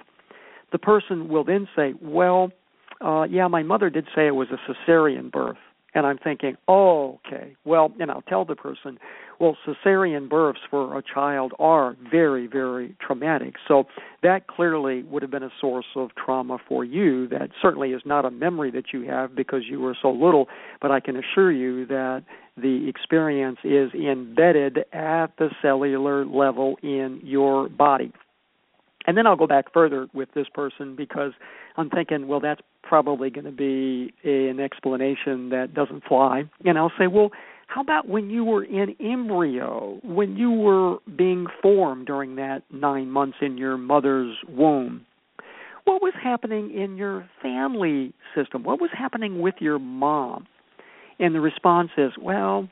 The 0.71 0.79
person 0.79 1.29
will 1.29 1.45
then 1.45 1.67
say, 1.75 1.95
well, 2.01 2.53
uh, 3.01 3.25
yeah, 3.25 3.49
my 3.49 3.63
mother 3.63 3.91
did 3.91 4.07
say 4.15 4.27
it 4.27 4.35
was 4.35 4.49
a 4.53 4.91
cesarean 4.91 5.31
birth. 5.31 5.57
And 5.95 6.07
I'm 6.07 6.19
thinking, 6.19 6.57
oh, 6.69 7.21
okay. 7.27 7.55
Well, 7.65 7.93
and 8.01 8.11
I'll 8.11 8.23
tell 8.23 8.45
the 8.45 8.57
person, 8.57 8.99
well, 9.39 9.57
cesarean 9.67 10.29
births 10.29 10.61
for 10.71 10.97
a 10.97 11.03
child 11.03 11.53
are 11.59 11.97
very, 12.11 12.47
very 12.47 12.97
traumatic. 13.05 13.55
So 13.69 13.85
that 14.23 14.47
clearly 14.47 15.03
would 15.03 15.21
have 15.23 15.31
been 15.31 15.43
a 15.43 15.51
source 15.61 15.87
of 15.97 16.11
trauma 16.15 16.59
for 16.67 16.85
you. 16.85 17.29
That 17.29 17.51
certainly 17.61 17.91
is 17.91 18.03
not 18.07 18.25
a 18.25 18.31
memory 18.31 18.71
that 18.71 18.93
you 18.93 19.03
have 19.09 19.35
because 19.35 19.63
you 19.69 19.81
were 19.81 19.97
so 20.01 20.11
little, 20.11 20.49
but 20.81 20.91
I 20.91 21.01
can 21.01 21.17
assure 21.17 21.53
you 21.53 21.87
that 21.87 22.25
the 22.57 22.89
experience 22.89 23.59
is 23.65 23.93
embedded 23.95 24.79
at 24.93 25.37
the 25.39 25.51
cellular 25.61 26.25
level 26.25 26.77
in 26.83 27.21
your 27.23 27.69
body. 27.69 28.13
And 29.07 29.17
then 29.17 29.27
I'll 29.27 29.37
go 29.37 29.47
back 29.47 29.73
further 29.73 30.07
with 30.15 30.29
this 30.35 30.47
person 30.55 30.95
because 30.95 31.33
I'm 31.77 31.91
thinking, 31.91 32.29
well, 32.29 32.41
that's 32.41 32.61
probably 32.83 33.31
going 33.31 33.45
to 33.45 33.53
be 33.53 34.13
a, 34.25 34.49
an 34.49 34.61
explanation 34.61 35.51
that 35.51 35.75
doesn't 35.75 36.05
fly. 36.05 36.45
And 36.65 36.79
I'll 36.79 36.93
say, 36.99 37.07
well, 37.07 37.31
how 37.67 37.81
about 37.81 38.09
when 38.09 38.29
you 38.29 38.45
were 38.45 38.65
in 38.65 38.95
embryo, 39.01 39.99
when 40.03 40.37
you 40.37 40.51
were 40.51 40.99
being 41.17 41.47
formed 41.63 42.07
during 42.07 42.37
that 42.37 42.63
nine 42.71 43.11
months 43.11 43.39
in 43.41 43.57
your 43.57 43.79
mother's 43.79 44.37
womb? 44.49 45.07
What 45.85 46.03
was 46.03 46.13
happening 46.23 46.71
in 46.71 46.97
your 46.97 47.29
family 47.41 48.13
system? 48.37 48.63
What 48.63 48.81
was 48.81 48.91
happening 48.97 49.41
with 49.41 49.55
your 49.61 49.79
mom? 49.79 50.47
And 51.19 51.35
the 51.35 51.41
response 51.41 51.91
is, 51.97 52.13
well, 52.21 52.69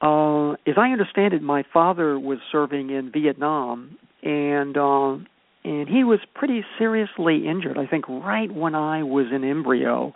uh, 0.00 0.52
as 0.66 0.74
I 0.76 0.90
understand 0.90 1.34
it, 1.34 1.42
my 1.42 1.64
father 1.72 2.18
was 2.18 2.38
serving 2.52 2.90
in 2.90 3.10
Vietnam, 3.12 3.96
and 4.22 4.76
uh, 4.76 5.16
and 5.64 5.88
he 5.88 6.04
was 6.04 6.20
pretty 6.34 6.64
seriously 6.78 7.46
injured. 7.48 7.78
I 7.78 7.86
think 7.86 8.08
right 8.08 8.52
when 8.52 8.74
I 8.74 9.02
was 9.02 9.26
an 9.32 9.44
embryo, 9.44 10.14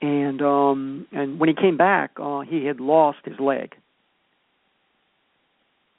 and 0.00 0.42
um, 0.42 1.06
and 1.12 1.38
when 1.38 1.48
he 1.48 1.54
came 1.54 1.76
back, 1.76 2.12
uh, 2.20 2.40
he 2.40 2.66
had 2.66 2.80
lost 2.80 3.18
his 3.24 3.38
leg. 3.38 3.74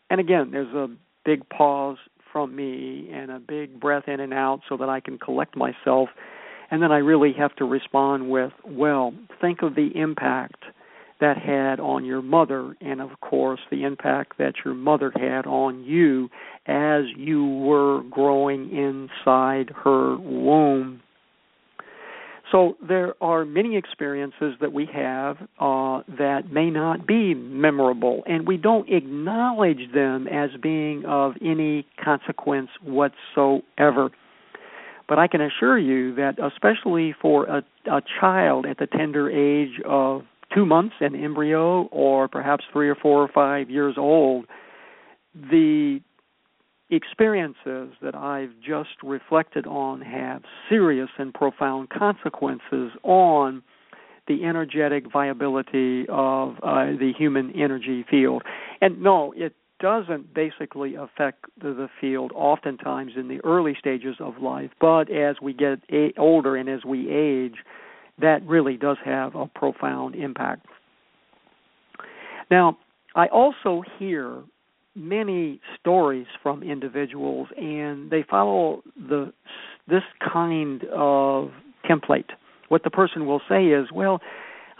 And 0.09 0.19
again, 0.19 0.51
there's 0.51 0.73
a 0.75 0.89
big 1.25 1.47
pause 1.49 1.97
from 2.31 2.55
me 2.55 3.09
and 3.11 3.31
a 3.31 3.39
big 3.39 3.79
breath 3.79 4.07
in 4.07 4.19
and 4.19 4.33
out 4.33 4.61
so 4.67 4.75
that 4.77 4.89
I 4.89 4.99
can 4.99 5.17
collect 5.17 5.55
myself. 5.55 6.09
And 6.69 6.81
then 6.81 6.91
I 6.91 6.97
really 6.97 7.33
have 7.33 7.55
to 7.57 7.65
respond 7.65 8.29
with, 8.29 8.51
well, 8.65 9.13
think 9.39 9.61
of 9.61 9.75
the 9.75 9.91
impact 9.95 10.63
that 11.19 11.37
had 11.37 11.79
on 11.79 12.05
your 12.05 12.21
mother, 12.21 12.75
and 12.81 13.01
of 13.01 13.19
course, 13.21 13.59
the 13.71 13.83
impact 13.83 14.37
that 14.37 14.53
your 14.65 14.73
mother 14.73 15.11
had 15.15 15.45
on 15.45 15.83
you 15.83 16.29
as 16.65 17.03
you 17.15 17.45
were 17.45 18.03
growing 18.09 18.69
inside 18.69 19.71
her 19.83 20.17
womb. 20.17 21.01
So 22.51 22.77
there 22.87 23.15
are 23.19 23.45
many 23.45 23.77
experiences 23.77 24.53
that 24.61 24.71
we 24.73 24.87
have 24.93 25.37
uh, 25.59 26.03
that 26.19 26.51
may 26.51 26.69
not 26.69 27.07
be 27.07 27.33
memorable, 27.33 28.23
and 28.27 28.47
we 28.47 28.57
don't 28.57 28.87
acknowledge 28.89 29.91
them 29.93 30.27
as 30.27 30.51
being 30.61 31.03
of 31.05 31.33
any 31.41 31.87
consequence 32.03 32.69
whatsoever. 32.83 34.11
But 35.09 35.19
I 35.19 35.27
can 35.27 35.41
assure 35.41 35.79
you 35.79 36.15
that, 36.15 36.35
especially 36.37 37.15
for 37.19 37.45
a, 37.45 37.63
a 37.91 38.01
child 38.19 38.65
at 38.67 38.77
the 38.77 38.87
tender 38.87 39.31
age 39.31 39.81
of 39.85 40.21
two 40.53 40.65
months, 40.65 40.95
an 40.99 41.15
embryo, 41.15 41.83
or 41.91 42.27
perhaps 42.27 42.63
three 42.71 42.89
or 42.89 42.95
four 42.95 43.21
or 43.21 43.27
five 43.27 43.69
years 43.69 43.95
old, 43.97 44.45
the 45.33 45.99
experiences 46.89 47.89
that 48.01 48.15
I've 48.15 48.51
just 48.59 49.01
reflected 49.03 49.65
on 49.65 50.01
have 50.01 50.43
serious 50.69 51.09
and 51.17 51.33
profound 51.33 51.89
consequences 51.89 52.91
on 53.03 53.63
the 54.27 54.45
energetic 54.45 55.11
viability 55.11 56.05
of 56.09 56.55
uh, 56.63 56.85
the 56.85 57.11
human 57.17 57.51
energy 57.59 58.05
field. 58.09 58.43
And 58.79 59.01
no, 59.01 59.33
it 59.35 59.53
doesn't 59.79 60.33
basically 60.33 60.95
affect 60.95 61.45
the, 61.61 61.89
field 61.99 62.31
oftentimes 62.33 63.13
in 63.17 63.27
the 63.27 63.39
early 63.43 63.75
stages 63.77 64.15
of 64.19 64.37
life, 64.41 64.71
but 64.79 65.11
as 65.11 65.35
we 65.41 65.53
get 65.53 65.79
older 66.17 66.55
and 66.55 66.69
as 66.69 66.85
we 66.85 67.09
age, 67.09 67.55
that 68.19 68.45
really 68.45 68.77
does 68.77 68.97
have 69.03 69.35
a 69.35 69.47
profound 69.47 70.15
impact. 70.15 70.65
Now, 72.51 72.77
I 73.15 73.27
also 73.27 73.83
hear 73.97 74.43
many 74.95 75.59
stories 75.79 76.27
from 76.41 76.61
individuals 76.61 77.47
and 77.57 78.11
they 78.11 78.23
follow 78.29 78.83
the 78.95 79.33
this 79.87 80.03
kind 80.31 80.83
of 80.93 81.49
template 81.89 82.29
what 82.69 82.83
the 82.83 82.89
person 82.89 83.25
will 83.25 83.41
say 83.49 83.65
is 83.67 83.87
well 83.91 84.21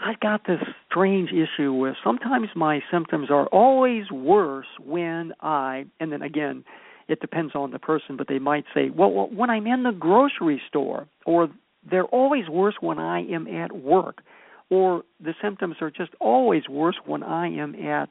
i've 0.00 0.20
got 0.20 0.46
this 0.46 0.60
strange 0.88 1.30
issue 1.30 1.72
with 1.72 1.96
sometimes 2.04 2.48
my 2.54 2.80
symptoms 2.92 3.28
are 3.28 3.46
always 3.48 4.08
worse 4.12 4.68
when 4.84 5.32
i 5.40 5.84
and 5.98 6.12
then 6.12 6.22
again 6.22 6.62
it 7.08 7.20
depends 7.20 7.56
on 7.56 7.72
the 7.72 7.78
person 7.80 8.16
but 8.16 8.28
they 8.28 8.38
might 8.38 8.64
say 8.72 8.90
well 8.90 9.28
when 9.32 9.50
i'm 9.50 9.66
in 9.66 9.82
the 9.82 9.90
grocery 9.90 10.62
store 10.68 11.08
or 11.26 11.48
they're 11.90 12.04
always 12.04 12.48
worse 12.48 12.74
when 12.80 12.98
i 12.98 13.20
am 13.20 13.46
at 13.46 13.72
work 13.72 14.22
or 14.70 15.02
the 15.20 15.34
symptoms 15.42 15.76
are 15.80 15.90
just 15.90 16.12
always 16.20 16.68
worse 16.68 16.96
when 17.06 17.22
i 17.22 17.48
am 17.48 17.74
at 17.74 18.08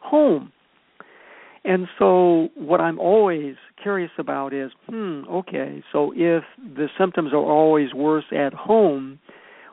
home 0.00 0.52
and 1.64 1.88
so, 1.98 2.50
what 2.56 2.82
I'm 2.82 2.98
always 2.98 3.54
curious 3.82 4.10
about 4.18 4.52
is, 4.52 4.70
hmm, 4.86 5.22
okay, 5.30 5.82
so 5.92 6.12
if 6.14 6.44
the 6.58 6.88
symptoms 6.98 7.32
are 7.32 7.36
always 7.36 7.94
worse 7.94 8.26
at 8.32 8.52
home, 8.52 9.18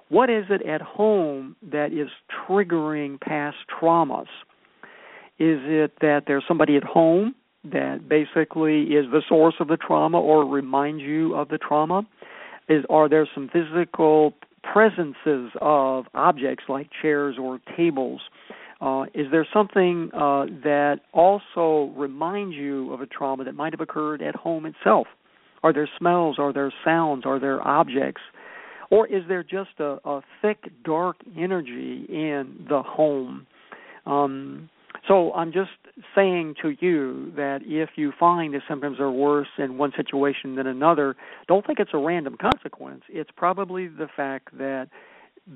what 0.07 0.29
is 0.29 0.45
it 0.49 0.65
at 0.65 0.81
home 0.81 1.57
that 1.69 1.91
is 1.91 2.07
triggering 2.47 3.19
past 3.19 3.57
traumas? 3.69 4.27
Is 5.37 5.59
it 5.63 5.93
that 5.99 6.23
there's 6.27 6.45
somebody 6.47 6.77
at 6.77 6.83
home 6.83 7.35
that 7.65 8.07
basically 8.07 8.83
is 8.83 9.05
the 9.11 9.21
source 9.27 9.55
of 9.59 9.67
the 9.67 9.77
trauma 9.77 10.19
or 10.19 10.45
reminds 10.45 11.01
you 11.01 11.35
of 11.35 11.49
the 11.49 11.57
trauma? 11.57 12.03
Is 12.71 12.85
are 12.89 13.09
there 13.09 13.27
some 13.35 13.49
physical 13.51 14.33
presences 14.63 15.51
of 15.59 16.05
objects 16.13 16.63
like 16.69 16.87
chairs 17.01 17.35
or 17.37 17.59
tables? 17.75 18.21
Uh, 18.79 19.03
is 19.13 19.27
there 19.29 19.45
something 19.53 20.09
uh, 20.13 20.45
that 20.63 21.01
also 21.11 21.93
reminds 21.97 22.55
you 22.55 22.93
of 22.93 23.01
a 23.01 23.05
trauma 23.05 23.43
that 23.43 23.55
might 23.55 23.73
have 23.73 23.81
occurred 23.81 24.21
at 24.21 24.35
home 24.35 24.65
itself? 24.65 25.07
Are 25.63 25.73
there 25.73 25.89
smells? 25.99 26.37
Are 26.39 26.53
there 26.53 26.73
sounds? 26.85 27.25
Are 27.25 27.39
there 27.39 27.61
objects? 27.67 28.21
Or 28.89 29.05
is 29.05 29.23
there 29.27 29.43
just 29.43 29.79
a, 29.79 29.97
a 30.05 30.21
thick, 30.41 30.71
dark 30.85 31.17
energy 31.37 32.05
in 32.07 32.65
the 32.69 32.81
home? 32.81 33.47
Um, 34.05 34.69
so 35.09 35.33
I'm 35.33 35.51
just 35.51 35.69
saying 36.15 36.55
to 36.61 36.75
you 36.79 37.31
that 37.35 37.61
if 37.63 37.91
you 37.95 38.11
find 38.19 38.53
the 38.53 38.61
symptoms 38.67 38.99
are 38.99 39.11
worse 39.11 39.47
in 39.57 39.77
one 39.77 39.91
situation 39.95 40.55
than 40.55 40.67
another, 40.67 41.15
don't 41.47 41.65
think 41.65 41.79
it's 41.79 41.91
a 41.93 41.97
random 41.97 42.37
consequence. 42.39 43.03
It's 43.09 43.31
probably 43.35 43.87
the 43.87 44.07
fact 44.15 44.57
that 44.57 44.89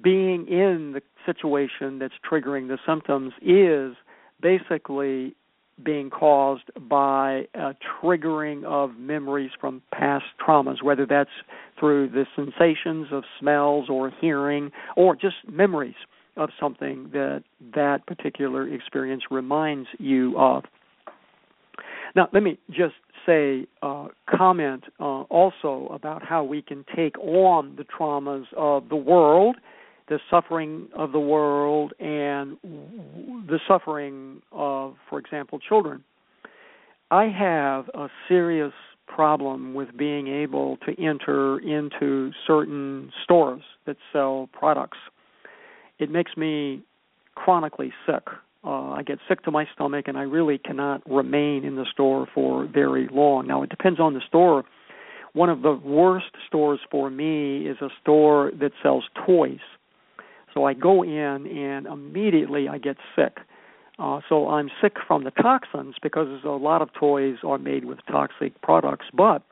being 0.01 0.47
in 0.47 0.93
the 0.93 1.01
situation 1.25 1.99
that's 1.99 2.13
triggering 2.29 2.67
the 2.67 2.77
symptoms 2.85 3.33
is 3.41 3.95
basically 4.41 5.35
being 5.83 6.09
caused 6.09 6.71
by 6.87 7.47
a 7.53 7.73
triggering 8.01 8.63
of 8.63 8.97
memories 8.97 9.51
from 9.59 9.81
past 9.91 10.25
traumas, 10.45 10.81
whether 10.81 11.05
that's 11.05 11.29
through 11.77 12.09
the 12.09 12.25
sensations 12.35 13.07
of 13.11 13.23
smells 13.39 13.89
or 13.89 14.11
hearing 14.21 14.71
or 14.95 15.15
just 15.15 15.35
memories 15.51 15.95
of 16.37 16.49
something 16.59 17.09
that 17.13 17.43
that 17.73 18.05
particular 18.05 18.67
experience 18.73 19.23
reminds 19.31 19.87
you 19.99 20.37
of. 20.37 20.63
Now, 22.15 22.29
let 22.31 22.43
me 22.43 22.57
just 22.69 22.95
say, 23.25 23.67
uh, 23.81 24.07
comment 24.29 24.83
uh, 24.99 25.23
also 25.23 25.89
about 25.91 26.23
how 26.23 26.43
we 26.43 26.61
can 26.61 26.85
take 26.95 27.17
on 27.19 27.75
the 27.75 27.83
traumas 27.83 28.45
of 28.55 28.89
the 28.89 28.95
world 28.95 29.57
the 30.07 30.19
suffering 30.29 30.87
of 30.95 31.11
the 31.11 31.19
world 31.19 31.93
and 31.99 32.57
the 33.47 33.59
suffering 33.67 34.41
of, 34.51 34.95
for 35.09 35.19
example, 35.19 35.59
children. 35.59 36.03
I 37.11 37.25
have 37.25 37.89
a 37.93 38.07
serious 38.27 38.73
problem 39.07 39.73
with 39.73 39.95
being 39.97 40.27
able 40.27 40.77
to 40.77 41.03
enter 41.03 41.59
into 41.59 42.31
certain 42.45 43.11
stores 43.23 43.61
that 43.85 43.97
sell 44.11 44.49
products. 44.53 44.97
It 45.99 46.09
makes 46.09 46.35
me 46.37 46.81
chronically 47.35 47.93
sick. 48.05 48.23
Uh, 48.63 48.91
I 48.91 49.03
get 49.03 49.19
sick 49.27 49.43
to 49.43 49.51
my 49.51 49.67
stomach, 49.73 50.07
and 50.07 50.17
I 50.17 50.23
really 50.23 50.57
cannot 50.57 51.01
remain 51.09 51.63
in 51.63 51.75
the 51.75 51.85
store 51.91 52.27
for 52.33 52.65
very 52.65 53.07
long. 53.11 53.47
Now, 53.47 53.61
it 53.63 53.69
depends 53.69 53.99
on 53.99 54.13
the 54.13 54.21
store. 54.27 54.63
One 55.33 55.49
of 55.49 55.61
the 55.61 55.73
worst 55.73 56.31
stores 56.47 56.79
for 56.89 57.09
me 57.09 57.67
is 57.67 57.77
a 57.81 57.89
store 58.01 58.51
that 58.59 58.71
sells 58.81 59.03
toys 59.25 59.59
so 60.55 60.63
I 60.63 60.73
go 60.73 61.03
in 61.03 61.47
and 61.47 61.85
immediately 61.85 62.67
I 62.67 62.77
get 62.77 62.97
sick. 63.15 63.37
Uh, 63.99 64.21
so 64.27 64.49
I'm 64.49 64.69
sick 64.81 64.93
from 65.05 65.23
the 65.23 65.31
toxins 65.31 65.95
because 66.01 66.43
a 66.43 66.49
lot 66.49 66.81
of 66.81 66.89
toys 66.93 67.37
are 67.43 67.57
made 67.57 67.85
with 67.85 67.99
toxic 68.07 68.59
products. 68.61 69.05
But 69.13 69.43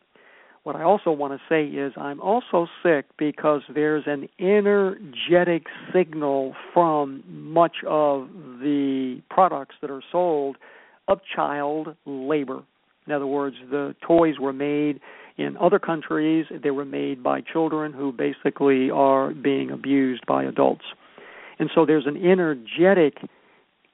what 0.63 0.76
I 0.76 0.84
also 0.84 1.12
want 1.12 1.34
to 1.34 1.39
say 1.49 1.65
is 1.65 1.93
I'm 1.97 2.21
also 2.21 2.67
sick 2.82 3.06
because 3.17 3.62
there's 3.73 4.04
an 4.08 4.30
energetic 4.39 5.65
signal 5.93 6.56
from 6.73 7.23
much 7.28 7.78
of 7.88 8.30
the 8.62 9.21
products 9.30 9.76
that 9.82 9.91
are 9.91 10.04
sold 10.12 10.58
of 11.08 11.19
child 11.36 11.95
labor. 12.06 12.63
In 13.06 13.12
other 13.13 13.28
words, 13.28 13.58
the 13.69 13.93
toys 14.08 14.36
were 14.39 14.54
made 14.54 15.02
in 15.38 15.58
other 15.58 15.80
countries, 15.80 16.45
they 16.63 16.69
were 16.69 16.86
made 16.86 17.23
by 17.23 17.41
children 17.41 17.91
who 17.91 18.12
basically 18.12 18.91
are 18.91 19.34
being 19.34 19.71
abused 19.71 20.26
by 20.28 20.43
adults. 20.43 20.86
And 21.58 21.71
so 21.73 21.86
there's 21.86 22.06
an 22.06 22.17
energetic 22.17 23.17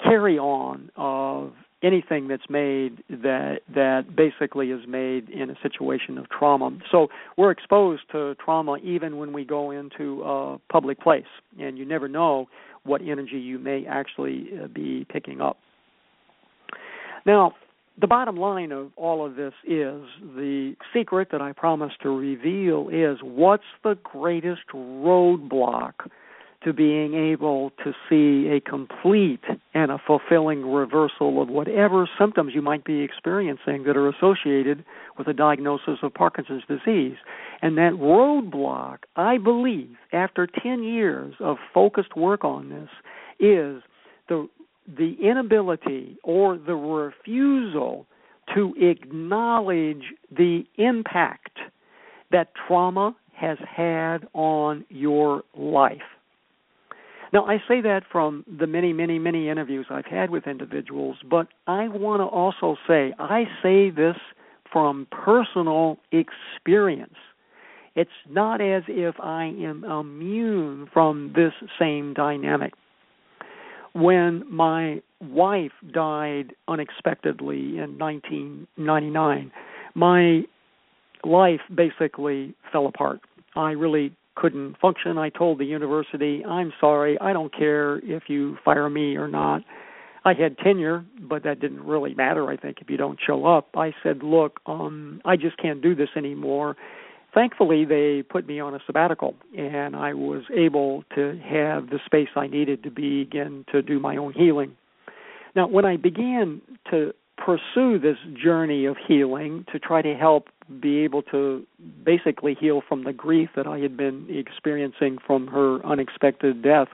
carry 0.03 0.37
on 0.37 0.91
of 0.97 1.53
anything 1.81 2.27
that's 2.27 2.49
made 2.49 3.03
that 3.09 3.59
that 3.73 4.15
basically 4.15 4.71
is 4.71 4.81
made 4.87 5.29
in 5.29 5.49
a 5.49 5.55
situation 5.61 6.17
of 6.17 6.29
trauma. 6.29 6.77
So 6.91 7.07
we're 7.37 7.51
exposed 7.51 8.03
to 8.11 8.35
trauma 8.35 8.77
even 8.83 9.17
when 9.17 9.31
we 9.31 9.45
go 9.45 9.71
into 9.71 10.21
a 10.23 10.59
public 10.71 10.99
place, 10.99 11.23
and 11.59 11.77
you 11.77 11.85
never 11.85 12.07
know 12.07 12.47
what 12.83 13.01
energy 13.01 13.37
you 13.39 13.59
may 13.59 13.85
actually 13.85 14.49
uh, 14.61 14.67
be 14.67 15.05
picking 15.09 15.41
up. 15.41 15.57
Now, 17.25 17.53
the 17.99 18.07
bottom 18.07 18.37
line 18.37 18.71
of 18.71 18.91
all 18.95 19.25
of 19.25 19.35
this 19.35 19.53
is 19.65 20.01
the 20.35 20.75
secret 20.93 21.29
that 21.31 21.41
I 21.41 21.51
promised 21.51 22.01
to 22.03 22.09
reveal 22.09 22.89
is 22.89 23.17
what's 23.21 23.63
the 23.83 23.97
greatest 24.03 24.61
roadblock 24.73 25.93
to 26.63 26.73
being 26.73 27.13
able 27.13 27.71
to 27.83 27.93
see 28.09 28.49
a 28.49 28.59
complete 28.59 29.43
and 29.73 29.91
a 29.91 29.97
fulfilling 30.05 30.69
reversal 30.69 31.41
of 31.41 31.47
whatever 31.47 32.09
symptoms 32.19 32.53
you 32.53 32.61
might 32.61 32.83
be 32.83 32.99
experiencing 32.99 33.83
that 33.83 33.95
are 33.95 34.09
associated 34.09 34.83
with 35.17 35.27
a 35.27 35.33
diagnosis 35.33 35.99
of 36.03 36.13
Parkinson's 36.13 36.63
disease. 36.67 37.15
And 37.61 37.77
that 37.77 37.93
roadblock, 37.93 38.99
I 39.15 39.37
believe, 39.37 39.95
after 40.11 40.47
10 40.47 40.83
years 40.83 41.35
of 41.39 41.57
focused 41.73 42.17
work 42.17 42.43
on 42.43 42.69
this, 42.69 42.89
is 43.39 43.81
the 44.27 44.47
the 44.97 45.15
inability 45.21 46.17
or 46.23 46.57
the 46.57 46.73
refusal 46.73 48.07
to 48.55 48.73
acknowledge 48.79 50.03
the 50.31 50.63
impact 50.77 51.59
that 52.31 52.49
trauma 52.67 53.15
has 53.33 53.57
had 53.67 54.27
on 54.33 54.83
your 54.89 55.43
life. 55.55 56.01
Now, 57.31 57.45
I 57.45 57.57
say 57.67 57.81
that 57.81 58.01
from 58.11 58.43
the 58.47 58.65
many, 58.65 58.91
many, 58.91 59.19
many 59.19 59.49
interviews 59.49 59.85
I've 59.89 60.05
had 60.05 60.31
with 60.31 60.47
individuals, 60.47 61.17
but 61.29 61.47
I 61.67 61.87
want 61.87 62.21
to 62.21 62.25
also 62.25 62.75
say 62.87 63.13
I 63.19 63.43
say 63.61 63.91
this 63.91 64.15
from 64.71 65.07
personal 65.11 65.97
experience. 66.11 67.17
it's 67.95 68.11
not 68.29 68.61
as 68.61 68.83
if 68.87 69.15
I 69.19 69.45
am 69.45 69.83
immune 69.83 70.87
from 70.93 71.33
this 71.35 71.53
same 71.77 72.13
dynamic. 72.13 72.73
When 73.93 74.43
my 74.49 75.01
wife 75.19 75.71
died 75.91 76.53
unexpectedly 76.67 77.77
in 77.77 77.97
1999, 77.97 79.51
my 79.95 80.43
life 81.23 81.61
basically 81.75 82.53
fell 82.71 82.87
apart. 82.87 83.19
I 83.55 83.71
really 83.71 84.15
couldn't 84.39 84.77
function. 84.79 85.17
I 85.17 85.29
told 85.29 85.59
the 85.59 85.65
university, 85.65 86.43
I'm 86.45 86.71
sorry, 86.79 87.19
I 87.19 87.33
don't 87.33 87.53
care 87.55 87.97
if 87.99 88.23
you 88.27 88.57
fire 88.63 88.89
me 88.89 89.15
or 89.17 89.27
not. 89.27 89.61
I 90.25 90.33
had 90.33 90.57
tenure, 90.57 91.05
but 91.21 91.43
that 91.43 91.59
didn't 91.59 91.83
really 91.83 92.13
matter, 92.13 92.49
I 92.49 92.57
think, 92.57 92.77
if 92.81 92.89
you 92.89 92.97
don't 92.97 93.19
show 93.25 93.45
up. 93.45 93.69
I 93.75 93.93
said, 94.03 94.21
Look, 94.21 94.59
um, 94.65 95.21
I 95.25 95.35
just 95.35 95.57
can't 95.57 95.81
do 95.81 95.95
this 95.95 96.09
anymore. 96.15 96.75
Thankfully, 97.33 97.85
they 97.85 98.23
put 98.23 98.47
me 98.47 98.59
on 98.59 98.73
a 98.73 98.79
sabbatical, 98.85 99.35
and 99.57 99.95
I 99.95 100.13
was 100.13 100.43
able 100.55 101.03
to 101.15 101.39
have 101.43 101.89
the 101.89 101.99
space 102.05 102.29
I 102.35 102.47
needed 102.47 102.83
to 102.83 102.89
begin 102.89 103.65
to 103.71 103.81
do 103.81 103.99
my 103.99 104.17
own 104.17 104.33
healing. 104.33 104.75
Now, 105.55 105.67
when 105.67 105.85
I 105.85 105.97
began 105.97 106.61
to 106.91 107.13
pursue 107.45 107.99
this 107.99 108.17
journey 108.41 108.85
of 108.85 108.97
healing 109.07 109.65
to 109.71 109.79
try 109.79 110.01
to 110.01 110.13
help 110.15 110.49
be 110.81 110.99
able 110.99 111.23
to 111.23 111.65
basically 112.03 112.55
heal 112.59 112.81
from 112.87 113.03
the 113.03 113.13
grief 113.13 113.49
that 113.55 113.65
I 113.65 113.79
had 113.79 113.97
been 113.97 114.27
experiencing 114.29 115.17
from 115.25 115.47
her 115.47 115.83
unexpected 115.85 116.61
death. 116.61 116.87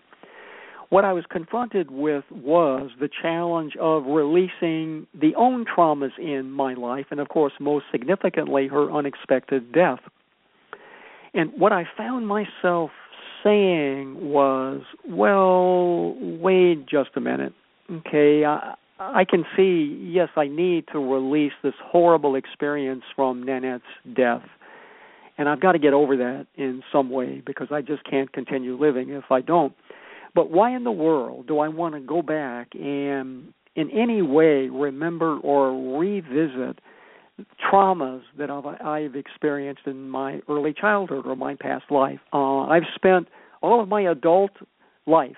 What 0.90 1.04
I 1.04 1.14
was 1.14 1.26
confronted 1.30 1.92
with 1.92 2.24
was 2.32 2.92
the 3.00 3.10
challenge 3.22 3.74
of 3.82 4.06
releasing 4.06 5.08
the 5.20 5.34
own 5.36 5.66
traumas 5.66 6.18
in 6.20 6.52
my 6.52 6.74
life, 6.74 7.08
and 7.12 7.20
of 7.20 7.28
course, 7.28 7.54
most 7.60 7.86
significantly, 7.92 8.68
her 8.68 8.92
unexpected 8.92 9.74
death. 9.74 10.00
And 11.34 11.52
what 11.58 11.74
I 11.74 11.84
found 11.98 12.28
myself 12.28 12.92
saying 13.44 14.32
was, 14.32 14.82
well, 15.08 16.16
wait 16.20 16.86
just 16.88 17.10
a 17.16 17.20
minute. 17.20 17.54
Okay, 17.92 18.46
I, 18.46 18.76
I 18.98 19.26
can 19.26 19.44
see, 19.58 20.00
yes, 20.02 20.30
I 20.36 20.48
need 20.48 20.86
to 20.94 21.00
release 21.00 21.52
this 21.64 21.74
horrible 21.84 22.36
experience 22.36 23.04
from 23.16 23.44
Nanette's 23.44 23.84
death. 24.16 24.44
And 25.38 25.50
I've 25.50 25.60
got 25.60 25.74
to 25.74 25.80
get 25.80 25.94
over 25.94 26.16
that 26.16 26.48
in 26.56 26.82
some 26.94 27.10
way 27.10 27.42
because 27.46 27.68
I 27.72 27.82
just 27.82 28.10
can't 28.10 28.32
continue 28.32 28.80
living 28.80 29.10
if 29.10 29.26
I 29.30 29.42
don't. 29.42 29.74
But 30.34 30.50
why 30.50 30.76
in 30.76 30.86
the 30.86 30.92
world 30.92 31.48
do 31.48 31.60
I 31.60 31.68
want 31.68 31.96
to 31.96 32.02
go 32.02 32.22
back 32.22 32.70
and 32.74 33.54
in 33.76 33.90
any 33.92 34.22
way 34.22 34.70
remember 34.70 35.38
or 35.40 36.00
revisit 36.00 36.80
traumas 37.70 38.22
that 38.38 38.50
I've, 38.50 38.66
I've 38.66 39.16
experienced 39.16 39.82
in 39.86 40.10
my 40.10 40.40
early 40.48 40.74
childhood 40.74 41.26
or 41.26 41.36
my 41.36 41.56
past 41.56 41.86
life? 41.90 42.20
Uh, 42.32 42.62
I've 42.62 42.84
spent 42.96 43.28
all 43.62 43.82
of 43.82 43.90
my 43.90 44.02
adult 44.02 44.52
life 45.06 45.36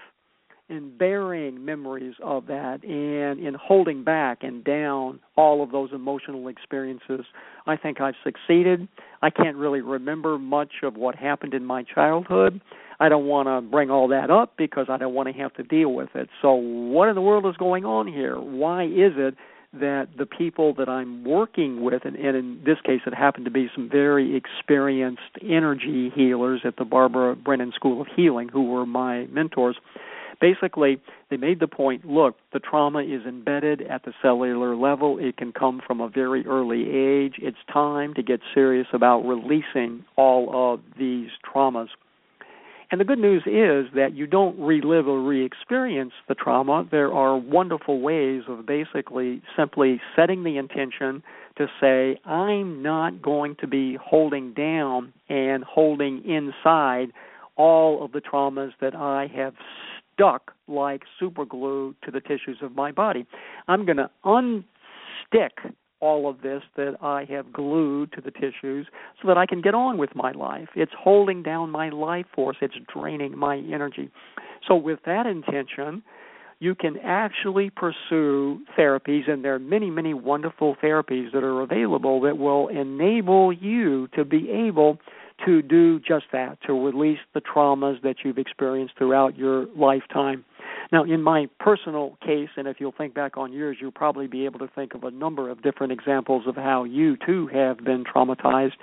in 0.70 0.98
burying 0.98 1.64
memories 1.64 2.16
of 2.22 2.48
that 2.48 2.84
and 2.84 3.40
in 3.40 3.54
holding 3.54 4.04
back 4.04 4.40
and 4.42 4.64
down 4.64 5.20
all 5.38 5.64
of 5.64 5.72
those 5.72 5.90
emotional 5.94 6.50
experiences. 6.50 7.26
I 7.66 7.78
think 7.78 8.02
I've 8.02 8.16
succeeded. 8.24 8.88
I 9.22 9.30
can't 9.30 9.56
really 9.56 9.82
remember 9.82 10.38
much 10.38 10.72
of 10.84 10.96
what 10.96 11.16
happened 11.16 11.54
in 11.54 11.66
my 11.66 11.84
childhood. 11.84 12.60
I 13.00 13.10
don't 13.10 13.28
want 13.28 13.48
to 13.48 13.62
bring 13.62 13.90
all 13.90 14.08
that 14.10 14.30
up 14.30 14.56
because 14.58 14.88
I 14.90 14.98
don't 14.98 15.14
want 15.14 15.28
to 15.30 15.42
have 15.42 15.54
to 15.54 15.64
deal 15.64 15.94
with 15.94 16.10
it. 16.16 16.30
So, 16.42 16.54
what 16.54 17.08
in 17.10 17.16
the 17.16 17.22
world 17.22 17.46
is 17.46 17.56
going 17.58 17.86
on 17.86 18.08
here? 18.08 18.40
Why 18.40 18.84
is 18.84 19.14
it 19.16 19.36
that 19.74 20.08
the 20.18 20.26
people 20.26 20.74
that 20.76 20.90
I'm 20.90 21.24
working 21.24 21.84
with, 21.84 22.06
and, 22.06 22.16
and 22.16 22.36
in 22.36 22.62
this 22.66 22.78
case, 22.84 23.02
it 23.06 23.14
happened 23.14 23.46
to 23.46 23.52
be 23.52 23.70
some 23.76 23.90
very 23.90 24.36
experienced 24.36 25.22
energy 25.44 26.12
healers 26.16 26.62
at 26.64 26.78
the 26.78 26.86
Barbara 26.86 27.36
Brennan 27.36 27.72
School 27.76 28.02
of 28.02 28.08
Healing, 28.16 28.50
who 28.50 28.64
were 28.64 28.86
my 28.86 29.26
mentors, 29.26 29.78
basically 30.40 31.00
they 31.30 31.38
made 31.38 31.60
the 31.60 31.68
point 31.68 32.06
look 32.06 32.36
the 32.54 32.60
trauma 32.60 33.00
is 33.00 33.26
embedded 33.28 33.82
at 33.82 34.04
the 34.06 34.14
cellular 34.22 34.76
level. 34.76 35.18
It 35.20 35.38
can 35.38 35.52
come 35.52 35.82
from 35.86 36.02
a 36.02 36.10
very 36.10 36.46
early 36.46 36.90
age. 36.90 37.36
It's 37.40 37.58
time 37.72 38.14
to 38.16 38.24
get 38.24 38.40
serious 38.54 38.88
about 38.94 39.22
releasing 39.22 40.06
all 40.16 40.74
of 40.74 40.82
these 40.98 41.30
traumas. 41.46 41.88
And 42.90 43.02
the 43.02 43.06
good 43.06 43.20
news 43.20 43.44
is 43.46 43.94
that 43.96 44.16
you 44.16 44.28
don't 44.28 44.58
relive 44.58 45.08
or 45.08 45.22
re 45.22 45.44
experience 45.46 46.14
the 46.30 46.36
trauma. 46.36 46.88
There 46.90 47.12
are 47.12 47.38
wonderful 47.38 48.00
ways 48.00 48.44
of 48.48 48.66
basically 48.66 49.42
simply 49.58 50.00
setting 50.16 50.46
the 50.46 50.58
intention 50.58 51.22
to 51.58 51.68
say, 51.82 52.18
I'm 52.26 52.82
not 52.82 53.22
going 53.22 53.58
to 53.60 53.68
be 53.68 53.98
holding 54.02 54.54
down 54.54 55.12
and 55.28 55.66
holding 55.66 56.24
inside 56.24 57.08
all 57.58 58.06
of 58.06 58.14
the 58.14 58.22
traumas 58.22 58.72
that 58.80 58.96
I 58.96 59.28
have 59.36 59.54
stuck 60.18 60.54
like 60.68 61.04
super 61.20 61.46
glue 61.46 61.96
to 62.04 62.12
the 62.12 62.20
tissues 62.20 62.58
of 62.62 62.76
my 62.76 62.92
body. 62.92 63.26
I'm 63.68 63.86
going 63.86 63.98
to 63.98 64.10
unstick 64.26 65.74
all 66.00 66.30
of 66.30 66.42
this 66.42 66.62
that 66.76 66.96
I 67.02 67.26
have 67.30 67.52
glued 67.52 68.12
to 68.14 68.22
the 68.22 68.32
tissues 68.32 68.88
so 69.22 69.28
that 69.28 69.38
I 69.38 69.46
can 69.46 69.62
get 69.62 69.74
on 69.74 69.98
with 69.98 70.16
my 70.16 70.32
life. 70.32 70.70
It's 70.76 70.92
holding 70.98 71.42
down 71.42 71.72
my 71.72 71.90
life 71.90 72.26
force, 72.36 72.58
it's 72.62 72.76
draining 72.94 73.38
my 73.38 73.58
energy. 73.58 74.10
So, 74.68 74.76
with 74.76 75.00
that 75.06 75.26
intention, 75.26 76.04
you 76.60 76.76
can 76.76 76.98
actually 77.04 77.70
pursue 77.70 78.60
therapies, 78.78 79.30
and 79.30 79.44
there 79.44 79.56
are 79.56 79.60
many, 79.60 79.90
many 79.90 80.14
wonderful 80.14 80.76
therapies 80.84 81.32
that 81.34 81.44
are 81.44 81.62
available 81.62 82.20
that 82.22 82.38
will 82.38 82.68
enable 82.68 83.54
you 83.54 84.08
to 84.16 84.26
be 84.26 84.50
able 84.50 84.98
to 85.48 85.62
do 85.62 86.00
just 86.00 86.26
that, 86.34 86.58
to 86.68 86.74
release 86.74 87.20
the 87.34 87.42
traumas 87.42 88.02
that 88.04 88.18
you've 88.24 88.38
experienced 88.38 88.96
throughout 88.98 89.38
your 89.38 89.66
lifetime. 89.78 90.44
Now, 90.92 91.04
in 91.04 91.24
my 91.24 91.48
personal 91.60 92.18
case, 92.22 92.50
and 92.58 92.68
if 92.68 92.78
you'll 92.80 92.94
think 92.98 93.14
back 93.14 93.38
on 93.38 93.54
yours, 93.54 93.78
you'll 93.80 93.92
probably 93.92 94.28
be 94.28 94.46
able 94.46 94.60
to 94.60 94.68
think 94.68 94.94
of 94.94 95.04
a 95.04 95.12
number 95.12 95.50
of 95.50 95.64
different 95.64 95.94
examples 95.94 96.44
of 96.48 96.56
how 96.56 96.84
you 96.84 97.18
too 97.26 97.48
have 97.48 97.78
been 97.78 98.04
traumatized. 98.04 98.74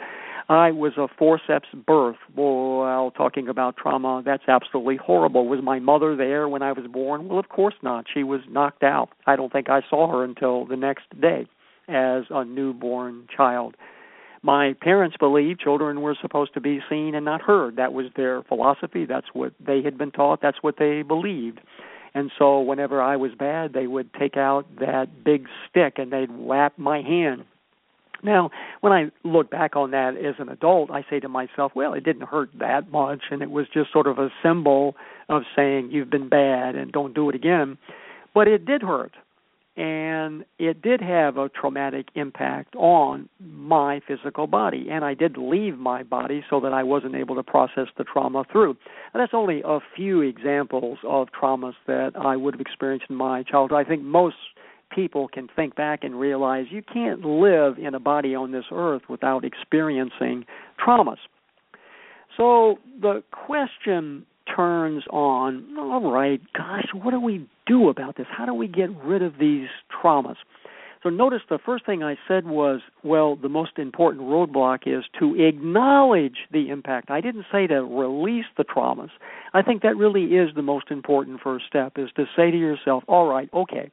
I 0.49 0.71
was 0.71 0.93
a 0.97 1.07
forceps 1.19 1.69
birth. 1.87 2.17
Well, 2.35 3.13
talking 3.17 3.49
about 3.49 3.77
trauma, 3.77 4.23
that's 4.25 4.45
absolutely 4.49 4.97
horrible. 4.97 5.47
Was 5.47 5.61
my 5.63 5.79
mother 5.79 6.17
there 6.17 6.49
when 6.49 6.63
I 6.63 6.73
was 6.73 6.87
born? 6.91 7.29
Well, 7.29 7.39
of 7.39 7.49
course 7.51 7.75
not. 7.83 8.07
She 8.13 8.23
was 8.23 8.41
knocked 8.49 8.83
out. 8.83 9.11
I 9.27 9.37
don't 9.37 9.53
think 9.53 9.69
I 9.69 9.81
saw 9.89 10.11
her 10.11 10.25
until 10.25 10.67
the 10.67 10.77
next 10.77 11.05
day 11.21 11.47
as 11.89 12.25
a 12.31 12.45
newborn 12.45 13.27
child 13.35 13.77
my 14.45 14.75
parents 14.83 15.17
believed 15.19 15.61
children 15.61 16.03
were 16.03 16.15
supposed 16.21 16.53
to 16.53 16.61
be 16.61 16.81
seen 16.91 17.15
and 17.15 17.25
not 17.25 17.41
heard. 17.41 17.77
That 17.77 17.95
was 17.95 18.07
their 18.15 18.43
philosophy. 18.43 19.07
That's 19.07 19.29
what 19.33 19.55
they 19.59 19.81
had 19.83 19.97
been 19.97 20.11
taught. 20.11 20.43
That's 20.43 20.59
what 20.61 20.77
they 20.79 21.01
believed. 21.01 21.61
And 22.15 22.31
so 22.39 22.61
whenever 22.61 23.01
I 23.01 23.17
was 23.17 23.33
bad, 23.39 23.73
they 23.73 23.87
would 23.87 24.13
take 24.13 24.37
out 24.37 24.67
that 24.79 25.25
big 25.25 25.47
stick 25.69 25.95
and 25.97 26.13
they'd 26.13 26.31
whap 26.31 26.79
my 26.79 27.01
hand. 27.01 27.45
Now, 28.23 28.51
when 28.83 28.93
I 28.93 29.11
look 29.25 29.51
back 29.51 29.77
on 29.77 29.93
that 29.93 30.15
as 30.17 30.35
an 30.39 30.51
adult, 30.51 30.91
I 30.91 31.07
say 31.09 31.21
to 31.21 31.29
myself, 31.29 31.73
well, 31.75 31.95
it 31.95 32.05
didn't 32.05 32.29
hurt 32.29 32.51
that 32.59 32.91
much, 32.91 33.25
and 33.31 33.43
it 33.43 33.51
was 33.51 33.67
just 33.73 33.93
sort 33.93 34.07
of 34.07 34.19
a 34.19 34.31
symbol 34.43 34.95
of 35.29 35.43
saying 35.57 35.91
you've 35.91 36.11
been 36.11 36.29
bad 36.29 36.75
and 36.75 36.93
don't 36.93 37.15
do 37.15 37.31
it 37.31 37.35
again. 37.35 37.79
But 38.35 38.47
it 38.47 38.67
did 38.67 38.83
hurt 38.83 39.13
and 39.77 40.45
it 40.59 40.81
did 40.83 41.01
have 41.01 41.37
a 41.37 41.49
traumatic 41.49 42.07
impact 42.15 42.77
on 42.77 43.29
my 43.41 44.01
physical 44.07 44.47
body 44.47 44.87
and 44.91 45.05
i 45.05 45.15
did 45.15 45.37
leave 45.37 45.77
my 45.79 46.03
body 46.03 46.45
so 46.49 46.61
that 46.61 46.73
i 46.73 46.83
wasn't 46.83 47.15
able 47.15 47.35
to 47.35 47.43
process 47.43 47.89
the 47.99 48.05
trauma 48.05 48.45
through. 48.51 48.77
And 49.13 49.21
that's 49.21 49.35
only 49.35 49.63
a 49.65 49.81
few 49.97 50.21
examples 50.21 50.99
of 51.05 51.29
traumas 51.29 51.75
that 51.87 52.13
i 52.17 52.37
would 52.37 52.55
have 52.55 52.61
experienced 52.61 53.07
in 53.09 53.17
my 53.17 53.43
childhood. 53.43 53.79
I 53.79 53.89
think 53.89 54.03
most 54.03 54.37
people 54.95 55.29
can 55.29 55.49
think 55.55 55.75
back 55.75 56.05
and 56.05 56.19
realize 56.19 56.67
you 56.71 56.83
can't 56.83 57.25
live 57.25 57.79
in 57.79 57.95
a 57.95 58.01
body 58.01 58.35
on 58.35 58.53
this 58.53 58.65
earth 58.71 59.03
without 59.09 59.45
experiencing 59.45 60.45
traumas. 60.85 61.17
So 62.37 62.79
the 63.01 63.23
question 63.31 64.27
turns 64.55 65.05
on, 65.11 65.77
all 65.79 66.13
right, 66.13 66.41
gosh, 66.57 66.87
what 66.93 67.11
do 67.11 67.21
we 67.21 67.49
do 67.67 67.89
about 67.89 68.17
this? 68.17 68.27
How 68.31 68.47
do 68.47 68.55
we 68.55 68.69
get 68.69 68.91
rid 69.03 69.23
of 69.23 69.35
these 69.39 69.69
traumas? 69.91 70.37
So 71.03 71.11
notice 71.11 71.43
the 71.51 71.59
first 71.59 71.85
thing 71.85 72.03
I 72.03 72.17
said 72.27 72.47
was, 72.47 72.81
well, 73.03 73.37
the 73.37 73.51
most 73.51 73.73
important 73.79 74.25
roadblock 74.25 74.87
is 74.87 75.05
to 75.19 75.35
acknowledge 75.35 76.39
the 76.51 76.71
impact. 76.71 77.11
I 77.11 77.21
didn't 77.21 77.45
say 77.53 77.67
to 77.67 77.85
release 77.85 78.47
the 78.57 78.65
traumas. 78.65 79.11
I 79.53 79.61
think 79.61 79.83
that 79.83 79.99
really 79.99 80.25
is 80.25 80.55
the 80.57 80.63
most 80.63 80.91
important 80.91 81.41
first 81.43 81.67
step 81.67 81.99
is 81.99 82.09
to 82.17 82.25
say 82.35 82.51
to 82.51 82.57
yourself, 82.57 83.05
all 83.07 83.27
right, 83.29 83.51
okay, 83.53 83.91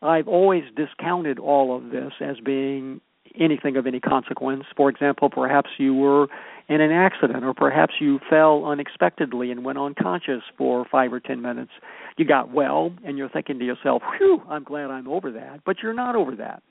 I've 0.00 0.26
always 0.26 0.64
discounted 0.74 1.38
all 1.38 1.76
of 1.76 1.90
this 1.90 2.12
as 2.20 2.36
being 2.42 3.02
anything 3.38 3.76
of 3.76 3.86
any 3.86 4.00
consequence. 4.00 4.64
For 4.74 4.88
example, 4.88 5.28
perhaps 5.28 5.70
you 5.78 5.94
were 5.94 6.28
in 6.68 6.80
an 6.80 6.92
accident, 6.92 7.44
or 7.44 7.54
perhaps 7.54 7.94
you 8.00 8.20
fell 8.30 8.64
unexpectedly 8.64 9.50
and 9.50 9.64
went 9.64 9.78
unconscious 9.78 10.42
for 10.56 10.86
five 10.90 11.12
or 11.12 11.20
ten 11.20 11.42
minutes. 11.42 11.72
You 12.16 12.24
got 12.24 12.52
well, 12.52 12.92
and 13.04 13.18
you're 13.18 13.28
thinking 13.28 13.58
to 13.58 13.64
yourself, 13.64 14.02
whew, 14.18 14.42
I'm 14.48 14.64
glad 14.64 14.90
I'm 14.90 15.08
over 15.08 15.30
that. 15.32 15.60
But 15.64 15.76
you're 15.82 15.94
not 15.94 16.14
over 16.14 16.36
that. 16.36 16.62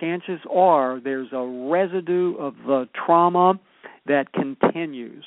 Chances 0.00 0.40
are 0.50 1.00
there's 1.00 1.28
a 1.32 1.44
residue 1.70 2.36
of 2.36 2.54
the 2.66 2.88
trauma 3.06 3.58
that 4.06 4.32
continues. 4.32 5.24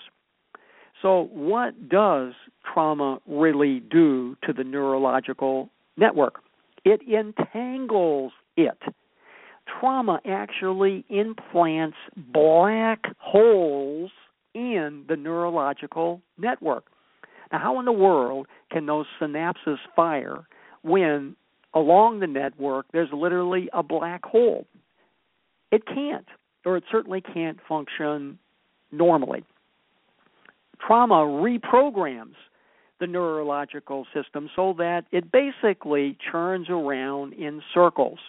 So, 1.01 1.29
what 1.33 1.89
does 1.89 2.33
trauma 2.71 3.19
really 3.27 3.79
do 3.79 4.35
to 4.43 4.53
the 4.53 4.63
neurological 4.63 5.69
network? 5.97 6.41
It 6.85 7.01
entangles 7.01 8.33
it. 8.55 8.77
Trauma 9.79 10.19
actually 10.27 11.05
implants 11.09 11.97
black 12.15 13.03
holes 13.19 14.11
in 14.53 15.05
the 15.07 15.15
neurological 15.15 16.21
network. 16.37 16.85
Now, 17.51 17.59
how 17.59 17.79
in 17.79 17.85
the 17.85 17.91
world 17.91 18.47
can 18.71 18.85
those 18.85 19.05
synapses 19.19 19.77
fire 19.95 20.45
when 20.83 21.35
along 21.73 22.19
the 22.19 22.27
network 22.27 22.85
there's 22.91 23.09
literally 23.13 23.69
a 23.73 23.83
black 23.83 24.25
hole? 24.25 24.65
It 25.71 25.85
can't, 25.85 26.27
or 26.65 26.77
it 26.77 26.83
certainly 26.91 27.21
can't 27.21 27.59
function 27.67 28.39
normally. 28.91 29.43
Trauma 30.85 31.15
reprograms 31.15 32.35
the 32.99 33.07
neurological 33.07 34.05
system 34.13 34.49
so 34.55 34.73
that 34.77 35.05
it 35.11 35.31
basically 35.31 36.17
churns 36.31 36.69
around 36.69 37.33
in 37.33 37.61
circles. 37.73 38.19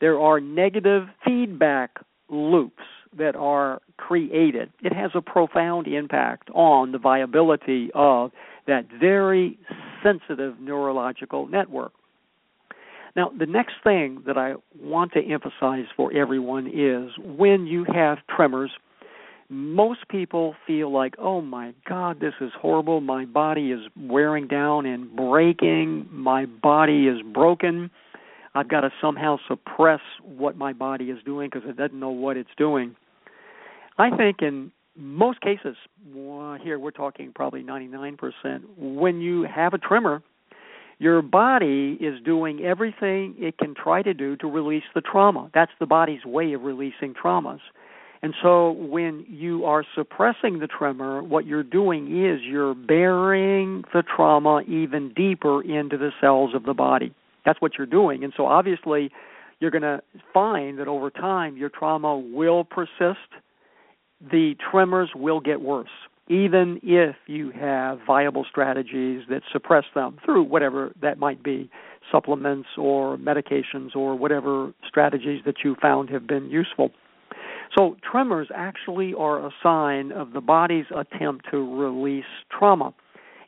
There 0.00 0.18
are 0.20 0.40
negative 0.40 1.04
feedback 1.24 1.98
loops 2.28 2.82
that 3.16 3.34
are 3.34 3.80
created. 3.96 4.70
It 4.82 4.92
has 4.92 5.10
a 5.14 5.20
profound 5.20 5.86
impact 5.86 6.50
on 6.50 6.92
the 6.92 6.98
viability 6.98 7.90
of 7.94 8.30
that 8.66 8.86
very 9.00 9.58
sensitive 10.02 10.60
neurological 10.60 11.48
network. 11.48 11.92
Now, 13.16 13.32
the 13.36 13.46
next 13.46 13.74
thing 13.82 14.22
that 14.26 14.36
I 14.36 14.54
want 14.80 15.12
to 15.14 15.20
emphasize 15.20 15.86
for 15.96 16.12
everyone 16.12 16.66
is 16.68 17.10
when 17.18 17.66
you 17.66 17.84
have 17.92 18.18
tremors, 18.28 18.70
most 19.48 20.06
people 20.08 20.54
feel 20.66 20.92
like, 20.92 21.14
oh 21.18 21.40
my 21.40 21.74
God, 21.88 22.20
this 22.20 22.34
is 22.40 22.52
horrible. 22.60 23.00
My 23.00 23.24
body 23.24 23.72
is 23.72 23.80
wearing 23.98 24.46
down 24.46 24.86
and 24.86 25.16
breaking. 25.16 26.06
My 26.12 26.44
body 26.44 27.08
is 27.08 27.20
broken. 27.32 27.90
I've 28.54 28.68
got 28.68 28.80
to 28.80 28.90
somehow 29.00 29.38
suppress 29.46 30.00
what 30.22 30.56
my 30.56 30.72
body 30.72 31.06
is 31.06 31.18
doing 31.24 31.50
because 31.52 31.68
it 31.68 31.76
doesn't 31.76 31.98
know 31.98 32.10
what 32.10 32.36
it's 32.36 32.50
doing. 32.56 32.96
I 33.98 34.16
think 34.16 34.42
in 34.42 34.72
most 34.96 35.40
cases, 35.40 35.76
here 36.12 36.78
we're 36.78 36.90
talking 36.90 37.32
probably 37.34 37.62
99%, 37.62 38.18
when 38.76 39.20
you 39.20 39.42
have 39.42 39.74
a 39.74 39.78
tremor, 39.78 40.22
your 40.98 41.22
body 41.22 41.96
is 42.00 42.20
doing 42.24 42.64
everything 42.64 43.36
it 43.38 43.58
can 43.58 43.74
try 43.74 44.02
to 44.02 44.12
do 44.12 44.36
to 44.36 44.48
release 44.48 44.82
the 44.96 45.00
trauma. 45.00 45.50
That's 45.54 45.70
the 45.78 45.86
body's 45.86 46.24
way 46.24 46.52
of 46.54 46.62
releasing 46.62 47.14
traumas. 47.14 47.60
And 48.20 48.34
so 48.42 48.72
when 48.72 49.24
you 49.28 49.64
are 49.64 49.84
suppressing 49.94 50.58
the 50.58 50.66
tremor, 50.66 51.22
what 51.22 51.46
you're 51.46 51.62
doing 51.62 52.24
is 52.24 52.40
you're 52.42 52.74
burying 52.74 53.84
the 53.94 54.02
trauma 54.02 54.62
even 54.66 55.12
deeper 55.14 55.62
into 55.62 55.96
the 55.96 56.10
cells 56.20 56.52
of 56.52 56.64
the 56.64 56.74
body. 56.74 57.14
That's 57.48 57.62
what 57.62 57.78
you're 57.78 57.86
doing. 57.86 58.24
And 58.24 58.34
so 58.36 58.44
obviously, 58.44 59.10
you're 59.58 59.70
going 59.70 59.80
to 59.80 60.02
find 60.34 60.78
that 60.78 60.86
over 60.86 61.08
time 61.08 61.56
your 61.56 61.70
trauma 61.70 62.18
will 62.18 62.62
persist. 62.62 63.30
The 64.20 64.54
tremors 64.70 65.12
will 65.16 65.40
get 65.40 65.62
worse, 65.62 65.88
even 66.28 66.78
if 66.82 67.16
you 67.26 67.50
have 67.52 68.00
viable 68.06 68.44
strategies 68.50 69.22
that 69.30 69.40
suppress 69.50 69.84
them 69.94 70.18
through 70.26 70.42
whatever 70.42 70.92
that 71.00 71.18
might 71.18 71.42
be 71.42 71.70
supplements 72.12 72.68
or 72.76 73.16
medications 73.16 73.96
or 73.96 74.14
whatever 74.14 74.74
strategies 74.86 75.40
that 75.46 75.64
you 75.64 75.74
found 75.80 76.10
have 76.10 76.26
been 76.26 76.50
useful. 76.50 76.90
So, 77.74 77.96
tremors 78.10 78.48
actually 78.54 79.14
are 79.14 79.38
a 79.38 79.50
sign 79.62 80.12
of 80.12 80.34
the 80.34 80.42
body's 80.42 80.86
attempt 80.94 81.46
to 81.50 81.56
release 81.58 82.24
trauma. 82.50 82.92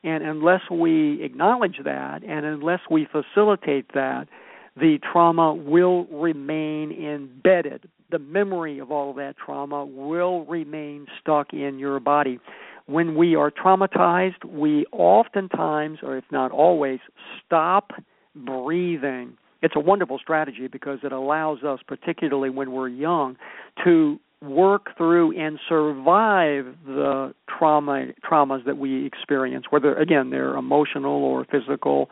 And 0.03 0.24
unless 0.24 0.62
we 0.70 1.22
acknowledge 1.22 1.78
that 1.84 2.22
and 2.22 2.46
unless 2.46 2.80
we 2.90 3.07
facilitate 3.07 3.92
that, 3.94 4.28
the 4.76 4.98
trauma 5.12 5.53
will 5.55 6.07
remain 6.07 6.92
embedded. 6.92 7.88
The 8.11 8.18
memory 8.18 8.78
of 8.78 8.90
all 8.90 9.11
of 9.11 9.16
that 9.16 9.36
trauma 9.36 9.84
will 9.84 10.44
remain 10.46 11.07
stuck 11.20 11.53
in 11.53 11.78
your 11.78 12.01
body. 12.01 12.38
When 12.86 13.14
we 13.14 13.36
are 13.36 13.51
traumatized, 13.51 14.44
we 14.44 14.86
oftentimes, 14.90 15.98
or 16.03 16.16
if 16.16 16.24
not 16.30 16.51
always, 16.51 17.01
stop 17.46 17.92
breathing 18.34 19.36
it's 19.62 19.76
a 19.76 19.80
wonderful 19.80 20.18
strategy 20.18 20.68
because 20.68 21.01
it 21.03 21.12
allows 21.12 21.62
us, 21.62 21.80
particularly 21.86 22.51
when 22.51 22.72
we're 22.72 22.88
young, 22.88 23.36
to 23.84 24.18
work 24.43 24.97
through 24.97 25.38
and 25.38 25.59
survive 25.68 26.64
the 26.86 27.34
trauma 27.49 28.07
traumas 28.28 28.64
that 28.64 28.78
we 28.78 29.07
experience, 29.07 29.66
whether 29.70 29.95
again 29.95 30.30
they're 30.30 30.57
emotional 30.57 31.24
or 31.24 31.45
physical, 31.45 32.09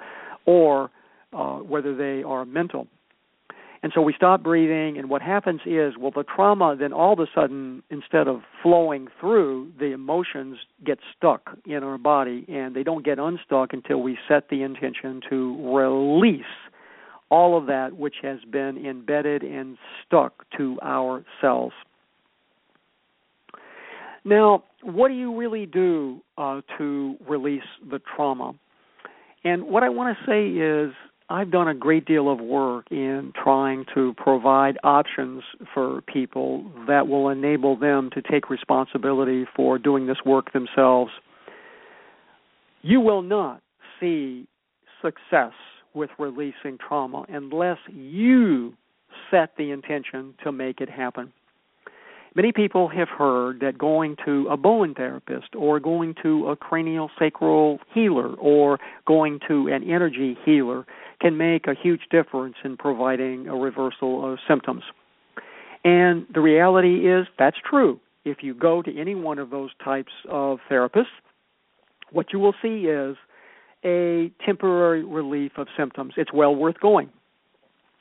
or 0.47 0.91
uh, 1.33 1.57
whether 1.57 1.95
they 1.95 2.22
are 2.22 2.45
mental. 2.45 2.87
And 3.83 3.93
so 3.95 4.03
we 4.03 4.12
stop 4.12 4.43
breathing, 4.43 4.99
and 4.99 5.09
what 5.09 5.22
happens 5.22 5.61
is, 5.64 5.95
well, 5.97 6.11
the 6.11 6.24
trauma 6.24 6.74
then 6.76 6.93
all 6.93 7.12
of 7.12 7.20
a 7.20 7.26
sudden, 7.33 7.83
instead 7.91 8.26
of 8.26 8.41
flowing 8.61 9.07
through, 9.20 9.70
the 9.79 9.93
emotions 9.93 10.59
get 10.85 10.99
stuck 11.16 11.57
in 11.64 11.85
our 11.85 11.97
body, 11.97 12.45
and 12.49 12.74
they 12.74 12.83
don't 12.83 13.05
get 13.05 13.20
unstuck 13.20 13.72
until 13.72 14.03
we 14.03 14.18
set 14.26 14.49
the 14.49 14.62
intention 14.62 15.20
to 15.31 15.72
release 15.72 16.43
all 17.31 17.57
of 17.57 17.66
that 17.66 17.97
which 17.97 18.16
has 18.22 18.39
been 18.51 18.85
embedded 18.85 19.43
and 19.43 19.76
stuck 20.05 20.45
to 20.57 20.79
our 20.83 21.24
cells. 21.41 21.72
Now, 24.29 24.64
what 24.83 25.09
do 25.09 25.14
you 25.14 25.35
really 25.35 25.64
do 25.64 26.20
uh, 26.37 26.61
to 26.76 27.16
release 27.26 27.62
the 27.91 27.99
trauma? 28.14 28.53
And 29.43 29.62
what 29.64 29.83
I 29.83 29.89
want 29.89 30.18
to 30.18 30.26
say 30.26 30.49
is, 30.49 30.95
I've 31.31 31.51
done 31.51 31.66
a 31.68 31.74
great 31.74 32.05
deal 32.05 32.31
of 32.31 32.39
work 32.39 32.87
in 32.91 33.33
trying 33.43 33.87
to 33.95 34.14
provide 34.18 34.76
options 34.85 35.43
for 35.72 36.03
people 36.03 36.70
that 36.87 37.09
will 37.09 37.31
enable 37.31 37.76
them 37.76 38.11
to 38.14 38.20
take 38.20 38.51
responsibility 38.51 39.47
for 39.57 39.79
doing 39.79 40.07
this 40.07 40.18
work 40.26 40.53
themselves. 40.53 41.11
You 42.83 43.01
will 43.01 43.22
not 43.22 43.62
see 43.99 44.47
success 45.03 45.53
with 45.95 46.11
releasing 46.18 46.76
trauma 46.76 47.24
unless 47.31 47.79
you 47.89 48.74
set 49.31 49.57
the 49.57 49.70
intention 49.70 50.35
to 50.45 50.53
make 50.53 50.83
it 50.83 50.91
happen. 50.91 51.33
Many 52.39 52.53
people 52.53 52.86
have 52.86 53.09
heard 53.09 53.59
that 53.62 53.78
going 53.78 54.14
to 54.24 54.47
a 54.49 54.57
Bowen 54.57 54.95
therapist 54.95 55.57
or 55.57 55.80
going 55.80 56.14
to 56.22 56.47
a 56.51 56.55
cranial 56.55 57.11
sacral 57.18 57.80
healer 57.93 58.34
or 58.34 58.78
going 59.09 59.41
to 59.49 59.66
an 59.66 59.82
energy 59.82 60.39
healer 60.45 60.86
can 61.20 61.36
make 61.36 61.66
a 61.66 61.74
huge 61.74 62.03
difference 62.12 62.55
in 62.62 62.76
providing 62.76 63.49
a 63.49 63.57
reversal 63.57 64.32
of 64.32 64.39
symptoms. 64.47 64.84
And 65.82 66.26
the 66.32 66.41
reality 66.41 67.11
is 67.11 67.26
that's 67.41 67.57
true. 67.68 67.99
If 68.24 68.36
you 68.43 68.55
go 68.55 68.82
to 68.82 69.01
any 69.01 69.16
one 69.16 69.41
of 69.41 69.51
those 69.51 69.70
types 69.84 70.12
of 70.28 70.61
therapists, 70.70 71.07
what 72.12 72.26
you 72.32 72.39
will 72.39 72.55
see 72.62 72.84
is 72.86 73.16
a 73.84 74.30
temporary 74.47 75.03
relief 75.03 75.51
of 75.57 75.66
symptoms. 75.76 76.14
It's 76.16 76.32
well 76.32 76.55
worth 76.55 76.78
going. 76.78 77.11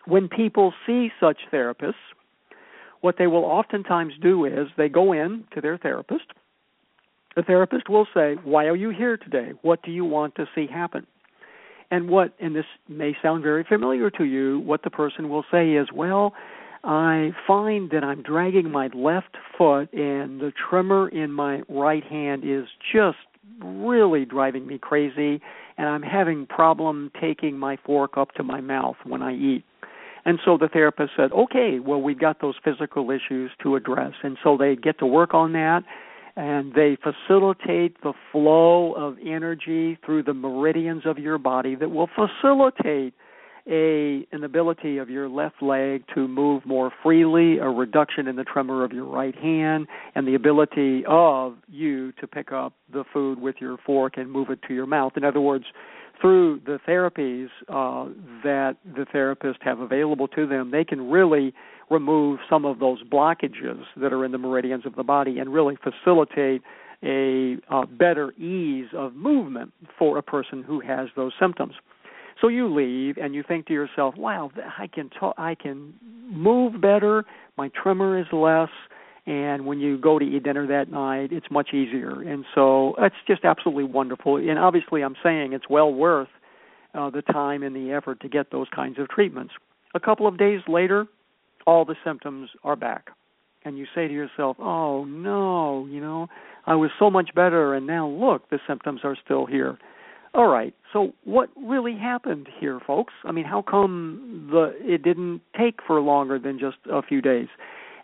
When 0.06 0.30
people 0.30 0.76
see 0.86 1.10
such 1.20 1.38
therapists, 1.52 1.96
what 3.02 3.16
they 3.18 3.28
will 3.28 3.46
oftentimes 3.46 4.14
do 4.22 4.46
is 4.46 4.68
they 4.78 4.90
go 4.90 5.14
in 5.14 5.46
to 5.54 5.62
their 5.62 5.78
therapist. 5.78 6.26
The 7.36 7.44
therapist 7.44 7.90
will 7.90 8.08
say, 8.14 8.36
Why 8.44 8.66
are 8.66 8.76
you 8.76 8.90
here 8.90 9.18
today? 9.18 9.52
What 9.62 9.84
do 9.84 9.92
you 9.92 10.06
want 10.06 10.36
to 10.36 10.46
see 10.56 10.68
happen? 10.68 11.06
And 11.90 12.10
what, 12.10 12.34
and 12.40 12.56
this 12.56 12.66
may 12.90 13.16
sound 13.22 13.44
very 13.44 13.64
familiar 13.64 14.10
to 14.12 14.26
you, 14.26 14.60
what 14.60 14.84
the 14.84 14.90
person 14.90 15.30
will 15.30 15.46
say 15.52 15.74
is, 15.74 15.88
Well, 15.94 16.34
I 16.84 17.32
find 17.46 17.92
that 17.92 18.04
I'm 18.04 18.24
dragging 18.24 18.72
my 18.72 18.90
left 18.94 19.36
foot 19.58 19.92
and 19.94 20.40
the 20.40 20.52
tremor 20.70 21.10
in 21.10 21.32
my 21.32 21.62
right 21.70 22.04
hand 22.04 22.44
is 22.46 22.66
just 22.94 23.18
really 23.60 24.26
driving 24.26 24.68
me 24.68 24.78
crazy 24.78 25.42
and 25.78 25.88
I'm 25.88 26.02
having 26.02 26.46
problem 26.46 27.12
taking 27.20 27.58
my 27.58 27.78
fork 27.86 28.18
up 28.18 28.32
to 28.34 28.44
my 28.44 28.62
mouth 28.62 28.96
when 29.04 29.22
I 29.22 29.34
eat. 29.36 29.64
And 30.28 30.40
so 30.44 30.58
the 30.58 30.68
therapist 30.68 31.14
said, 31.16 31.32
"Okay, 31.32 31.80
well 31.80 32.02
we've 32.02 32.20
got 32.20 32.42
those 32.42 32.56
physical 32.64 33.10
issues 33.12 33.50
to 33.64 33.76
address." 33.76 34.14
And 34.22 34.38
so 34.44 34.58
they 34.58 34.76
get 34.76 35.00
to 35.00 35.06
work 35.06 35.34
on 35.34 35.54
that 35.54 35.84
and 36.36 36.74
they 36.74 36.98
facilitate 36.98 38.00
the 38.04 38.14
flow 38.32 38.94
of 38.94 39.18
energy 39.26 39.98
through 40.06 40.22
the 40.22 40.34
meridians 40.34 41.04
of 41.06 41.18
your 41.18 41.40
body 41.40 41.74
that 41.76 41.90
will 41.90 42.08
facilitate 42.08 43.14
a 43.70 44.26
an 44.32 44.44
ability 44.44 44.98
of 44.98 45.10
your 45.10 45.28
left 45.28 45.62
leg 45.62 46.04
to 46.14 46.28
move 46.28 46.66
more 46.66 46.92
freely, 47.04 47.58
a 47.58 47.70
reduction 47.70 48.28
in 48.28 48.36
the 48.36 48.44
tremor 48.44 48.84
of 48.84 48.94
your 48.94 49.06
right 49.06 49.36
hand, 49.36 49.88
and 50.14 50.28
the 50.28 50.36
ability 50.36 51.04
of 51.08 51.56
you 51.68 52.12
to 52.14 52.28
pick 52.28 52.52
up 52.52 52.74
the 52.92 53.04
food 53.14 53.42
with 53.42 53.56
your 53.60 53.78
fork 53.86 54.18
and 54.18 54.32
move 54.32 54.50
it 54.50 54.60
to 54.68 54.74
your 54.74 54.86
mouth. 54.86 55.14
In 55.18 55.24
other 55.24 55.42
words, 55.42 55.66
through 56.20 56.62
the 56.66 56.80
therapies 56.88 57.48
uh, 57.70 58.12
that 58.44 58.78
the 58.86 59.06
therapists 59.14 59.62
have 59.62 59.80
available 59.80 60.28
to 60.30 60.48
them, 60.48 60.72
they 60.72 60.84
can 60.84 61.10
really 61.10 61.54
remove 61.90 62.40
some 62.50 62.66
of 62.66 62.80
those 62.80 63.04
blockages 63.04 63.82
that 63.96 64.12
are 64.12 64.26
in 64.26 64.32
the 64.32 64.38
meridians 64.38 64.86
of 64.86 64.96
the 64.96 65.04
body 65.04 65.40
and 65.40 65.54
really 65.54 65.78
facilitate 65.84 66.62
a 67.04 67.58
uh, 67.70 67.86
better 67.86 68.32
ease 68.34 68.88
of 68.94 69.14
movement 69.14 69.72
for 69.98 70.18
a 70.18 70.24
person 70.24 70.64
who 70.64 70.80
has 70.80 71.08
those 71.16 71.32
symptoms. 71.40 71.74
So 72.42 72.48
you 72.48 72.74
leave 72.74 73.18
and 73.18 73.34
you 73.34 73.44
think 73.48 73.68
to 73.68 73.74
yourself, 73.74 74.16
"Wow, 74.16 74.52
I 74.78 74.88
can 74.88 75.10
talk, 75.10 75.36
I 75.38 75.56
can 75.56 75.94
move 76.30 76.80
better. 76.82 77.26
My 77.58 77.70
tremor 77.70 78.20
is 78.20 78.28
less." 78.32 78.70
And 79.28 79.66
when 79.66 79.80
you 79.80 79.98
go 79.98 80.18
to 80.18 80.26
eat 80.26 80.44
dinner 80.44 80.66
that 80.68 80.90
night, 80.90 81.34
it's 81.34 81.52
much 81.52 81.74
easier. 81.74 82.22
And 82.22 82.46
so 82.56 82.96
it's 82.98 83.16
just 83.28 83.44
absolutely 83.44 83.84
wonderful. 83.84 84.38
And 84.38 84.58
obviously, 84.58 85.04
I'm 85.04 85.18
saying 85.22 85.52
it's 85.52 85.70
well 85.70 85.94
worth 85.94 86.30
uh, 86.98 87.10
the 87.10 87.22
time 87.22 87.62
and 87.62 87.76
the 87.76 87.92
effort 87.92 88.22
to 88.22 88.30
get 88.30 88.52
those 88.52 88.68
kinds 88.74 88.98
of 88.98 89.10
treatments. 89.10 89.54
A 89.94 90.00
couple 90.00 90.28
of 90.28 90.38
days 90.38 90.62
later, 90.70 91.08
all 91.66 91.84
the 91.84 91.96
symptoms 92.06 92.50
are 92.64 92.78
back. 92.78 93.10
And 93.66 93.78
you 93.78 93.86
say 93.94 94.08
to 94.08 94.14
yourself, 94.14 94.56
"Oh 94.62 95.04
no, 95.04 95.86
you 95.88 96.00
know, 96.00 96.28
I 96.66 96.76
was 96.76 96.90
so 96.98 97.10
much 97.10 97.36
better, 97.36 97.74
and 97.74 97.86
now 97.86 98.08
look, 98.08 98.50
the 98.50 98.60
symptoms 98.66 99.02
are 99.04 99.18
still 99.26 99.46
here." 99.46 99.78
All 100.34 100.48
right. 100.48 100.74
So 100.94 101.14
what 101.26 101.50
really 101.58 101.98
happened 101.98 102.48
here, 102.60 102.80
folks? 102.86 103.14
I 103.26 103.34
mean, 103.34 103.44
how 103.44 103.62
come 103.62 104.48
the 104.52 104.74
it 104.80 105.04
didn't 105.04 105.42
take 105.58 105.80
for 105.86 106.00
longer 106.00 106.40
than 106.40 106.60
just 106.60 106.78
a 106.90 107.02
few 107.02 107.22
days? 107.22 107.48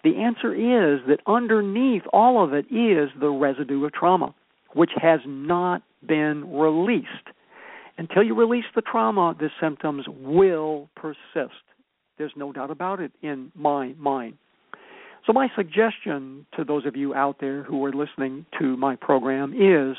The 0.04 0.18
answer 0.18 0.54
is 0.54 1.02
that 1.08 1.20
underneath 1.28 2.04
all 2.12 2.44
of 2.44 2.54
it 2.54 2.66
is 2.66 3.10
the 3.20 3.30
residue 3.30 3.86
of 3.86 3.94
trauma, 3.94 4.36
which 4.74 4.92
has 5.02 5.22
not 5.26 5.82
been 6.06 6.52
released. 6.58 7.08
Until 7.98 8.24
you 8.24 8.36
release 8.36 8.66
the 8.76 8.82
trauma, 8.82 9.36
the 9.40 9.50
symptoms 9.62 10.06
will 10.10 10.90
persist. 10.96 11.64
There's 12.18 12.34
no 12.36 12.52
doubt 12.52 12.72
about 12.72 13.00
it 13.00 13.12
in 13.22 13.52
my 13.56 13.94
mind. 13.98 14.38
So, 15.26 15.32
my 15.32 15.48
suggestion 15.56 16.46
to 16.58 16.66
those 16.66 16.86
of 16.86 16.98
you 16.98 17.14
out 17.14 17.38
there 17.40 17.64
who 17.64 17.84
are 17.86 17.94
listening 17.94 18.46
to 18.60 18.76
my 18.76 18.98
program 18.98 19.54
is 19.54 19.96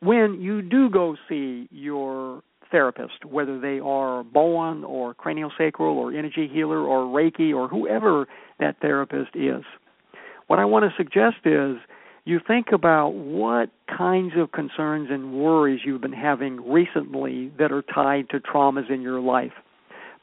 when 0.00 0.40
you 0.40 0.62
do 0.62 0.90
go 0.90 1.16
see 1.28 1.68
your 1.70 2.42
therapist, 2.74 3.24
whether 3.24 3.60
they 3.60 3.78
are 3.78 4.24
Bowen 4.24 4.82
or 4.82 5.14
craniosacral 5.14 5.94
or 5.94 6.12
energy 6.12 6.50
healer 6.52 6.80
or 6.80 7.04
Reiki 7.04 7.54
or 7.54 7.68
whoever 7.68 8.26
that 8.58 8.80
therapist 8.80 9.36
is, 9.36 9.62
what 10.48 10.58
I 10.58 10.64
want 10.64 10.84
to 10.84 10.96
suggest 10.96 11.36
is 11.44 11.76
you 12.24 12.40
think 12.44 12.72
about 12.72 13.10
what 13.10 13.70
kinds 13.96 14.32
of 14.36 14.50
concerns 14.50 15.06
and 15.08 15.34
worries 15.34 15.82
you've 15.84 16.00
been 16.00 16.12
having 16.12 16.68
recently 16.68 17.52
that 17.60 17.70
are 17.70 17.82
tied 17.82 18.28
to 18.30 18.40
traumas 18.40 18.90
in 18.90 19.02
your 19.02 19.20
life. 19.20 19.52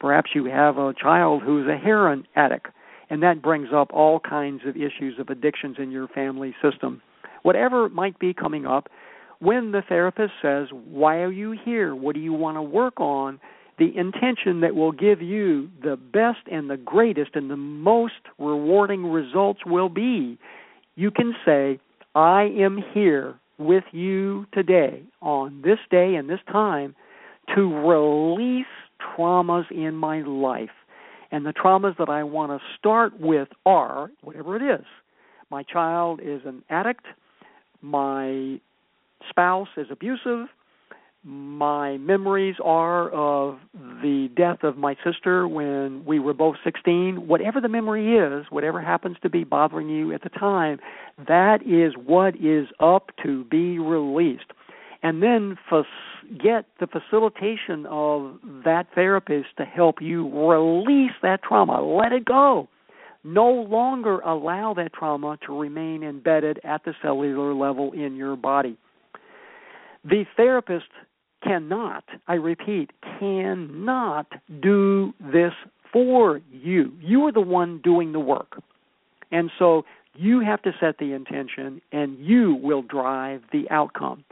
Perhaps 0.01 0.31
you 0.35 0.43
have 0.45 0.77
a 0.77 0.93
child 1.01 1.43
who's 1.43 1.69
a 1.69 1.77
heroin 1.77 2.25
addict, 2.35 2.67
and 3.09 3.23
that 3.23 3.41
brings 3.41 3.69
up 3.73 3.91
all 3.93 4.19
kinds 4.19 4.63
of 4.65 4.75
issues 4.75 5.17
of 5.19 5.29
addictions 5.29 5.77
in 5.79 5.89
your 5.89 6.09
family 6.09 6.53
system. 6.61 7.01
Whatever 7.43 7.87
might 7.87 8.19
be 8.19 8.33
coming 8.33 8.65
up, 8.65 8.89
when 9.41 9.71
the 9.71 9.81
therapist 9.87 10.33
says, 10.41 10.67
Why 10.71 11.17
are 11.17 11.31
you 11.31 11.55
here? 11.65 11.95
What 11.95 12.15
do 12.15 12.21
you 12.21 12.33
want 12.33 12.57
to 12.57 12.61
work 12.61 12.99
on? 12.99 13.39
The 13.79 13.91
intention 13.97 14.61
that 14.61 14.75
will 14.75 14.91
give 14.91 15.21
you 15.21 15.69
the 15.81 15.97
best 15.97 16.47
and 16.51 16.69
the 16.69 16.77
greatest 16.77 17.31
and 17.33 17.49
the 17.49 17.57
most 17.57 18.13
rewarding 18.37 19.05
results 19.05 19.61
will 19.65 19.89
be 19.89 20.37
you 20.95 21.09
can 21.09 21.33
say, 21.45 21.79
I 22.13 22.43
am 22.59 22.83
here 22.93 23.35
with 23.57 23.85
you 23.91 24.45
today 24.53 25.03
on 25.21 25.61
this 25.63 25.79
day 25.89 26.15
and 26.15 26.29
this 26.29 26.39
time 26.51 26.95
to 27.55 27.61
release 27.61 28.65
traumas 28.99 29.69
in 29.71 29.95
my 29.95 30.21
life. 30.21 30.69
And 31.31 31.45
the 31.45 31.53
traumas 31.53 31.97
that 31.97 32.09
I 32.09 32.23
want 32.23 32.51
to 32.51 32.59
start 32.77 33.19
with 33.19 33.47
are 33.65 34.11
whatever 34.21 34.57
it 34.57 34.79
is. 34.79 34.85
My 35.49 35.63
child 35.63 36.19
is 36.21 36.41
an 36.45 36.63
addict. 36.69 37.05
My 37.81 38.59
spouse 39.29 39.69
is 39.77 39.87
abusive. 39.89 40.47
My 41.23 41.97
memories 41.97 42.55
are 42.63 43.09
of 43.11 43.59
the 43.73 44.29
death 44.35 44.63
of 44.63 44.77
my 44.77 44.95
sister 45.03 45.47
when 45.47 46.03
we 46.03 46.17
were 46.17 46.33
both 46.33 46.55
16. 46.63 47.27
Whatever 47.27 47.61
the 47.61 47.69
memory 47.69 48.17
is, 48.17 48.47
whatever 48.49 48.81
happens 48.81 49.17
to 49.21 49.29
be 49.29 49.43
bothering 49.43 49.87
you 49.87 50.13
at 50.13 50.23
the 50.23 50.29
time, 50.29 50.79
that 51.27 51.61
is 51.61 51.93
what 51.95 52.35
is 52.37 52.67
up 52.79 53.11
to 53.23 53.43
be 53.45 53.77
released. 53.77 54.51
And 55.03 55.21
then 55.21 55.57
get 56.43 56.65
the 56.79 56.87
facilitation 56.87 57.85
of 57.87 58.39
that 58.63 58.87
therapist 58.95 59.49
to 59.57 59.65
help 59.65 60.01
you 60.01 60.27
release 60.49 61.11
that 61.21 61.43
trauma. 61.43 61.83
Let 61.83 62.13
it 62.13 62.25
go. 62.25 62.67
No 63.23 63.47
longer 63.51 64.19
allow 64.21 64.73
that 64.75 64.93
trauma 64.93 65.37
to 65.45 65.59
remain 65.59 66.01
embedded 66.01 66.59
at 66.63 66.83
the 66.83 66.93
cellular 67.01 67.53
level 67.53 67.91
in 67.91 68.15
your 68.15 68.35
body. 68.35 68.77
The 70.03 70.25
therapist 70.35 70.87
cannot, 71.43 72.03
I 72.27 72.35
repeat, 72.35 72.91
cannot 73.19 74.27
do 74.61 75.13
this 75.19 75.53
for 75.91 76.41
you. 76.51 76.91
You 76.99 77.25
are 77.27 77.31
the 77.31 77.41
one 77.41 77.81
doing 77.83 78.11
the 78.11 78.19
work. 78.19 78.61
And 79.31 79.51
so 79.59 79.85
you 80.15 80.41
have 80.41 80.61
to 80.63 80.71
set 80.79 80.97
the 80.97 81.13
intention 81.13 81.81
and 81.91 82.17
you 82.19 82.55
will 82.55 82.81
drive 82.81 83.41
the 83.51 83.69
outcome. 83.69 84.23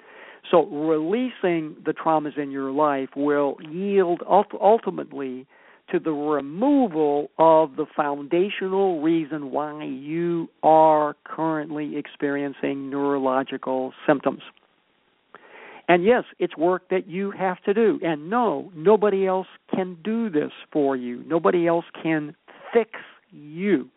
So 0.49 0.65
releasing 0.65 1.75
the 1.85 1.93
traumas 1.93 2.37
in 2.37 2.51
your 2.51 2.71
life 2.71 3.09
will 3.15 3.57
yield 3.69 4.21
ultimately 4.27 5.45
to 5.91 5.99
the 5.99 6.11
removal 6.11 7.29
of 7.37 7.75
the 7.75 7.85
foundational 7.95 9.01
reason 9.01 9.51
why 9.51 9.83
you 9.83 10.49
are 10.63 11.15
currently 11.23 11.97
experiencing 11.97 12.89
neurological 12.89 13.93
symptoms. 14.07 14.41
And 15.89 16.05
yes, 16.05 16.23
it's 16.37 16.55
work 16.55 16.87
that 16.91 17.07
you 17.07 17.31
have 17.31 17.61
to 17.63 17.73
do. 17.73 17.99
And 18.03 18.29
no, 18.29 18.71
nobody 18.75 19.25
else 19.25 19.47
can 19.73 19.97
do 20.03 20.29
this 20.29 20.51
for 20.71 20.95
you. 20.95 21.23
Nobody 21.25 21.67
else 21.67 21.85
can 22.01 22.35
fix 22.71 22.91
you. 23.31 23.89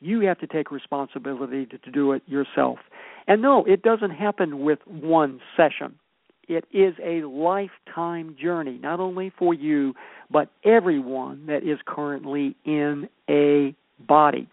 You 0.00 0.20
have 0.20 0.38
to 0.40 0.46
take 0.46 0.70
responsibility 0.70 1.64
to, 1.66 1.78
to 1.78 1.90
do 1.90 2.12
it 2.12 2.22
yourself. 2.26 2.80
And 3.26 3.40
no, 3.40 3.64
it 3.64 3.82
doesn't 3.82 4.10
happen 4.10 4.60
with 4.60 4.80
one 4.86 5.40
session. 5.56 5.94
It 6.48 6.66
is 6.70 6.94
a 7.02 7.24
lifetime 7.26 8.36
journey, 8.38 8.78
not 8.82 9.00
only 9.00 9.32
for 9.38 9.54
you, 9.54 9.94
but 10.30 10.50
everyone 10.64 11.46
that 11.46 11.62
is 11.62 11.78
currently 11.86 12.56
in 12.66 13.08
a 13.30 13.74
body. 14.06 14.48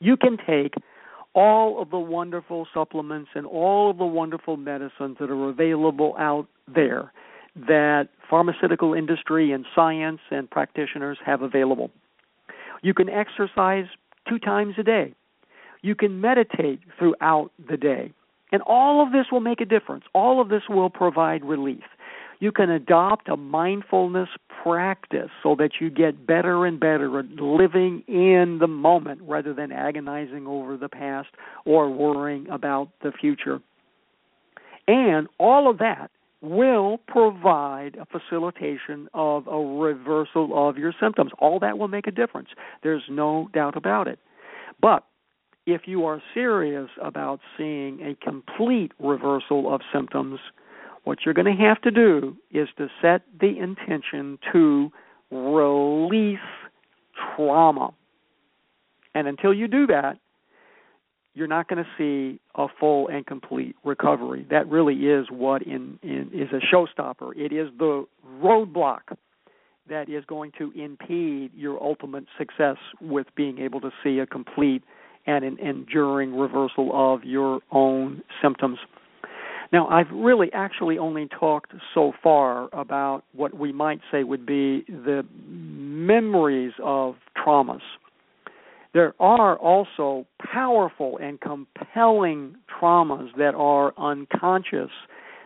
You 0.00 0.16
can 0.16 0.38
take 0.38 0.74
all 1.34 1.80
of 1.80 1.90
the 1.90 1.98
wonderful 1.98 2.66
supplements 2.72 3.30
and 3.34 3.46
all 3.46 3.90
of 3.90 3.98
the 3.98 4.04
wonderful 4.04 4.56
medicines 4.56 5.16
that 5.20 5.30
are 5.30 5.48
available 5.48 6.14
out 6.18 6.46
there 6.72 7.12
that 7.54 8.08
pharmaceutical 8.28 8.94
industry 8.94 9.52
and 9.52 9.64
science 9.74 10.20
and 10.30 10.50
practitioners 10.50 11.18
have 11.24 11.42
available. 11.42 11.90
You 12.82 12.94
can 12.94 13.08
exercise 13.08 13.86
two 14.28 14.38
times 14.38 14.74
a 14.78 14.82
day. 14.82 15.14
You 15.82 15.94
can 15.94 16.20
meditate 16.20 16.80
throughout 16.98 17.50
the 17.68 17.76
day. 17.76 18.12
And 18.52 18.62
all 18.62 19.04
of 19.04 19.12
this 19.12 19.26
will 19.30 19.40
make 19.40 19.60
a 19.60 19.64
difference. 19.64 20.04
All 20.14 20.40
of 20.40 20.48
this 20.48 20.62
will 20.68 20.90
provide 20.90 21.44
relief 21.44 21.84
you 22.40 22.52
can 22.52 22.70
adopt 22.70 23.28
a 23.28 23.36
mindfulness 23.36 24.28
practice 24.62 25.30
so 25.42 25.54
that 25.56 25.72
you 25.80 25.90
get 25.90 26.26
better 26.26 26.66
and 26.66 26.80
better 26.80 27.18
at 27.18 27.26
living 27.30 28.02
in 28.06 28.58
the 28.60 28.66
moment 28.66 29.20
rather 29.22 29.54
than 29.54 29.72
agonizing 29.72 30.46
over 30.46 30.76
the 30.76 30.88
past 30.88 31.28
or 31.64 31.90
worrying 31.90 32.48
about 32.50 32.88
the 33.02 33.12
future. 33.12 33.60
And 34.86 35.28
all 35.38 35.70
of 35.70 35.78
that 35.78 36.10
will 36.40 36.98
provide 37.06 37.96
a 37.96 38.06
facilitation 38.06 39.08
of 39.12 39.46
a 39.48 39.58
reversal 39.58 40.68
of 40.68 40.78
your 40.78 40.94
symptoms. 41.00 41.32
All 41.38 41.58
that 41.60 41.78
will 41.78 41.88
make 41.88 42.06
a 42.06 42.12
difference. 42.12 42.48
There's 42.82 43.02
no 43.10 43.50
doubt 43.52 43.76
about 43.76 44.08
it. 44.08 44.18
But 44.80 45.04
if 45.66 45.82
you 45.86 46.04
are 46.06 46.22
serious 46.32 46.88
about 47.02 47.40
seeing 47.56 48.00
a 48.00 48.14
complete 48.24 48.92
reversal 48.98 49.72
of 49.72 49.80
symptoms, 49.92 50.40
what 51.04 51.18
you're 51.24 51.34
going 51.34 51.56
to 51.56 51.64
have 51.64 51.80
to 51.82 51.90
do 51.90 52.36
is 52.50 52.68
to 52.76 52.88
set 53.00 53.22
the 53.40 53.58
intention 53.58 54.38
to 54.52 54.90
release 55.30 56.38
trauma. 57.36 57.90
And 59.14 59.26
until 59.26 59.52
you 59.52 59.68
do 59.68 59.86
that, 59.88 60.18
you're 61.34 61.46
not 61.46 61.68
going 61.68 61.84
to 61.84 61.90
see 61.96 62.40
a 62.56 62.66
full 62.80 63.08
and 63.08 63.24
complete 63.24 63.76
recovery. 63.84 64.46
That 64.50 64.68
really 64.68 64.94
is 65.06 65.26
what 65.30 65.62
in, 65.62 65.98
in, 66.02 66.30
is 66.32 66.48
a 66.52 66.74
showstopper. 66.74 67.36
It 67.36 67.52
is 67.52 67.68
the 67.78 68.04
roadblock 68.42 69.16
that 69.88 70.08
is 70.08 70.24
going 70.26 70.52
to 70.58 70.72
impede 70.72 71.52
your 71.54 71.82
ultimate 71.82 72.24
success 72.36 72.76
with 73.00 73.26
being 73.36 73.58
able 73.58 73.80
to 73.80 73.90
see 74.02 74.18
a 74.18 74.26
complete 74.26 74.82
and 75.26 75.44
an 75.44 75.58
enduring 75.60 76.36
reversal 76.36 76.90
of 76.92 77.24
your 77.24 77.60
own 77.70 78.22
symptoms. 78.42 78.78
Now, 79.72 79.86
I've 79.88 80.10
really 80.10 80.50
actually 80.54 80.96
only 80.98 81.28
talked 81.28 81.72
so 81.94 82.12
far 82.22 82.68
about 82.72 83.24
what 83.32 83.54
we 83.54 83.72
might 83.72 84.00
say 84.10 84.24
would 84.24 84.46
be 84.46 84.84
the 84.88 85.26
memories 85.46 86.72
of 86.82 87.16
traumas. 87.36 87.82
There 88.94 89.14
are 89.20 89.56
also 89.58 90.26
powerful 90.40 91.18
and 91.20 91.38
compelling 91.40 92.56
traumas 92.80 93.28
that 93.36 93.54
are 93.54 93.92
unconscious 93.98 94.90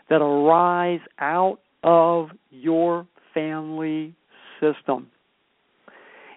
that 0.08 0.22
arise 0.22 1.00
out 1.18 1.58
of 1.82 2.28
your 2.50 3.06
family 3.34 4.14
system. 4.60 5.08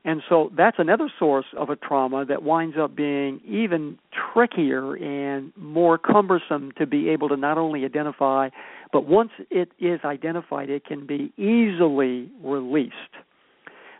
And 0.05 0.21
so 0.29 0.51
that's 0.55 0.77
another 0.77 1.11
source 1.17 1.47
of 1.57 1.71
a 1.71 1.75
trauma 1.75 2.25
that 2.25 2.43
winds 2.43 2.77
up 2.79 2.95
being 2.95 3.41
even 3.43 3.97
trickier 4.33 4.93
and 4.93 5.51
more 5.57 5.97
cumbersome 5.97 6.71
to 6.77 6.85
be 6.85 7.09
able 7.09 7.27
to 7.29 7.35
not 7.35 7.57
only 7.57 7.83
identify, 7.85 8.49
but 8.93 9.07
once 9.07 9.31
it 9.49 9.71
is 9.79 9.99
identified, 10.05 10.69
it 10.69 10.85
can 10.85 11.07
be 11.07 11.33
easily 11.37 12.29
released. 12.43 12.93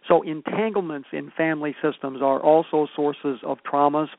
So, 0.08 0.22
entanglements 0.22 1.08
in 1.12 1.32
family 1.36 1.76
systems 1.82 2.22
are 2.22 2.39
also 2.39 2.88
sources 2.95 3.39
of 3.43 3.58
traumas. 3.64 4.10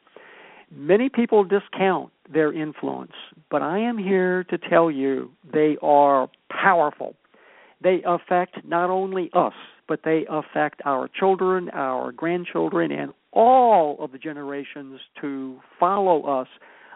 Many 0.75 1.09
people 1.09 1.45
discount 1.45 2.11
their 2.29 2.53
influence, 2.53 3.13
but 3.49 3.63
I 3.63 3.79
am 3.79 3.97
here 3.97 4.43
to 4.51 4.59
tell 4.59 4.91
you 4.91 5.31
they 5.53 5.77
are 5.81 6.29
powerful. 6.51 7.15
They 7.83 8.03
affect 8.07 8.65
not 8.65 8.91
only 8.91 9.31
us, 9.33 9.53
but 9.89 10.01
they 10.05 10.27
affect 10.29 10.81
our 10.85 11.09
children, 11.09 11.69
our 11.71 12.13
grandchildren, 12.13 12.91
and 12.91 13.13
all 13.33 13.97
of 14.01 14.13
the 14.13 14.19
generations 14.19 15.01
to 15.21 15.59
follow 15.79 16.23
us 16.25 16.49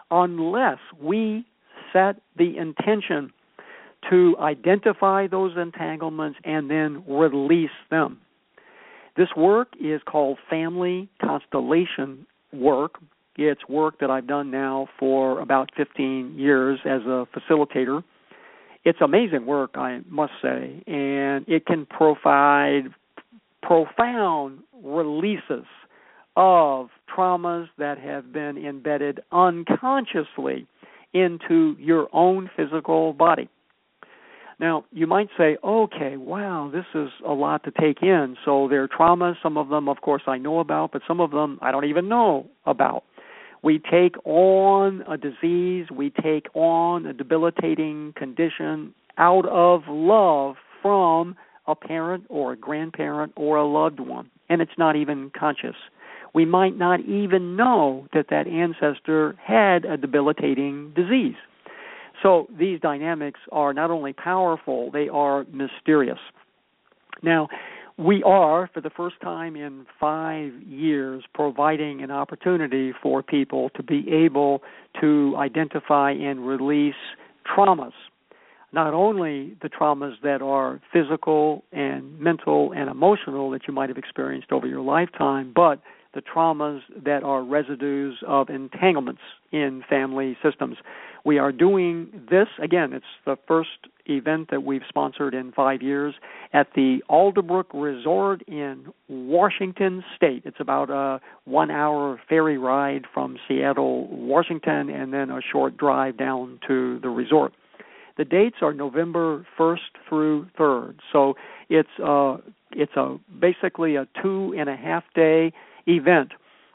unless 0.09 0.79
we 0.99 1.45
set 1.93 2.17
the 2.37 2.57
intention 2.57 3.31
to 4.09 4.35
identify 4.39 5.27
those 5.27 5.55
entanglements 5.57 6.39
and 6.43 6.69
then 6.69 7.03
release 7.07 7.69
them. 7.89 8.19
This 9.15 9.29
work 9.37 9.69
is 9.79 10.01
called 10.05 10.37
family 10.49 11.09
constellation 11.21 12.25
work. 12.51 12.95
It's 13.37 13.61
work 13.69 13.99
that 13.99 14.09
I've 14.09 14.27
done 14.27 14.51
now 14.51 14.87
for 14.99 15.39
about 15.39 15.69
15 15.77 16.35
years 16.37 16.79
as 16.85 17.01
a 17.01 17.27
facilitator 17.35 18.03
it's 18.83 18.99
amazing 19.01 19.45
work, 19.45 19.71
I 19.75 20.01
must 20.09 20.33
say, 20.41 20.83
and 20.87 21.45
it 21.47 21.65
can 21.65 21.85
provide 21.85 22.93
profound 23.61 24.59
releases 24.83 25.65
of 26.35 26.89
traumas 27.15 27.67
that 27.77 27.99
have 27.99 28.33
been 28.33 28.57
embedded 28.57 29.21
unconsciously 29.31 30.67
into 31.13 31.75
your 31.77 32.07
own 32.13 32.49
physical 32.55 33.13
body. 33.13 33.49
Now, 34.59 34.85
you 34.91 35.07
might 35.07 35.29
say, 35.37 35.57
okay, 35.63 36.17
wow, 36.17 36.69
this 36.71 36.85
is 36.93 37.09
a 37.27 37.33
lot 37.33 37.63
to 37.63 37.71
take 37.71 38.03
in. 38.03 38.37
So 38.45 38.67
there 38.69 38.83
are 38.83 38.87
traumas, 38.87 39.35
some 39.41 39.57
of 39.57 39.69
them, 39.69 39.89
of 39.89 40.01
course, 40.01 40.21
I 40.27 40.37
know 40.37 40.59
about, 40.59 40.91
but 40.91 41.01
some 41.07 41.19
of 41.19 41.31
them 41.31 41.57
I 41.61 41.71
don't 41.71 41.85
even 41.85 42.07
know 42.07 42.47
about. 42.65 43.03
We 43.63 43.79
take 43.79 44.15
on 44.25 45.03
a 45.07 45.17
disease, 45.17 45.87
we 45.91 46.09
take 46.09 46.47
on 46.55 47.05
a 47.05 47.13
debilitating 47.13 48.13
condition 48.15 48.93
out 49.17 49.45
of 49.45 49.83
love 49.87 50.55
from 50.81 51.35
a 51.67 51.75
parent 51.75 52.25
or 52.29 52.53
a 52.53 52.57
grandparent 52.57 53.33
or 53.35 53.57
a 53.57 53.67
loved 53.67 53.99
one, 53.99 54.29
and 54.49 54.61
it's 54.61 54.77
not 54.77 54.95
even 54.95 55.31
conscious. 55.37 55.75
We 56.33 56.45
might 56.45 56.77
not 56.77 57.01
even 57.01 57.55
know 57.55 58.07
that 58.13 58.27
that 58.29 58.47
ancestor 58.47 59.35
had 59.43 59.85
a 59.85 59.97
debilitating 59.97 60.93
disease. 60.95 61.35
So 62.23 62.47
these 62.57 62.79
dynamics 62.79 63.39
are 63.51 63.73
not 63.73 63.91
only 63.91 64.13
powerful, 64.13 64.89
they 64.91 65.09
are 65.09 65.45
mysterious. 65.51 66.19
Now, 67.21 67.47
we 68.01 68.23
are, 68.23 68.69
for 68.73 68.81
the 68.81 68.89
first 68.89 69.15
time 69.21 69.55
in 69.55 69.85
five 69.99 70.51
years, 70.63 71.23
providing 71.33 72.01
an 72.01 72.09
opportunity 72.09 72.93
for 73.01 73.21
people 73.21 73.69
to 73.75 73.83
be 73.83 74.05
able 74.11 74.63
to 74.99 75.35
identify 75.37 76.11
and 76.11 76.47
release 76.47 76.95
traumas. 77.45 77.91
Not 78.73 78.93
only 78.93 79.55
the 79.61 79.69
traumas 79.69 80.13
that 80.23 80.41
are 80.41 80.81
physical 80.91 81.63
and 81.71 82.19
mental 82.19 82.71
and 82.71 82.89
emotional 82.89 83.51
that 83.51 83.67
you 83.67 83.73
might 83.73 83.89
have 83.89 83.97
experienced 83.97 84.51
over 84.51 84.65
your 84.65 84.81
lifetime, 84.81 85.51
but 85.53 85.81
the 86.13 86.21
traumas 86.21 86.81
that 87.05 87.23
are 87.23 87.43
residues 87.43 88.17
of 88.27 88.49
entanglements 88.49 89.21
in 89.51 89.83
family 89.89 90.37
systems. 90.43 90.77
We 91.23 91.37
are 91.37 91.51
doing 91.51 92.09
this 92.29 92.47
again. 92.61 92.93
It's 92.93 93.05
the 93.25 93.37
first 93.47 93.69
event 94.05 94.49
that 94.49 94.63
we've 94.63 94.81
sponsored 94.89 95.33
in 95.33 95.51
five 95.51 95.81
years 95.81 96.15
at 96.53 96.67
the 96.75 97.03
Alderbrook 97.09 97.65
Resort 97.73 98.41
in 98.47 98.87
Washington 99.07 100.03
State. 100.15 100.43
It's 100.45 100.59
about 100.59 100.89
a 100.89 101.21
one-hour 101.45 102.19
ferry 102.27 102.57
ride 102.57 103.05
from 103.13 103.37
Seattle, 103.47 104.07
Washington, 104.07 104.89
and 104.89 105.13
then 105.13 105.29
a 105.29 105.41
short 105.51 105.77
drive 105.77 106.17
down 106.17 106.59
to 106.67 106.99
the 106.99 107.09
resort. 107.09 107.53
The 108.17 108.25
dates 108.25 108.57
are 108.61 108.73
November 108.73 109.45
1st 109.57 109.77
through 110.09 110.47
3rd. 110.57 110.95
So 111.11 111.35
it's 111.69 111.89
a 112.03 112.37
it's 112.73 112.95
a 112.95 113.17
basically 113.39 113.95
a 113.95 114.07
two 114.21 114.55
and 114.57 114.69
a 114.69 114.75
half 114.75 115.03
day 115.13 115.53
event 115.87 116.31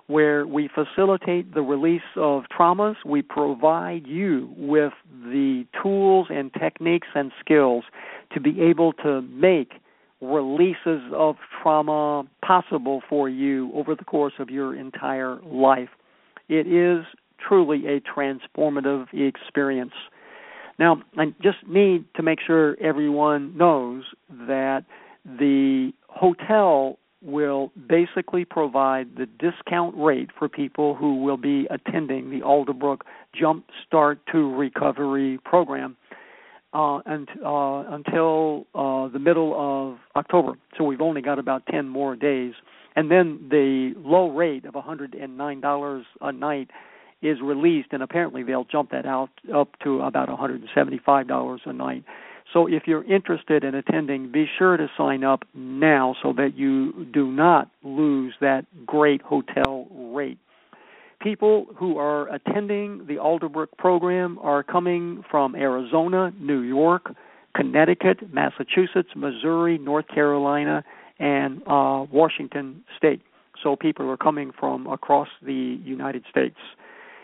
where 0.07 0.47
we 0.47 0.69
facilitate 0.69 1.53
the 1.55 1.63
release 1.63 2.03
of 2.17 2.45
traumas. 2.57 2.95
We 3.05 3.23
provide 3.23 4.07
you 4.07 4.55
with 4.57 4.93
the 5.11 5.67
tools 5.83 6.29
and 6.31 6.53
techniques 6.55 7.09
and 7.15 7.33
skills 7.41 7.85
to 8.33 8.41
be 8.41 8.61
able 8.61 8.93
to 8.95 9.23
make 9.23 9.73
releases 10.21 11.03
of 11.13 11.37
trauma 11.63 12.25
possible 12.45 13.03
for 13.09 13.29
you 13.29 13.71
over 13.75 13.95
the 13.95 14.05
course 14.05 14.35
of 14.39 14.49
your 14.49 14.75
entire 14.75 15.39
life. 15.45 15.91
It 16.49 16.67
is 16.67 17.05
truly 17.47 17.85
a 17.87 18.01
transformative 18.01 19.07
experience. 19.13 19.93
Now, 20.79 21.03
I 21.17 21.35
just 21.43 21.59
need 21.67 22.05
to 22.17 22.23
make 22.23 22.39
sure 22.47 22.77
everyone 22.81 23.57
knows 23.57 24.05
that 24.31 24.85
the 25.25 25.93
hotel 26.09 26.99
will 27.27 27.73
basically 27.89 28.45
provide 28.45 29.17
the 29.17 29.27
discount 29.27 29.95
rate 29.99 30.31
for 30.39 30.49
people 30.49 30.95
who 30.95 31.23
will 31.23 31.37
be 31.37 31.67
attending 31.71 32.31
the 32.31 32.41
Alderbrook 32.41 33.01
Jump 33.39 33.67
Start 33.87 34.21
to 34.33 34.55
Recovery 34.55 35.39
program 35.45 35.97
uh, 36.73 36.99
and, 37.05 37.29
uh, 37.45 37.85
until 37.89 38.67
uh, 38.75 39.09
the 39.09 39.19
middle 39.19 39.55
of 39.57 39.99
October. 40.15 40.53
So 40.79 40.85
we've 40.85 41.01
only 41.01 41.21
got 41.21 41.39
about 41.39 41.67
10 41.67 41.89
more 41.89 42.15
days. 42.15 42.55
And 42.95 43.11
then 43.11 43.49
the 43.51 43.93
low 43.97 44.31
rate 44.31 44.65
of 44.65 44.75
$109 44.75 46.03
a 46.21 46.33
night 46.33 46.71
is 47.23 47.39
released, 47.43 47.89
and 47.93 48.03
apparently 48.03 48.43
they'll 48.43 48.65
jump 48.65 48.91
that 48.91 49.07
out 49.07 49.31
up 49.55 49.79
to 49.83 50.01
about 50.01 50.29
$175 50.29 51.59
a 51.65 51.73
night. 51.73 52.05
So 52.53 52.67
if 52.67 52.85
you're 52.87 53.05
interested 53.05 53.65
in 53.65 53.75
attending, 53.75 54.31
be 54.31 54.47
sure 54.59 54.77
to 54.77 54.89
sign 54.97 55.25
up 55.25 55.45
now 55.55 56.15
so 56.23 56.33
that 56.35 56.57
you 56.57 57.07
do 57.13 57.27
not 57.31 57.71
lose 57.83 58.35
that 58.41 58.65
great 58.87 59.21
hotel 59.21 59.87
rate. 59.91 60.39
People 61.21 61.67
who 61.77 61.99
are 61.99 62.33
attending 62.33 63.07
the 63.07 63.15
Alderbrook 63.15 63.69
program 63.79 64.39
are 64.43 64.63
coming 64.63 65.25
from 65.31 65.55
Arizona, 65.57 66.33
New 66.39 66.61
York, 66.61 67.15
Connecticut, 67.55 68.33
Massachusetts, 68.33 69.09
Missouri, 69.17 69.79
North 69.79 70.07
Carolina, 70.09 70.85
and 71.19 71.63
uh, 71.67 72.05
Washington 72.13 72.85
State. 72.97 73.23
So 73.63 73.77
people 73.77 74.09
are 74.11 74.19
coming 74.19 74.53
from 74.59 74.87
across 74.87 75.29
the 75.43 75.81
United 75.83 76.25
States. 76.31 76.59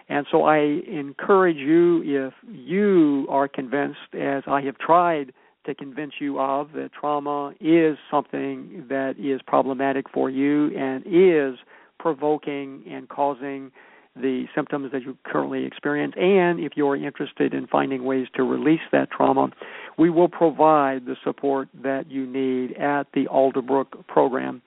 And 0.08 0.26
so 0.30 0.44
I 0.44 0.58
encourage 0.88 1.56
you, 1.56 2.02
if 2.04 2.34
you 2.50 3.26
are 3.30 3.48
convinced, 3.48 4.14
as 4.14 4.42
I 4.46 4.60
have 4.62 4.78
tried 4.78 5.32
to 5.66 5.74
convince 5.74 6.14
you 6.20 6.40
of, 6.40 6.72
that 6.72 6.90
trauma 6.98 7.52
is 7.60 7.96
something 8.10 8.86
that 8.88 9.14
is 9.18 9.40
problematic 9.46 10.06
for 10.12 10.28
you 10.28 10.76
and 10.76 11.04
is 11.06 11.58
provoking 11.98 12.82
and 12.90 13.08
causing 13.08 13.70
the 14.14 14.44
symptoms 14.54 14.92
that 14.92 15.02
you 15.02 15.16
currently 15.24 15.64
experience, 15.64 16.12
and 16.18 16.60
if 16.60 16.72
you're 16.76 16.96
interested 16.96 17.54
in 17.54 17.66
finding 17.66 18.04
ways 18.04 18.26
to 18.34 18.42
release 18.42 18.80
that 18.90 19.10
trauma, 19.10 19.48
we 19.96 20.10
will 20.10 20.28
provide 20.28 21.06
the 21.06 21.16
support 21.24 21.68
that 21.82 22.10
you 22.10 22.26
need 22.26 22.76
at 22.76 23.06
the 23.14 23.24
Alderbrook 23.26 24.06
program. 24.08 24.60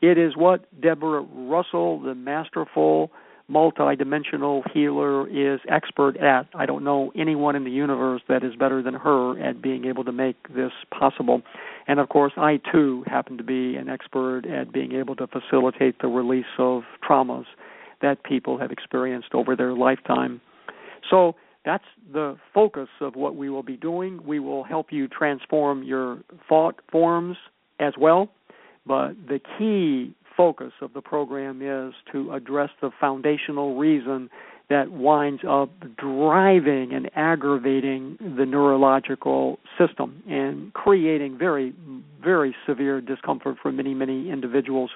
It 0.00 0.16
is 0.16 0.34
what 0.34 0.64
Deborah 0.80 1.20
Russell, 1.20 2.00
the 2.00 2.14
masterful 2.14 3.10
multi-dimensional 3.48 4.64
healer 4.74 5.28
is 5.28 5.60
expert 5.68 6.16
at. 6.16 6.48
I 6.54 6.66
don't 6.66 6.82
know 6.82 7.12
anyone 7.16 7.54
in 7.54 7.64
the 7.64 7.70
universe 7.70 8.22
that 8.28 8.42
is 8.42 8.56
better 8.56 8.82
than 8.82 8.94
her 8.94 9.38
at 9.40 9.62
being 9.62 9.84
able 9.84 10.04
to 10.04 10.12
make 10.12 10.36
this 10.54 10.72
possible. 10.90 11.42
And 11.86 12.00
of 12.00 12.08
course, 12.08 12.32
I 12.36 12.60
too 12.72 13.04
happen 13.06 13.38
to 13.38 13.44
be 13.44 13.76
an 13.76 13.88
expert 13.88 14.42
at 14.46 14.72
being 14.72 14.92
able 14.92 15.14
to 15.16 15.26
facilitate 15.28 16.00
the 16.00 16.08
release 16.08 16.44
of 16.58 16.82
traumas 17.08 17.44
that 18.02 18.24
people 18.24 18.58
have 18.58 18.72
experienced 18.72 19.32
over 19.32 19.54
their 19.54 19.74
lifetime. 19.74 20.40
So 21.08 21.36
That's 21.66 21.84
the 22.12 22.38
focus 22.54 22.88
of 23.00 23.16
what 23.16 23.34
we 23.34 23.50
will 23.50 23.64
be 23.64 23.76
doing. 23.76 24.20
We 24.24 24.38
will 24.38 24.62
help 24.62 24.92
you 24.92 25.08
transform 25.08 25.82
your 25.82 26.20
thought 26.48 26.80
forms 26.92 27.36
as 27.80 27.92
well, 28.00 28.30
but 28.86 29.14
the 29.28 29.40
key 29.58 30.14
focus 30.36 30.72
of 30.80 30.92
the 30.92 31.00
program 31.00 31.62
is 31.62 31.94
to 32.12 32.32
address 32.32 32.70
the 32.80 32.90
foundational 33.00 33.76
reason 33.76 34.28
that 34.68 34.90
winds 34.90 35.42
up 35.48 35.70
driving 35.96 36.92
and 36.92 37.08
aggravating 37.14 38.16
the 38.36 38.44
neurological 38.44 39.58
system 39.78 40.22
and 40.28 40.72
creating 40.72 41.38
very, 41.38 41.72
very 42.22 42.54
severe 42.66 43.00
discomfort 43.00 43.56
for 43.62 43.70
many, 43.70 43.94
many 43.94 44.28
individuals. 44.28 44.90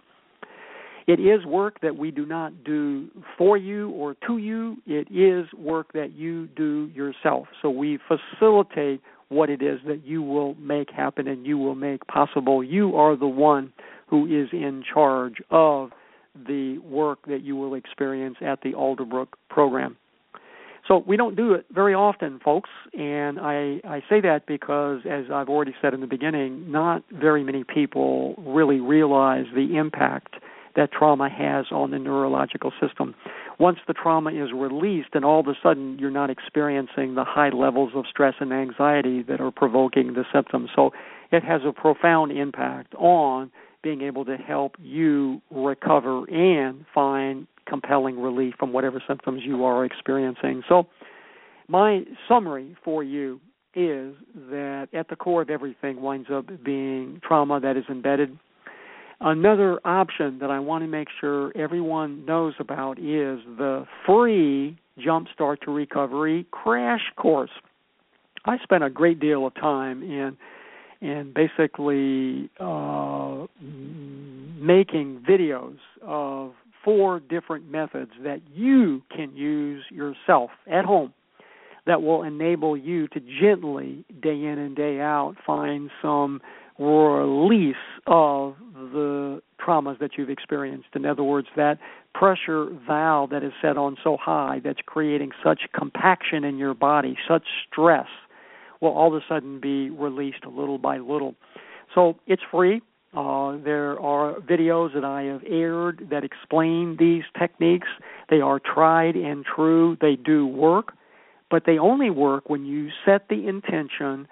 It 1.07 1.21
is 1.21 1.45
work 1.47 1.81
that 1.83 1.97
we 1.97 2.11
do 2.11 2.27
not 2.27 2.65
do 2.65 3.09
for 3.39 3.57
you 3.57 3.91
or 3.91 4.17
to 4.27 4.39
you. 4.39 4.77
It 4.87 5.09
is 5.11 5.53
work 5.55 5.93
that 5.93 6.13
you 6.13 6.49
do 6.49 6.91
yourself. 6.95 7.47
So 7.63 7.71
we 7.71 7.99
facilitate 8.09 9.01
what 9.29 9.49
it 9.49 9.63
is 9.63 9.79
that 9.87 10.05
you 10.05 10.23
will 10.23 10.55
make 10.57 10.91
happen 10.91 11.29
and 11.29 11.47
you 11.47 11.57
will 11.57 11.77
make 11.77 12.07
possible. 12.09 12.63
You 12.63 12.97
are 12.97 13.17
the 13.17 13.29
one 13.29 13.73
who 14.11 14.27
is 14.27 14.49
in 14.53 14.83
charge 14.93 15.37
of 15.51 15.91
the 16.35 16.79
work 16.79 17.21
that 17.27 17.43
you 17.43 17.57
will 17.57 17.75
experience 17.75 18.37
at 18.41 18.61
the 18.63 18.73
Alderbrook 18.73 19.29
program. 19.49 19.97
So 20.89 21.05
we 21.07 21.17
don't 21.17 21.37
do 21.37 21.53
it 21.55 21.67
very 21.73 21.95
often, 21.95 22.41
folks, 22.45 22.71
and 22.95 23.39
I, 23.39 23.81
I 23.85 24.01
say 24.09 24.21
that 24.23 24.47
because, 24.47 25.03
as 25.09 25.27
I've 25.33 25.49
already 25.49 25.75
said 25.81 25.95
in 25.95 26.01
the 26.01 26.07
beginning, 26.07 26.73
not 26.73 27.05
very 27.13 27.45
many 27.45 27.65
people 27.65 28.35
really 28.39 28.81
realize 28.81 29.45
the 29.55 29.77
impact 29.77 30.35
that 30.77 30.91
trauma 30.91 31.29
has 31.29 31.67
on 31.71 31.91
the 31.91 31.99
neurological 31.99 32.73
system. 32.81 33.15
Once 33.59 33.79
the 33.87 33.93
trauma 33.93 34.31
is 34.31 34.51
released, 34.55 35.11
and 35.13 35.25
all 35.25 35.41
of 35.41 35.47
a 35.47 35.55
sudden 35.63 35.99
you're 35.99 36.11
not 36.11 36.31
experiencing 36.31 37.15
the 37.15 37.25
high 37.25 37.51
levels 37.51 37.93
of 37.95 38.05
stress 38.09 38.35
and 38.41 38.53
anxiety 38.53 39.23
that 39.23 39.41
are 39.41 39.51
provoking 39.51 40.15
the 40.15 40.25
symptoms. 40.33 40.71
So 40.75 40.91
it 41.31 41.45
has 41.45 41.61
a 41.65 41.73
profound 41.73 42.33
impact 42.33 42.95
on 42.95 43.51
being 43.83 44.03
able 44.03 44.25
to 44.25 44.37
help 44.37 44.77
you 44.79 45.41
recover 45.51 46.25
and 46.31 46.85
find 46.95 47.47
compelling 47.67 48.21
relief 48.21 48.55
from 48.59 48.73
whatever 48.73 49.03
symptoms 49.07 49.43
you 49.45 49.65
are 49.65 49.85
experiencing. 49.85 50.63
So, 50.69 50.87
my 51.69 52.03
summary 52.29 52.77
for 52.85 53.05
you 53.05 53.41
is 53.75 54.15
that 54.35 54.89
at 54.93 55.09
the 55.09 55.17
core 55.17 55.43
of 55.43 55.51
everything 55.51 56.03
winds 56.03 56.29
up 56.33 56.47
being 56.65 57.21
trauma 57.27 57.61
that 57.61 57.77
is 57.77 57.85
embedded. 57.89 58.37
Another 59.21 59.79
option 59.85 60.39
that 60.41 60.51
I 60.51 60.59
want 60.59 60.83
to 60.83 60.89
make 60.89 61.09
sure 61.21 61.57
everyone 61.57 62.25
knows 62.25 62.55
about 62.59 62.99
is 62.99 63.39
the 63.59 63.87
free 64.07 64.79
Jumpstart 64.99 65.61
to 65.63 65.71
Recovery 65.71 66.47
crash 66.51 67.13
course. 67.17 67.51
I 68.45 68.59
spent 68.63 68.83
a 68.83 68.91
great 68.91 69.21
deal 69.21 69.47
of 69.47 69.55
time 69.55 70.03
in 70.03 70.37
and 71.03 71.33
basically 71.33 72.51
uh, 72.59 73.40
making 73.61 75.25
videos 75.29 75.77
of 76.03 76.53
four 76.85 77.21
different 77.21 77.71
methods 77.71 78.13
that 78.23 78.41
you 78.53 79.03
can 79.15 79.35
use 79.37 79.85
yourself 79.91 80.51
at 80.71 80.85
home 80.85 81.13
that 81.87 82.03
will 82.03 82.23
enable 82.23 82.77
you 82.77 83.09
to 83.09 83.21
gently, 83.41 84.05
day 84.23 84.45
in 84.45 84.59
and 84.59 84.77
day 84.77 85.01
out, 85.01 85.35
find 85.47 85.91
some 86.03 86.41
release 86.79 87.75
of 88.07 88.55
the 88.75 89.43
traumas 89.61 89.99
that 89.99 90.13
you've 90.17 90.31
experienced. 90.31 90.89
In 90.95 91.05
other 91.05 91.23
words, 91.23 91.49
that 91.57 91.79
pressure 92.15 92.69
valve 92.87 93.31
that 93.31 93.43
is 93.43 93.53
set 93.61 93.77
on 93.77 93.97
so 94.03 94.17
high 94.17 94.61
that's 94.65 94.81
creating 94.87 95.31
such 95.45 95.61
compaction 95.75 96.45
in 96.45 96.57
your 96.57 96.75
body, 96.75 97.17
such 97.29 97.45
stress 97.71 98.07
will 98.81 98.91
all 98.91 99.15
of 99.15 99.23
a 99.23 99.25
sudden 99.29 99.61
be 99.61 99.91
released 99.91 100.47
little 100.47 100.79
by 100.79 100.99
little. 100.99 101.35
So 101.95 102.17
it's 102.27 102.43
free. 102.51 102.81
Uh, 103.13 103.57
there 103.65 103.99
are 103.99 104.35
videos 104.35 104.95
that 104.95 105.05
I 105.05 105.23
have 105.23 105.43
aired 105.45 106.09
that 106.11 106.23
explain 106.23 106.97
these 106.97 107.25
techniques. 107.37 107.89
They 108.29 108.41
are 108.41 108.61
tried 108.61 109.17
and 109.17 109.45
true. 109.45 109.97
They 110.01 110.15
do 110.15 110.47
work, 110.47 110.93
but 111.51 111.65
they 111.67 111.79
only 111.79 112.11
work 112.11 112.49
when 112.49 112.65
you 112.65 112.91
set 113.05 113.29
the 113.29 113.49
intention 113.49 114.29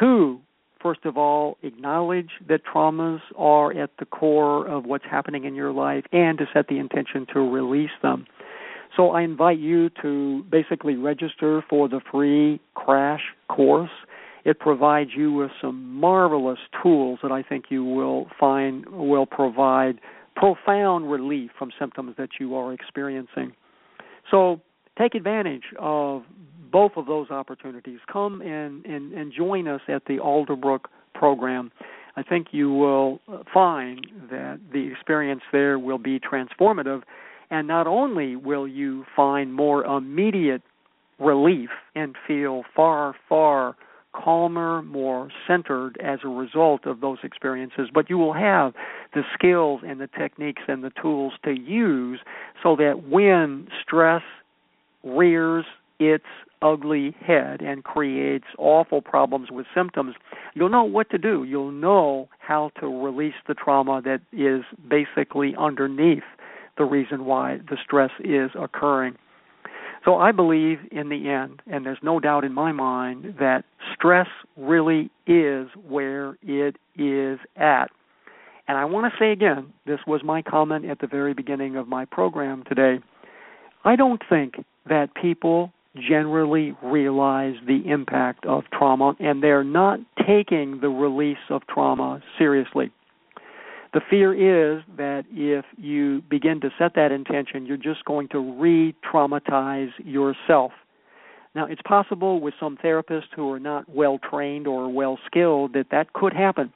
to, 0.00 0.40
first 0.80 1.04
of 1.04 1.18
all, 1.18 1.58
acknowledge 1.62 2.30
that 2.48 2.62
traumas 2.64 3.20
are 3.36 3.70
at 3.74 3.90
the 3.98 4.06
core 4.06 4.66
of 4.66 4.86
what's 4.86 5.04
happening 5.04 5.44
in 5.44 5.54
your 5.54 5.72
life 5.72 6.04
and 6.10 6.38
to 6.38 6.46
set 6.54 6.68
the 6.68 6.78
intention 6.78 7.26
to 7.34 7.40
release 7.40 7.90
them. 8.00 8.26
So 8.96 9.10
I 9.10 9.22
invite 9.22 9.58
you 9.58 9.90
to 10.02 10.44
basically 10.50 10.96
register 10.96 11.62
for 11.68 11.88
the 11.88 12.00
free 12.10 12.60
crash 12.74 13.22
course. 13.48 13.90
It 14.44 14.58
provides 14.58 15.10
you 15.16 15.32
with 15.32 15.50
some 15.60 15.94
marvelous 15.94 16.58
tools 16.82 17.20
that 17.22 17.30
I 17.30 17.42
think 17.42 17.66
you 17.68 17.84
will 17.84 18.26
find 18.38 18.86
will 18.88 19.26
provide 19.26 20.00
profound 20.34 21.10
relief 21.10 21.50
from 21.58 21.70
symptoms 21.78 22.14
that 22.18 22.30
you 22.40 22.56
are 22.56 22.72
experiencing. 22.72 23.52
So 24.30 24.60
take 24.98 25.14
advantage 25.14 25.64
of 25.78 26.22
both 26.72 26.92
of 26.96 27.06
those 27.06 27.30
opportunities. 27.30 28.00
Come 28.10 28.40
and, 28.40 28.84
and, 28.86 29.12
and 29.12 29.32
join 29.32 29.68
us 29.68 29.82
at 29.88 30.06
the 30.06 30.16
Alderbrook 30.18 30.86
program. 31.14 31.70
I 32.16 32.22
think 32.22 32.48
you 32.50 32.72
will 32.72 33.20
find 33.52 34.06
that 34.30 34.58
the 34.72 34.90
experience 34.90 35.42
there 35.52 35.78
will 35.78 35.98
be 35.98 36.18
transformative 36.18 37.02
and 37.50 37.68
not 37.68 37.86
only 37.86 38.34
will 38.34 38.66
you 38.66 39.04
find 39.14 39.52
more 39.52 39.84
immediate 39.84 40.62
relief 41.18 41.68
and 41.94 42.16
feel 42.26 42.64
far, 42.74 43.14
far 43.28 43.76
calmer, 44.12 44.82
more 44.82 45.30
centered 45.46 45.98
as 46.02 46.20
a 46.24 46.28
result 46.28 46.86
of 46.86 47.00
those 47.00 47.18
experiences, 47.22 47.88
but 47.92 48.10
you 48.10 48.18
will 48.18 48.32
have 48.34 48.74
the 49.14 49.22
skills 49.34 49.80
and 49.86 50.00
the 50.00 50.08
techniques 50.18 50.62
and 50.68 50.84
the 50.84 50.92
tools 51.00 51.32
to 51.44 51.52
use 51.52 52.20
so 52.62 52.76
that 52.76 53.08
when 53.08 53.68
stress 53.82 54.22
rears 55.02 55.64
its 55.98 56.24
ugly 56.62 57.14
head 57.20 57.60
and 57.60 57.84
creates 57.84 58.44
awful 58.58 59.00
problems 59.02 59.50
with 59.50 59.66
symptoms, 59.74 60.14
you'll 60.54 60.68
know 60.68 60.84
what 60.84 61.10
to 61.10 61.18
do. 61.18 61.44
You'll 61.44 61.72
know 61.72 62.28
how 62.38 62.70
to 62.80 62.86
release 62.86 63.34
the 63.48 63.54
trauma 63.54 64.00
that 64.02 64.20
is 64.32 64.64
basically 64.88 65.54
underneath 65.58 66.22
the 66.78 66.84
reason 66.84 67.24
why 67.24 67.58
the 67.68 67.76
stress 67.84 68.10
is 68.20 68.50
occurring. 68.58 69.16
So 70.04 70.16
I 70.16 70.32
believe 70.32 70.78
in 70.90 71.08
the 71.08 71.28
end, 71.28 71.62
and 71.66 71.86
there's 71.86 71.98
no 72.02 72.18
doubt 72.18 72.44
in 72.44 72.52
my 72.52 72.72
mind, 72.72 73.36
that 73.38 73.64
stress 73.94 74.26
really 74.56 75.10
is 75.26 75.68
where 75.86 76.36
it 76.42 76.76
is 76.96 77.38
at. 77.56 77.86
And 78.66 78.78
I 78.78 78.84
want 78.84 79.12
to 79.12 79.18
say 79.18 79.32
again, 79.32 79.72
this 79.86 80.00
was 80.06 80.22
my 80.24 80.42
comment 80.42 80.86
at 80.86 81.00
the 81.00 81.06
very 81.06 81.34
beginning 81.34 81.76
of 81.76 81.88
my 81.88 82.04
program 82.04 82.64
today. 82.68 82.98
I 83.84 83.96
don't 83.96 84.22
think 84.28 84.54
that 84.88 85.14
people 85.14 85.72
generally 85.94 86.74
realize 86.82 87.54
the 87.66 87.82
impact 87.86 88.46
of 88.46 88.64
trauma 88.72 89.14
and 89.20 89.42
they're 89.42 89.64
not 89.64 90.00
taking 90.26 90.80
the 90.80 90.88
release 90.88 91.36
of 91.50 91.66
trauma 91.66 92.22
seriously. 92.38 92.90
The 93.92 94.00
fear 94.08 94.32
is 94.32 94.82
that 94.96 95.24
if 95.30 95.66
you 95.76 96.22
begin 96.30 96.60
to 96.62 96.70
set 96.78 96.94
that 96.94 97.12
intention, 97.12 97.66
you're 97.66 97.76
just 97.76 98.04
going 98.06 98.28
to 98.28 98.38
re 98.38 98.94
traumatize 99.04 99.90
yourself. 99.98 100.72
Now, 101.54 101.66
it's 101.66 101.82
possible 101.82 102.40
with 102.40 102.54
some 102.58 102.78
therapists 102.78 103.34
who 103.36 103.50
are 103.52 103.60
not 103.60 103.86
well 103.88 104.18
trained 104.18 104.66
or 104.66 104.88
well 104.88 105.18
skilled 105.26 105.74
that 105.74 105.88
that 105.90 106.14
could 106.14 106.32
happen. 106.32 106.72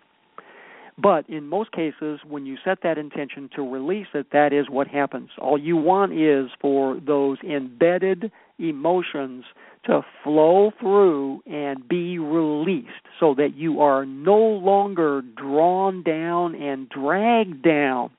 But 0.98 1.28
in 1.28 1.46
most 1.46 1.72
cases, 1.72 2.20
when 2.26 2.46
you 2.46 2.56
set 2.64 2.78
that 2.82 2.98
intention 2.98 3.50
to 3.56 3.62
release 3.62 4.06
it, 4.14 4.28
that 4.32 4.52
is 4.52 4.68
what 4.70 4.86
happens. 4.86 5.30
All 5.38 5.58
you 5.58 5.76
want 5.76 6.12
is 6.12 6.50
for 6.60 7.00
those 7.06 7.38
embedded 7.42 8.30
emotions 8.58 9.44
to 9.84 10.02
flow 10.24 10.72
through 10.80 11.40
and 11.46 11.86
be 11.88 12.18
released 12.18 12.88
so 13.20 13.34
that 13.34 13.54
you 13.54 13.80
are 13.80 14.04
no 14.04 14.36
longer 14.36 15.22
drawn 15.36 16.02
down 16.02 16.54
and 16.54 16.88
dragged 16.88 17.62
down 17.62 18.10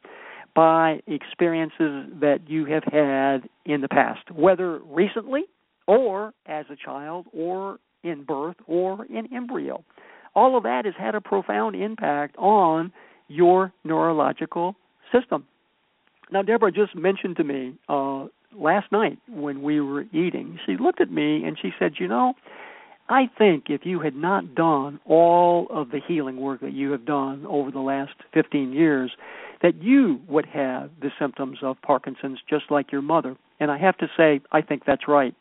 by 0.56 1.00
experiences 1.08 2.12
that 2.20 2.40
you 2.48 2.66
have 2.66 2.84
had 2.84 3.50
in 3.66 3.82
the 3.82 3.88
past, 3.88 4.32
whether 4.32 4.80
recently 4.80 5.44
or 5.88 6.34
as 6.46 6.66
a 6.72 6.76
child 6.76 7.26
or 7.34 7.80
in 8.04 8.24
birth 8.24 8.56
or 8.66 9.06
in 9.06 9.32
embryo. 9.34 9.84
All 10.36 10.58
of 10.58 10.64
that 10.64 10.86
has 10.86 10.94
had 10.98 11.16
a 11.16 11.22
profound 11.22 11.76
impact 11.76 12.36
on 12.38 12.92
your 13.28 13.74
neurological 13.84 14.76
system. 15.12 15.46
Now, 16.32 16.42
Deborah 16.42 16.72
just 16.72 16.96
mentioned 16.96 17.38
to 17.38 17.44
me 17.44 17.76
uh, 17.88 18.26
last 18.56 18.92
night 18.92 19.20
when 19.28 19.62
we 19.62 19.80
were 19.82 20.04
eating, 20.14 20.60
she 20.66 20.78
looked 20.78 21.02
at 21.02 21.12
me 21.12 21.44
and 21.44 21.58
she 21.62 21.72
said, 21.80 21.94
You 22.00 22.08
know, 22.08 22.34
I 23.10 23.30
think 23.38 23.66
if 23.70 23.86
you 23.86 24.00
had 24.00 24.16
not 24.16 24.54
done 24.56 25.00
all 25.06 25.68
of 25.70 25.92
the 25.92 26.02
healing 26.06 26.38
work 26.38 26.62
that 26.62 26.74
you 26.74 26.92
have 26.92 27.06
done 27.06 27.46
over 27.46 27.72
the 27.72 27.80
last 27.80 28.14
15 28.34 28.74
years, 28.74 29.12
that 29.62 29.82
you 29.82 30.20
would 30.28 30.46
have 30.46 30.90
the 31.02 31.12
symptoms 31.20 31.60
of 31.62 31.82
Parkinson's 31.82 32.40
just 32.50 32.66
like 32.70 32.92
your 32.92 33.02
mother. 33.02 33.36
And 33.60 33.72
I 33.72 33.78
have 33.78 33.98
to 33.98 34.08
say, 34.16 34.42
I 34.52 34.62
think 34.62 34.84
that's 34.86 35.08
right. 35.08 35.34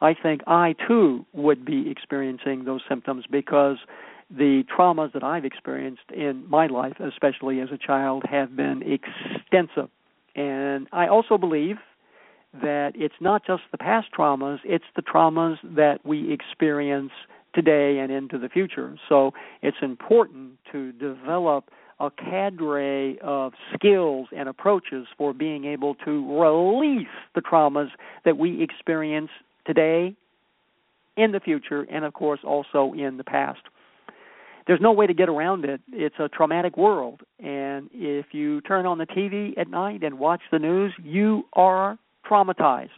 I 0.00 0.14
think 0.14 0.42
I 0.46 0.74
too 0.86 1.24
would 1.32 1.64
be 1.64 1.90
experiencing 1.90 2.64
those 2.64 2.82
symptoms 2.88 3.24
because 3.30 3.78
the 4.30 4.64
traumas 4.76 5.12
that 5.14 5.24
I've 5.24 5.44
experienced 5.44 6.10
in 6.14 6.48
my 6.50 6.66
life, 6.66 7.00
especially 7.00 7.60
as 7.60 7.68
a 7.72 7.78
child, 7.78 8.24
have 8.28 8.54
been 8.54 8.82
extensive. 8.82 9.88
And 10.34 10.86
I 10.92 11.08
also 11.08 11.38
believe 11.38 11.76
that 12.62 12.92
it's 12.94 13.14
not 13.20 13.46
just 13.46 13.62
the 13.72 13.78
past 13.78 14.08
traumas, 14.16 14.58
it's 14.64 14.84
the 14.94 15.02
traumas 15.02 15.56
that 15.76 16.04
we 16.04 16.32
experience 16.32 17.12
today 17.54 17.98
and 17.98 18.12
into 18.12 18.38
the 18.38 18.48
future. 18.48 18.96
So 19.08 19.32
it's 19.62 19.78
important 19.82 20.52
to 20.72 20.92
develop 20.92 21.70
a 21.98 22.10
cadre 22.10 23.18
of 23.22 23.54
skills 23.74 24.28
and 24.36 24.48
approaches 24.48 25.06
for 25.16 25.32
being 25.32 25.64
able 25.64 25.94
to 26.04 26.40
release 26.40 27.08
the 27.34 27.40
traumas 27.40 27.88
that 28.24 28.36
we 28.36 28.62
experience 28.62 29.30
today, 29.66 30.14
in 31.16 31.32
the 31.32 31.40
future, 31.40 31.86
and 31.90 32.04
of 32.04 32.12
course 32.12 32.40
also 32.44 32.92
in 32.92 33.16
the 33.16 33.24
past. 33.24 33.60
There's 34.66 34.80
no 34.80 34.92
way 34.92 35.06
to 35.06 35.14
get 35.14 35.28
around 35.28 35.64
it. 35.64 35.80
It's 35.92 36.16
a 36.18 36.28
traumatic 36.28 36.76
world. 36.76 37.22
And 37.38 37.88
if 37.92 38.26
you 38.32 38.60
turn 38.62 38.84
on 38.84 38.98
the 38.98 39.06
TV 39.06 39.56
at 39.58 39.70
night 39.70 40.02
and 40.02 40.18
watch 40.18 40.40
the 40.50 40.58
news, 40.58 40.92
you 41.02 41.44
are 41.52 41.98
traumatized. 42.28 42.90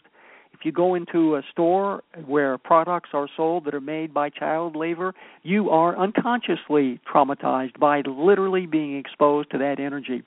If 0.53 0.65
you 0.65 0.71
go 0.73 0.95
into 0.95 1.35
a 1.35 1.41
store 1.51 2.03
where 2.25 2.57
products 2.57 3.11
are 3.13 3.29
sold 3.37 3.65
that 3.65 3.73
are 3.73 3.79
made 3.79 4.13
by 4.13 4.29
child 4.29 4.75
labor, 4.75 5.13
you 5.43 5.69
are 5.69 5.97
unconsciously 5.97 6.99
traumatized 7.11 7.79
by 7.79 8.01
literally 8.01 8.65
being 8.65 8.97
exposed 8.97 9.51
to 9.51 9.57
that 9.59 9.79
energy. 9.79 10.23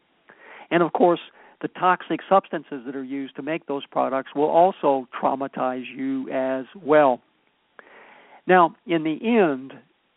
And 0.70 0.82
of 0.82 0.94
course, 0.94 1.20
the 1.60 1.68
toxic 1.68 2.20
substances 2.28 2.82
that 2.86 2.96
are 2.96 3.04
used 3.04 3.36
to 3.36 3.42
make 3.42 3.66
those 3.66 3.84
products 3.90 4.30
will 4.34 4.48
also 4.48 5.06
traumatize 5.20 5.84
you 5.94 6.30
as 6.30 6.64
well. 6.82 7.20
Now, 8.46 8.74
in 8.86 9.04
the 9.04 9.18
end, 9.22 9.74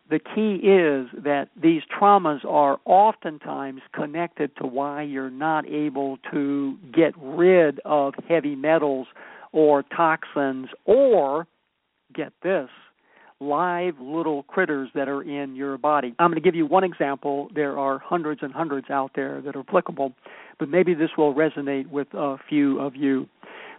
the 0.10 0.20
key 0.20 0.56
is 0.56 1.24
that 1.24 1.50
these 1.62 1.82
traumas 2.00 2.46
are 2.46 2.80
oftentimes 2.86 3.82
connected 3.94 4.56
to 4.58 4.68
why 4.68 5.02
you're 5.02 5.32
not 5.32 5.68
able 5.68 6.18
to 6.32 6.78
get 6.94 7.14
rid 7.18 7.80
of 7.86 8.14
heavy 8.28 8.56
metals 8.56 9.08
or 9.52 9.84
toxins 9.84 10.68
or 10.86 11.48
get 12.14 12.34
this 12.44 12.70
live 13.40 13.96
little 14.00 14.44
critters 14.44 14.90
that 14.96 15.10
are 15.10 15.22
in 15.22 15.56
your 15.56 15.78
body. 15.78 16.16
I'm 16.20 16.30
going 16.32 16.42
to 16.42 16.46
give 16.46 16.56
you 16.56 16.66
one 16.66 16.84
example. 16.84 17.50
There 17.54 17.78
are 17.78 18.00
hundreds 18.00 18.42
and 18.44 18.54
hundreds 18.54 18.90
out 18.90 19.12
there 19.16 19.42
that 19.42 19.56
are 19.56 19.60
applicable, 19.60 20.14
but 20.58 20.70
maybe 20.70 20.94
this 20.94 21.10
will 21.18 21.34
resonate 21.34 21.90
with 21.90 22.08
a 22.14 22.38
few 22.48 22.80
of 22.80 22.96
you. 22.96 23.28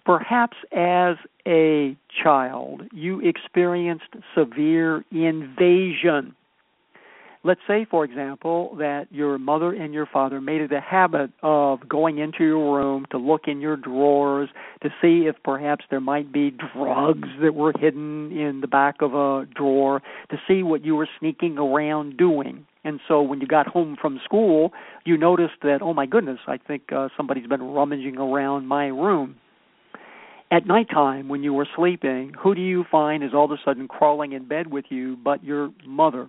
Perhaps 0.06 0.56
as 0.72 1.16
a 1.46 1.96
child, 2.22 2.82
you 2.92 3.20
experienced 3.20 4.14
severe 4.34 5.04
invasion 5.10 6.34
Let's 7.46 7.60
say, 7.64 7.86
for 7.88 8.04
example, 8.04 8.74
that 8.80 9.06
your 9.12 9.38
mother 9.38 9.72
and 9.72 9.94
your 9.94 10.06
father 10.06 10.40
made 10.40 10.62
it 10.62 10.72
a 10.72 10.80
habit 10.80 11.30
of 11.44 11.88
going 11.88 12.18
into 12.18 12.42
your 12.42 12.76
room 12.76 13.06
to 13.12 13.18
look 13.18 13.42
in 13.46 13.60
your 13.60 13.76
drawers 13.76 14.48
to 14.82 14.88
see 15.00 15.28
if 15.28 15.36
perhaps 15.44 15.84
there 15.88 16.00
might 16.00 16.32
be 16.32 16.50
drugs 16.50 17.28
that 17.40 17.54
were 17.54 17.72
hidden 17.78 18.32
in 18.32 18.62
the 18.62 18.66
back 18.66 18.96
of 19.00 19.14
a 19.14 19.46
drawer, 19.54 20.02
to 20.32 20.36
see 20.48 20.64
what 20.64 20.84
you 20.84 20.96
were 20.96 21.08
sneaking 21.20 21.56
around 21.56 22.16
doing. 22.16 22.66
And 22.82 22.98
so 23.06 23.22
when 23.22 23.40
you 23.40 23.46
got 23.46 23.68
home 23.68 23.96
from 24.00 24.18
school, 24.24 24.72
you 25.04 25.16
noticed 25.16 25.62
that, 25.62 25.82
oh 25.82 25.94
my 25.94 26.06
goodness, 26.06 26.40
I 26.48 26.56
think 26.56 26.92
uh, 26.92 27.10
somebody's 27.16 27.46
been 27.46 27.62
rummaging 27.62 28.18
around 28.18 28.66
my 28.66 28.86
room. 28.86 29.36
At 30.50 30.64
nighttime, 30.64 31.28
when 31.28 31.42
you 31.42 31.52
were 31.52 31.66
sleeping, 31.74 32.32
who 32.38 32.54
do 32.54 32.60
you 32.60 32.84
find 32.90 33.24
is 33.24 33.34
all 33.34 33.46
of 33.46 33.50
a 33.50 33.58
sudden 33.64 33.88
crawling 33.88 34.32
in 34.32 34.46
bed 34.46 34.68
with 34.68 34.84
you 34.90 35.16
but 35.16 35.42
your 35.42 35.70
mother? 35.84 36.28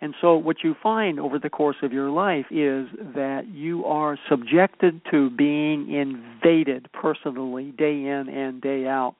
And 0.00 0.14
so, 0.20 0.36
what 0.36 0.58
you 0.62 0.74
find 0.80 1.18
over 1.18 1.38
the 1.38 1.50
course 1.50 1.76
of 1.82 1.92
your 1.92 2.10
life 2.10 2.46
is 2.50 2.88
that 3.14 3.46
you 3.52 3.84
are 3.84 4.16
subjected 4.28 5.00
to 5.10 5.30
being 5.30 5.92
invaded 5.92 6.88
personally, 6.92 7.72
day 7.76 8.06
in 8.06 8.28
and 8.28 8.60
day 8.60 8.86
out. 8.86 9.14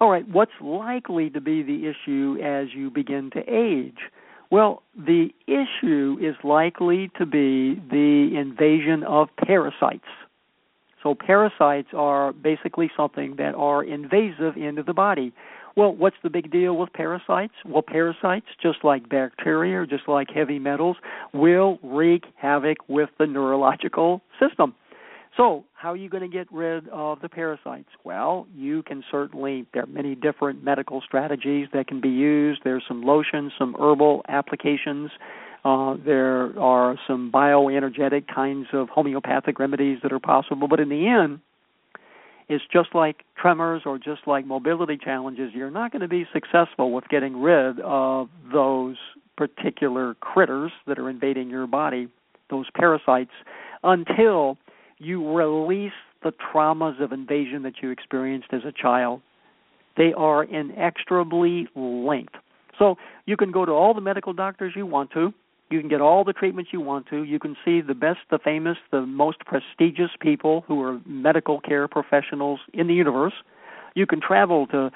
All 0.00 0.10
right, 0.10 0.28
what's 0.28 0.52
likely 0.60 1.30
to 1.30 1.40
be 1.40 1.62
the 1.62 1.88
issue 1.88 2.36
as 2.42 2.68
you 2.74 2.90
begin 2.90 3.30
to 3.34 3.40
age? 3.48 3.98
Well, 4.50 4.82
the 4.96 5.28
issue 5.46 6.18
is 6.20 6.34
likely 6.44 7.10
to 7.18 7.26
be 7.26 7.80
the 7.90 8.36
invasion 8.36 9.04
of 9.04 9.28
parasites. 9.44 10.02
So, 11.04 11.14
parasites 11.14 11.88
are 11.94 12.32
basically 12.32 12.90
something 12.96 13.36
that 13.36 13.54
are 13.54 13.84
invasive 13.84 14.56
into 14.56 14.82
the 14.82 14.94
body. 14.94 15.32
Well, 15.76 15.94
what's 15.94 16.16
the 16.22 16.30
big 16.30 16.50
deal 16.50 16.76
with 16.76 16.92
parasites? 16.92 17.52
Well, 17.66 17.82
parasites, 17.82 18.46
just 18.62 18.78
like 18.84 19.08
bacteria, 19.08 19.80
or 19.80 19.86
just 19.86 20.08
like 20.08 20.28
heavy 20.34 20.58
metals, 20.58 20.96
will 21.34 21.78
wreak 21.82 22.24
havoc 22.36 22.78
with 22.88 23.10
the 23.18 23.26
neurological 23.26 24.22
system. 24.40 24.74
So, 25.36 25.64
how 25.74 25.92
are 25.92 25.96
you 25.96 26.08
going 26.08 26.22
to 26.22 26.28
get 26.28 26.50
rid 26.52 26.88
of 26.88 27.20
the 27.20 27.28
parasites? 27.28 27.88
Well, 28.04 28.46
you 28.54 28.82
can 28.84 29.02
certainly, 29.10 29.66
there 29.74 29.82
are 29.82 29.86
many 29.86 30.14
different 30.14 30.64
medical 30.64 31.02
strategies 31.02 31.68
that 31.74 31.86
can 31.86 32.00
be 32.00 32.08
used. 32.08 32.60
There's 32.64 32.84
some 32.86 33.02
lotions, 33.02 33.52
some 33.58 33.74
herbal 33.78 34.24
applications. 34.28 35.10
Uh, 35.64 35.96
there 36.04 36.58
are 36.58 36.96
some 37.06 37.32
bioenergetic 37.32 38.26
kinds 38.32 38.66
of 38.72 38.88
homeopathic 38.90 39.58
remedies 39.58 39.98
that 40.02 40.12
are 40.12 40.20
possible. 40.20 40.68
But 40.68 40.80
in 40.80 40.90
the 40.90 41.06
end, 41.06 41.40
it's 42.48 42.64
just 42.70 42.94
like 42.94 43.24
tremors 43.36 43.82
or 43.86 43.98
just 43.98 44.26
like 44.26 44.46
mobility 44.46 44.98
challenges. 45.02 45.52
You're 45.54 45.70
not 45.70 45.92
going 45.92 46.02
to 46.02 46.08
be 46.08 46.26
successful 46.32 46.92
with 46.92 47.08
getting 47.08 47.40
rid 47.40 47.80
of 47.80 48.28
those 48.52 48.96
particular 49.36 50.14
critters 50.20 50.72
that 50.86 50.98
are 50.98 51.08
invading 51.08 51.48
your 51.48 51.66
body, 51.66 52.08
those 52.50 52.66
parasites, 52.76 53.32
until 53.82 54.58
you 54.98 55.34
release 55.34 55.92
the 56.22 56.32
traumas 56.32 57.02
of 57.02 57.12
invasion 57.12 57.62
that 57.62 57.74
you 57.82 57.90
experienced 57.90 58.48
as 58.52 58.62
a 58.66 58.72
child. 58.72 59.22
They 59.96 60.12
are 60.14 60.44
inexorably 60.44 61.68
linked. 61.74 62.36
So 62.78 62.96
you 63.26 63.36
can 63.36 63.50
go 63.50 63.64
to 63.64 63.72
all 63.72 63.94
the 63.94 64.00
medical 64.00 64.32
doctors 64.32 64.74
you 64.76 64.84
want 64.84 65.10
to. 65.12 65.32
You 65.70 65.80
can 65.80 65.88
get 65.88 66.00
all 66.00 66.24
the 66.24 66.32
treatments 66.32 66.72
you 66.72 66.80
want 66.80 67.06
to. 67.08 67.22
You 67.22 67.38
can 67.38 67.56
see 67.64 67.80
the 67.80 67.94
best, 67.94 68.20
the 68.30 68.38
famous, 68.38 68.76
the 68.90 69.06
most 69.06 69.38
prestigious 69.40 70.10
people 70.20 70.64
who 70.66 70.82
are 70.82 71.00
medical 71.06 71.60
care 71.60 71.88
professionals 71.88 72.60
in 72.72 72.86
the 72.86 72.94
universe. 72.94 73.34
You 73.94 74.06
can 74.06 74.20
travel 74.20 74.66
to 74.68 74.90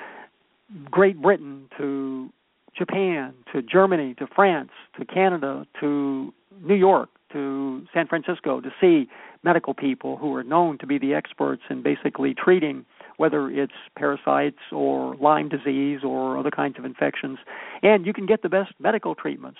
Great 0.90 1.20
Britain, 1.20 1.68
to 1.78 2.30
Japan, 2.76 3.34
to 3.52 3.62
Germany, 3.62 4.14
to 4.18 4.26
France, 4.26 4.70
to 4.98 5.04
Canada, 5.04 5.66
to 5.80 6.32
New 6.62 6.74
York, 6.74 7.08
to 7.32 7.86
San 7.92 8.06
Francisco 8.06 8.60
to 8.60 8.70
see 8.80 9.08
medical 9.42 9.74
people 9.74 10.16
who 10.16 10.34
are 10.34 10.42
known 10.42 10.78
to 10.78 10.86
be 10.86 10.98
the 10.98 11.14
experts 11.14 11.62
in 11.70 11.82
basically 11.82 12.34
treating 12.34 12.84
whether 13.16 13.50
it's 13.50 13.72
parasites 13.96 14.58
or 14.70 15.16
Lyme 15.16 15.48
disease 15.48 16.00
or 16.04 16.38
other 16.38 16.50
kinds 16.50 16.78
of 16.78 16.84
infections. 16.84 17.38
And 17.82 18.06
you 18.06 18.12
can 18.12 18.26
get 18.26 18.42
the 18.42 18.48
best 18.48 18.72
medical 18.78 19.14
treatments. 19.14 19.58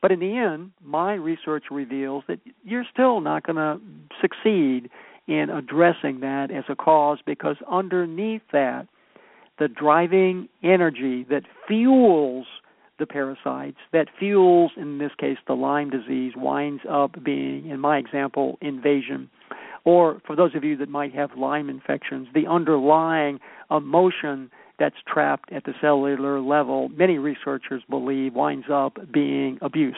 But 0.00 0.12
in 0.12 0.20
the 0.20 0.36
end, 0.36 0.70
my 0.84 1.14
research 1.14 1.64
reveals 1.70 2.24
that 2.28 2.40
you're 2.64 2.86
still 2.92 3.20
not 3.20 3.44
going 3.44 3.56
to 3.56 3.80
succeed 4.20 4.90
in 5.26 5.50
addressing 5.50 6.20
that 6.20 6.50
as 6.50 6.64
a 6.68 6.76
cause 6.76 7.18
because 7.26 7.56
underneath 7.70 8.42
that, 8.52 8.86
the 9.58 9.68
driving 9.68 10.48
energy 10.62 11.26
that 11.28 11.42
fuels 11.66 12.46
the 12.98 13.06
parasites, 13.06 13.78
that 13.92 14.06
fuels, 14.18 14.72
in 14.76 14.98
this 14.98 15.12
case, 15.18 15.36
the 15.46 15.54
Lyme 15.54 15.90
disease, 15.90 16.32
winds 16.36 16.82
up 16.88 17.22
being, 17.24 17.68
in 17.68 17.80
my 17.80 17.98
example, 17.98 18.58
invasion. 18.60 19.28
Or 19.84 20.20
for 20.26 20.36
those 20.36 20.54
of 20.54 20.64
you 20.64 20.76
that 20.76 20.88
might 20.88 21.14
have 21.14 21.30
Lyme 21.36 21.68
infections, 21.68 22.28
the 22.34 22.46
underlying 22.46 23.40
emotion 23.70 24.50
that's 24.78 24.96
trapped 25.06 25.52
at 25.52 25.64
the 25.64 25.72
cellular 25.80 26.40
level, 26.40 26.88
many 26.90 27.18
researchers 27.18 27.82
believe 27.88 28.34
winds 28.34 28.66
up 28.72 28.98
being 29.12 29.58
abuse. 29.60 29.96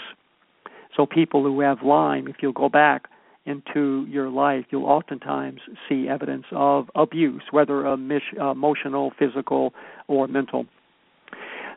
So, 0.96 1.06
people 1.06 1.42
who 1.42 1.60
have 1.60 1.78
Lyme, 1.84 2.26
if 2.26 2.36
you'll 2.40 2.52
go 2.52 2.68
back 2.68 3.06
into 3.46 4.06
your 4.08 4.28
life, 4.28 4.66
you'll 4.70 4.86
oftentimes 4.86 5.60
see 5.88 6.08
evidence 6.08 6.44
of 6.52 6.90
abuse, 6.94 7.42
whether 7.50 7.86
uh, 7.86 7.94
emotional, 7.94 9.12
physical, 9.18 9.72
or 10.08 10.26
mental. 10.28 10.66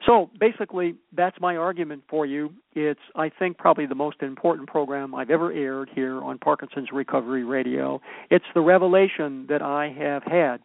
So 0.05 0.29
basically, 0.39 0.95
that's 1.15 1.39
my 1.39 1.55
argument 1.55 2.03
for 2.09 2.25
you. 2.25 2.51
It's, 2.73 2.99
I 3.15 3.29
think, 3.29 3.57
probably 3.57 3.85
the 3.85 3.95
most 3.95 4.21
important 4.21 4.67
program 4.67 5.15
I've 5.15 5.29
ever 5.29 5.51
aired 5.51 5.89
here 5.93 6.21
on 6.21 6.37
Parkinson's 6.39 6.89
Recovery 6.91 7.45
Radio. 7.45 8.01
It's 8.29 8.45
the 8.53 8.61
revelation 8.61 9.45
that 9.47 9.61
I 9.61 9.95
have 9.97 10.23
had 10.23 10.57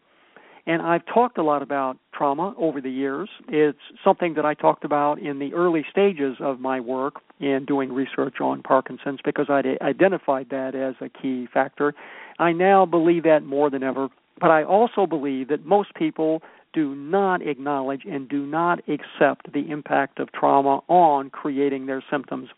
and 0.68 0.82
I've 0.82 1.04
talked 1.06 1.38
a 1.38 1.42
lot 1.42 1.62
about 1.62 1.96
trauma 2.14 2.54
over 2.58 2.82
the 2.82 2.90
years. 2.90 3.30
It's 3.48 3.78
something 4.04 4.34
that 4.34 4.44
I 4.44 4.52
talked 4.52 4.84
about 4.84 5.18
in 5.18 5.38
the 5.38 5.54
early 5.54 5.82
stages 5.90 6.36
of 6.40 6.60
my 6.60 6.78
work 6.78 7.22
in 7.40 7.64
doing 7.66 7.90
research 7.90 8.34
on 8.42 8.62
Parkinson's 8.62 9.20
because 9.24 9.46
I 9.48 9.62
identified 9.80 10.48
that 10.50 10.74
as 10.74 10.94
a 11.00 11.08
key 11.08 11.48
factor. 11.52 11.94
I 12.38 12.52
now 12.52 12.84
believe 12.84 13.22
that 13.22 13.44
more 13.44 13.70
than 13.70 13.82
ever, 13.82 14.10
but 14.38 14.50
I 14.50 14.62
also 14.62 15.06
believe 15.06 15.48
that 15.48 15.64
most 15.64 15.94
people 15.94 16.42
do 16.74 16.94
not 16.94 17.40
acknowledge 17.40 18.02
and 18.04 18.28
do 18.28 18.44
not 18.44 18.80
accept 18.80 19.50
the 19.50 19.70
impact 19.70 20.20
of 20.20 20.30
trauma 20.32 20.82
on 20.88 21.30
creating 21.30 21.86
their 21.86 22.04
symptoms. 22.10 22.50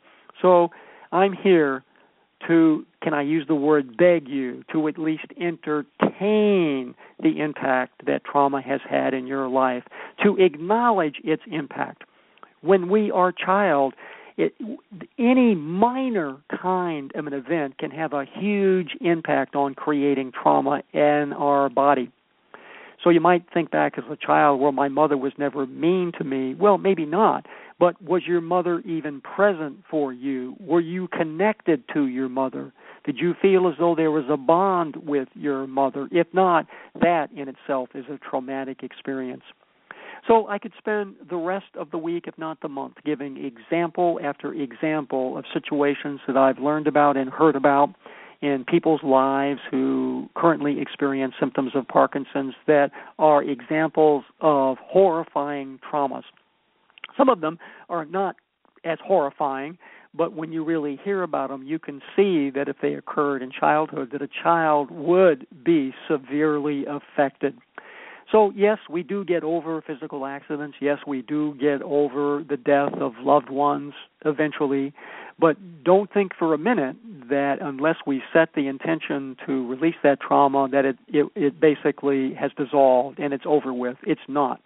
So 0.43 0.71
I'm 1.13 1.33
here 1.33 1.85
to, 2.47 2.86
can 3.03 3.14
I 3.14 3.22
use 3.22 3.47
the 3.47 3.55
word 3.55 3.97
beg 3.97 4.28
you, 4.28 4.64
to 4.72 4.88
at 4.88 4.99
least 4.99 5.26
entertain 5.41 6.95
the 7.22 7.41
impact 7.41 8.07
that 8.07 8.24
trauma 8.24 8.62
has 8.62 8.80
had 8.88 9.14
in 9.14 9.26
your 9.26 9.49
life, 9.49 9.84
to 10.22 10.36
acknowledge 10.36 11.16
its 11.22 11.43
impact. 11.51 12.05
When 12.62 12.91
we 12.91 13.11
are 13.11 13.32
child, 13.32 13.95
it, 14.36 14.55
any 15.18 15.55
minor 15.55 16.36
kind 16.62 17.12
of 17.14 17.26
an 17.26 17.32
event 17.32 17.78
can 17.78 17.91
have 17.91 18.12
a 18.12 18.24
huge 18.24 18.97
impact 19.01 19.55
on 19.55 19.74
creating 19.74 20.32
trauma 20.32 20.82
in 20.93 21.32
our 21.36 21.68
body. 21.68 22.11
So 23.03 23.11
you 23.11 23.20
might 23.20 23.44
think 23.53 23.70
back 23.70 23.94
as 23.96 24.05
a 24.11 24.16
child, 24.16 24.61
well, 24.61 24.72
my 24.72 24.88
mother 24.88 25.16
was 25.16 25.32
never 25.38 25.66
mean 25.66 26.12
to 26.18 26.24
me. 26.24 26.55
Well, 26.55 26.76
maybe 26.76 27.07
not. 27.07 27.46
But 27.78 28.01
was 28.03 28.22
your 28.26 28.42
mother 28.42 28.80
even 28.80 29.22
present 29.22 29.78
for 29.90 30.12
you? 30.12 30.55
Were 30.61 30.80
you 30.80 31.09
connected 31.09 31.82
to 31.94 32.07
your 32.07 32.28
mother? 32.28 32.72
Did 33.05 33.16
you 33.18 33.34
feel 33.40 33.66
as 33.68 33.74
though 33.78 33.94
there 33.94 34.11
was 34.11 34.26
a 34.28 34.36
bond 34.36 34.96
with 34.96 35.28
your 35.34 35.66
mother? 35.66 36.09
If 36.12 36.26
not, 36.34 36.66
that 37.01 37.28
in 37.34 37.48
itself 37.48 37.88
is 37.94 38.05
a 38.11 38.18
traumatic 38.18 38.82
experience. 38.82 39.44
So 40.28 40.46
I 40.48 40.59
could 40.59 40.72
spend 40.76 41.14
the 41.30 41.36
rest 41.36 41.74
of 41.78 41.90
the 41.90 41.96
week, 41.96 42.24
if 42.26 42.36
not 42.36 42.61
the 42.61 42.68
month, 42.68 42.96
giving 43.07 43.42
example 43.42 44.20
after 44.22 44.53
example 44.53 45.38
of 45.38 45.46
situations 45.51 46.20
that 46.26 46.36
I've 46.36 46.59
learned 46.59 46.86
about 46.86 47.16
and 47.16 47.30
heard 47.30 47.57
about 47.57 47.94
in 48.43 48.64
people's 48.66 49.03
lives 49.03 49.61
who 49.70 50.28
currently 50.34 50.80
experience 50.80 51.34
symptoms 51.38 51.72
of 51.74 51.86
Parkinson's 51.86 52.55
that 52.66 52.91
are 53.18 53.43
examples 53.43 54.24
of 54.41 54.78
horrifying 54.82 55.78
traumas. 55.91 56.22
Some 57.16 57.28
of 57.28 57.41
them 57.41 57.59
are 57.88 58.05
not 58.05 58.36
as 58.84 58.99
horrifying, 59.05 59.76
but 60.14 60.32
when 60.32 60.53
you 60.53 60.64
really 60.64 60.99
hear 61.05 61.22
about 61.22 61.51
them, 61.51 61.62
you 61.62 61.78
can 61.78 62.01
see 62.16 62.51
that 62.51 62.68
if 62.68 62.76
they 62.80 62.95
occurred 62.95 63.43
in 63.43 63.51
childhood, 63.51 64.11
that 64.12 64.22
a 64.22 64.28
child 64.43 64.91
would 64.91 65.47
be 65.64 65.93
severely 66.09 66.84
affected. 66.86 67.59
So, 68.31 68.53
yes, 68.55 68.78
we 68.89 69.03
do 69.03 69.24
get 69.24 69.43
over 69.43 69.83
physical 69.83 70.24
accidents. 70.24 70.76
Yes, 70.81 70.99
we 71.07 71.22
do 71.22 71.55
get 71.61 71.83
over 71.83 72.45
the 72.49 72.57
death 72.57 72.93
of 73.01 73.14
loved 73.20 73.51
ones 73.51 73.93
eventually. 74.24 74.93
But 75.39 75.57
don't 75.83 76.12
think 76.12 76.33
for 76.39 76.55
a 76.55 76.59
minute 76.59 76.97
that 77.28 77.57
unless 77.61 77.97
we 78.07 78.22
set 78.33 78.51
the 78.55 78.68
intention 78.68 79.37
to 79.47 79.66
release 79.66 79.97
that 80.03 80.20
trauma, 80.20 80.68
that 80.70 80.85
it, 80.85 80.97
it, 81.09 81.26
it 81.35 81.61
basically 81.61 82.35
has 82.35 82.51
dissolved 82.57 83.18
and 83.18 83.33
it's 83.33 83.45
over 83.47 83.72
with. 83.72 83.97
It's 84.05 84.20
not. 84.28 84.61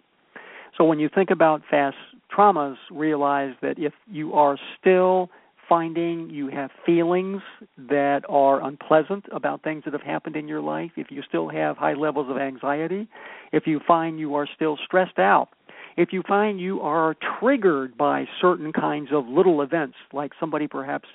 So 0.77 0.83
when 0.83 0.99
you 0.99 1.09
think 1.13 1.31
about 1.31 1.61
fast 1.69 1.95
traumas, 2.35 2.75
realize 2.91 3.53
that 3.61 3.79
if 3.79 3.93
you 4.11 4.33
are 4.33 4.57
still 4.79 5.29
finding 5.67 6.29
you 6.29 6.47
have 6.47 6.69
feelings 6.85 7.41
that 7.77 8.21
are 8.29 8.63
unpleasant 8.63 9.25
about 9.31 9.63
things 9.63 9.83
that 9.85 9.93
have 9.93 10.01
happened 10.01 10.35
in 10.35 10.47
your 10.47 10.61
life, 10.61 10.91
if 10.95 11.07
you 11.09 11.21
still 11.27 11.49
have 11.49 11.77
high 11.77 11.93
levels 11.93 12.29
of 12.29 12.37
anxiety, 12.37 13.07
if 13.51 13.65
you 13.65 13.79
find 13.87 14.19
you 14.19 14.35
are 14.35 14.47
still 14.55 14.77
stressed 14.85 15.19
out, 15.19 15.49
if 15.97 16.11
you 16.11 16.21
find 16.27 16.59
you 16.59 16.81
are 16.81 17.15
triggered 17.39 17.97
by 17.97 18.25
certain 18.41 18.73
kinds 18.73 19.09
of 19.13 19.27
little 19.27 19.61
events, 19.61 19.95
like 20.13 20.31
somebody 20.39 20.67
perhaps 20.67 21.07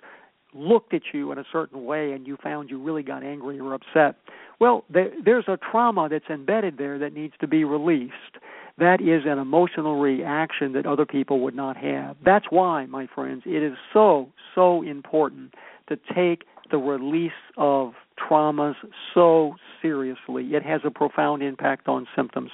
looked 0.54 0.94
at 0.94 1.02
you 1.12 1.32
in 1.32 1.38
a 1.38 1.44
certain 1.52 1.84
way 1.84 2.12
and 2.12 2.26
you 2.26 2.36
found 2.42 2.70
you 2.70 2.82
really 2.82 3.02
got 3.02 3.22
angry 3.22 3.58
or 3.60 3.74
upset, 3.74 4.16
well, 4.60 4.84
there, 4.90 5.10
there's 5.24 5.46
a 5.48 5.58
trauma 5.70 6.08
that's 6.10 6.28
embedded 6.28 6.78
there 6.78 6.98
that 6.98 7.12
needs 7.12 7.34
to 7.40 7.46
be 7.46 7.64
released 7.64 8.38
that 8.80 9.00
is 9.00 9.22
an 9.26 9.38
emotional 9.38 10.00
reaction 10.00 10.72
that 10.72 10.86
other 10.86 11.04
people 11.04 11.40
would 11.40 11.54
not 11.54 11.76
have. 11.76 12.16
That's 12.24 12.46
why, 12.48 12.86
my 12.86 13.06
friends, 13.14 13.42
it 13.44 13.62
is 13.62 13.76
so, 13.92 14.28
so 14.54 14.82
important 14.82 15.54
to 15.88 15.98
take 16.14 16.44
the 16.70 16.78
release 16.78 17.32
of 17.58 17.92
traumas 18.18 18.74
so 19.12 19.54
seriously. 19.82 20.44
It 20.54 20.62
has 20.62 20.80
a 20.84 20.90
profound 20.90 21.42
impact 21.42 21.88
on 21.88 22.06
symptoms. 22.16 22.52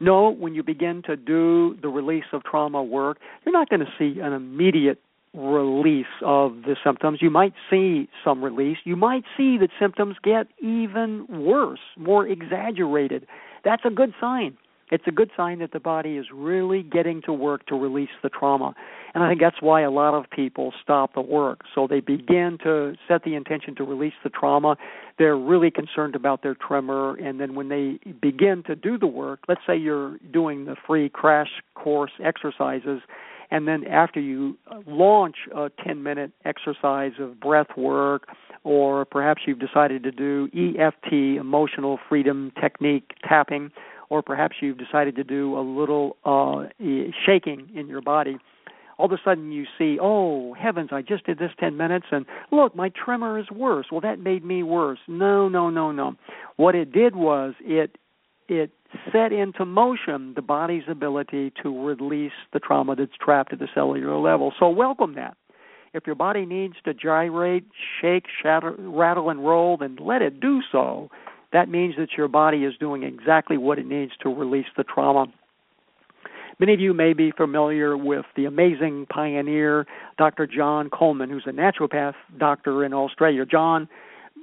No, 0.00 0.30
when 0.30 0.54
you 0.54 0.62
begin 0.62 1.02
to 1.06 1.16
do 1.16 1.76
the 1.82 1.88
release 1.88 2.26
of 2.32 2.44
trauma 2.44 2.82
work, 2.82 3.18
you're 3.44 3.52
not 3.52 3.68
going 3.68 3.80
to 3.80 3.92
see 3.98 4.20
an 4.20 4.32
immediate 4.32 5.00
release 5.34 6.06
of 6.24 6.62
the 6.62 6.76
symptoms. 6.84 7.18
You 7.20 7.30
might 7.30 7.54
see 7.70 8.08
some 8.24 8.42
release. 8.42 8.78
You 8.84 8.96
might 8.96 9.24
see 9.36 9.58
that 9.58 9.70
symptoms 9.78 10.16
get 10.22 10.46
even 10.60 11.26
worse, 11.28 11.80
more 11.96 12.26
exaggerated. 12.26 13.26
That's 13.64 13.82
a 13.84 13.90
good 13.90 14.12
sign 14.20 14.56
it's 14.90 15.04
a 15.06 15.10
good 15.10 15.30
sign 15.36 15.58
that 15.58 15.72
the 15.72 15.80
body 15.80 16.16
is 16.16 16.26
really 16.32 16.82
getting 16.82 17.20
to 17.22 17.32
work 17.32 17.66
to 17.66 17.74
release 17.74 18.10
the 18.22 18.28
trauma. 18.28 18.74
And 19.14 19.22
I 19.22 19.28
think 19.28 19.40
that's 19.40 19.60
why 19.60 19.82
a 19.82 19.90
lot 19.90 20.14
of 20.14 20.30
people 20.30 20.72
stop 20.82 21.14
the 21.14 21.20
work. 21.20 21.60
So 21.74 21.86
they 21.86 22.00
begin 22.00 22.58
to 22.62 22.94
set 23.06 23.24
the 23.24 23.34
intention 23.34 23.74
to 23.76 23.84
release 23.84 24.14
the 24.22 24.30
trauma. 24.30 24.76
They're 25.18 25.36
really 25.36 25.70
concerned 25.70 26.14
about 26.14 26.42
their 26.42 26.54
tremor. 26.54 27.16
And 27.16 27.40
then 27.40 27.54
when 27.54 27.68
they 27.68 27.98
begin 28.20 28.62
to 28.66 28.74
do 28.74 28.98
the 28.98 29.06
work, 29.06 29.40
let's 29.48 29.60
say 29.66 29.76
you're 29.76 30.18
doing 30.32 30.64
the 30.64 30.76
free 30.86 31.08
crash 31.08 31.50
course 31.74 32.12
exercises, 32.24 33.00
and 33.50 33.66
then 33.66 33.84
after 33.86 34.20
you 34.20 34.56
launch 34.86 35.36
a 35.54 35.70
10 35.84 36.02
minute 36.02 36.32
exercise 36.44 37.12
of 37.18 37.40
breath 37.40 37.76
work, 37.76 38.28
or 38.64 39.04
perhaps 39.04 39.42
you've 39.46 39.60
decided 39.60 40.02
to 40.02 40.10
do 40.10 40.48
EFT, 40.54 41.12
emotional 41.12 41.98
freedom 42.08 42.52
technique 42.60 43.12
tapping 43.26 43.70
or 44.10 44.22
perhaps 44.22 44.56
you've 44.60 44.78
decided 44.78 45.16
to 45.16 45.24
do 45.24 45.58
a 45.58 45.60
little 45.60 46.16
uh, 46.24 46.64
shaking 47.26 47.68
in 47.74 47.88
your 47.88 48.00
body, 48.00 48.38
all 48.98 49.06
of 49.06 49.12
a 49.12 49.18
sudden 49.24 49.52
you 49.52 49.64
see, 49.78 49.98
oh 50.00 50.54
heavens, 50.54 50.90
I 50.92 51.02
just 51.02 51.24
did 51.26 51.38
this 51.38 51.52
10 51.60 51.76
minutes, 51.76 52.06
and 52.10 52.26
look, 52.50 52.74
my 52.74 52.90
tremor 52.90 53.38
is 53.38 53.50
worse. 53.50 53.86
Well, 53.92 54.00
that 54.00 54.18
made 54.18 54.44
me 54.44 54.62
worse. 54.62 54.98
No, 55.06 55.48
no, 55.48 55.70
no, 55.70 55.92
no. 55.92 56.16
What 56.56 56.74
it 56.74 56.92
did 56.92 57.14
was 57.14 57.54
it 57.60 57.96
it 58.48 58.72
set 59.12 59.32
into 59.32 59.64
motion 59.64 60.32
the 60.34 60.42
body's 60.42 60.84
ability 60.88 61.52
to 61.62 61.84
release 61.84 62.32
the 62.52 62.58
trauma 62.58 62.96
that's 62.96 63.12
trapped 63.20 63.52
at 63.52 63.58
the 63.58 63.68
cellular 63.74 64.18
level. 64.18 64.52
So 64.58 64.68
welcome 64.68 65.14
that. 65.14 65.36
If 65.94 66.06
your 66.06 66.16
body 66.16 66.44
needs 66.44 66.74
to 66.84 66.94
gyrate, 66.94 67.64
shake, 68.00 68.24
shatter, 68.42 68.74
rattle, 68.78 69.30
and 69.30 69.44
roll, 69.44 69.76
then 69.76 69.96
let 70.00 70.22
it 70.22 70.40
do 70.40 70.60
so 70.70 71.10
that 71.52 71.68
means 71.68 71.94
that 71.96 72.10
your 72.16 72.28
body 72.28 72.64
is 72.64 72.74
doing 72.78 73.02
exactly 73.02 73.56
what 73.56 73.78
it 73.78 73.86
needs 73.86 74.12
to 74.22 74.28
release 74.28 74.66
the 74.76 74.84
trauma. 74.84 75.26
Many 76.60 76.74
of 76.74 76.80
you 76.80 76.92
may 76.92 77.12
be 77.12 77.30
familiar 77.30 77.96
with 77.96 78.26
the 78.36 78.44
amazing 78.44 79.06
pioneer, 79.06 79.86
Dr. 80.18 80.46
John 80.46 80.90
Coleman, 80.90 81.30
who's 81.30 81.46
a 81.46 81.52
naturopath 81.52 82.14
doctor 82.36 82.84
in 82.84 82.92
Australia. 82.92 83.46
John 83.46 83.88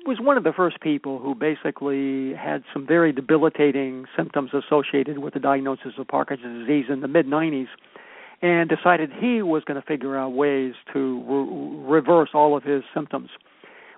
was 0.05 0.19
one 0.19 0.37
of 0.37 0.43
the 0.43 0.53
first 0.53 0.79
people 0.81 1.19
who 1.19 1.33
basically 1.35 2.33
had 2.33 2.63
some 2.73 2.85
very 2.85 3.11
debilitating 3.11 4.05
symptoms 4.15 4.51
associated 4.53 5.19
with 5.19 5.33
the 5.33 5.39
diagnosis 5.39 5.93
of 5.97 6.07
Parkinson's 6.07 6.67
disease 6.67 6.85
in 6.89 7.01
the 7.01 7.07
mid 7.07 7.25
90s 7.25 7.67
and 8.41 8.69
decided 8.69 9.09
he 9.11 9.41
was 9.41 9.63
going 9.63 9.79
to 9.79 9.87
figure 9.87 10.17
out 10.17 10.33
ways 10.33 10.73
to 10.93 11.23
re- 11.27 11.97
reverse 11.97 12.29
all 12.33 12.55
of 12.55 12.63
his 12.63 12.83
symptoms 12.93 13.29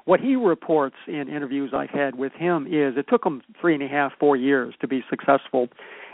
what 0.08 0.22
he 0.22 0.38
reports 0.38 0.96
in 1.06 1.28
interviews 1.28 1.72
I've 1.74 1.90
had 1.90 2.16
with 2.16 2.32
him 2.32 2.66
is 2.66 2.96
it 2.96 3.08
took 3.10 3.26
him 3.26 3.42
three 3.60 3.74
and 3.74 3.84
a 3.84 3.90
half, 3.90 4.14
four 4.18 4.38
years 4.38 4.74
to 4.80 4.88
be 4.88 5.04
successful. 5.10 5.68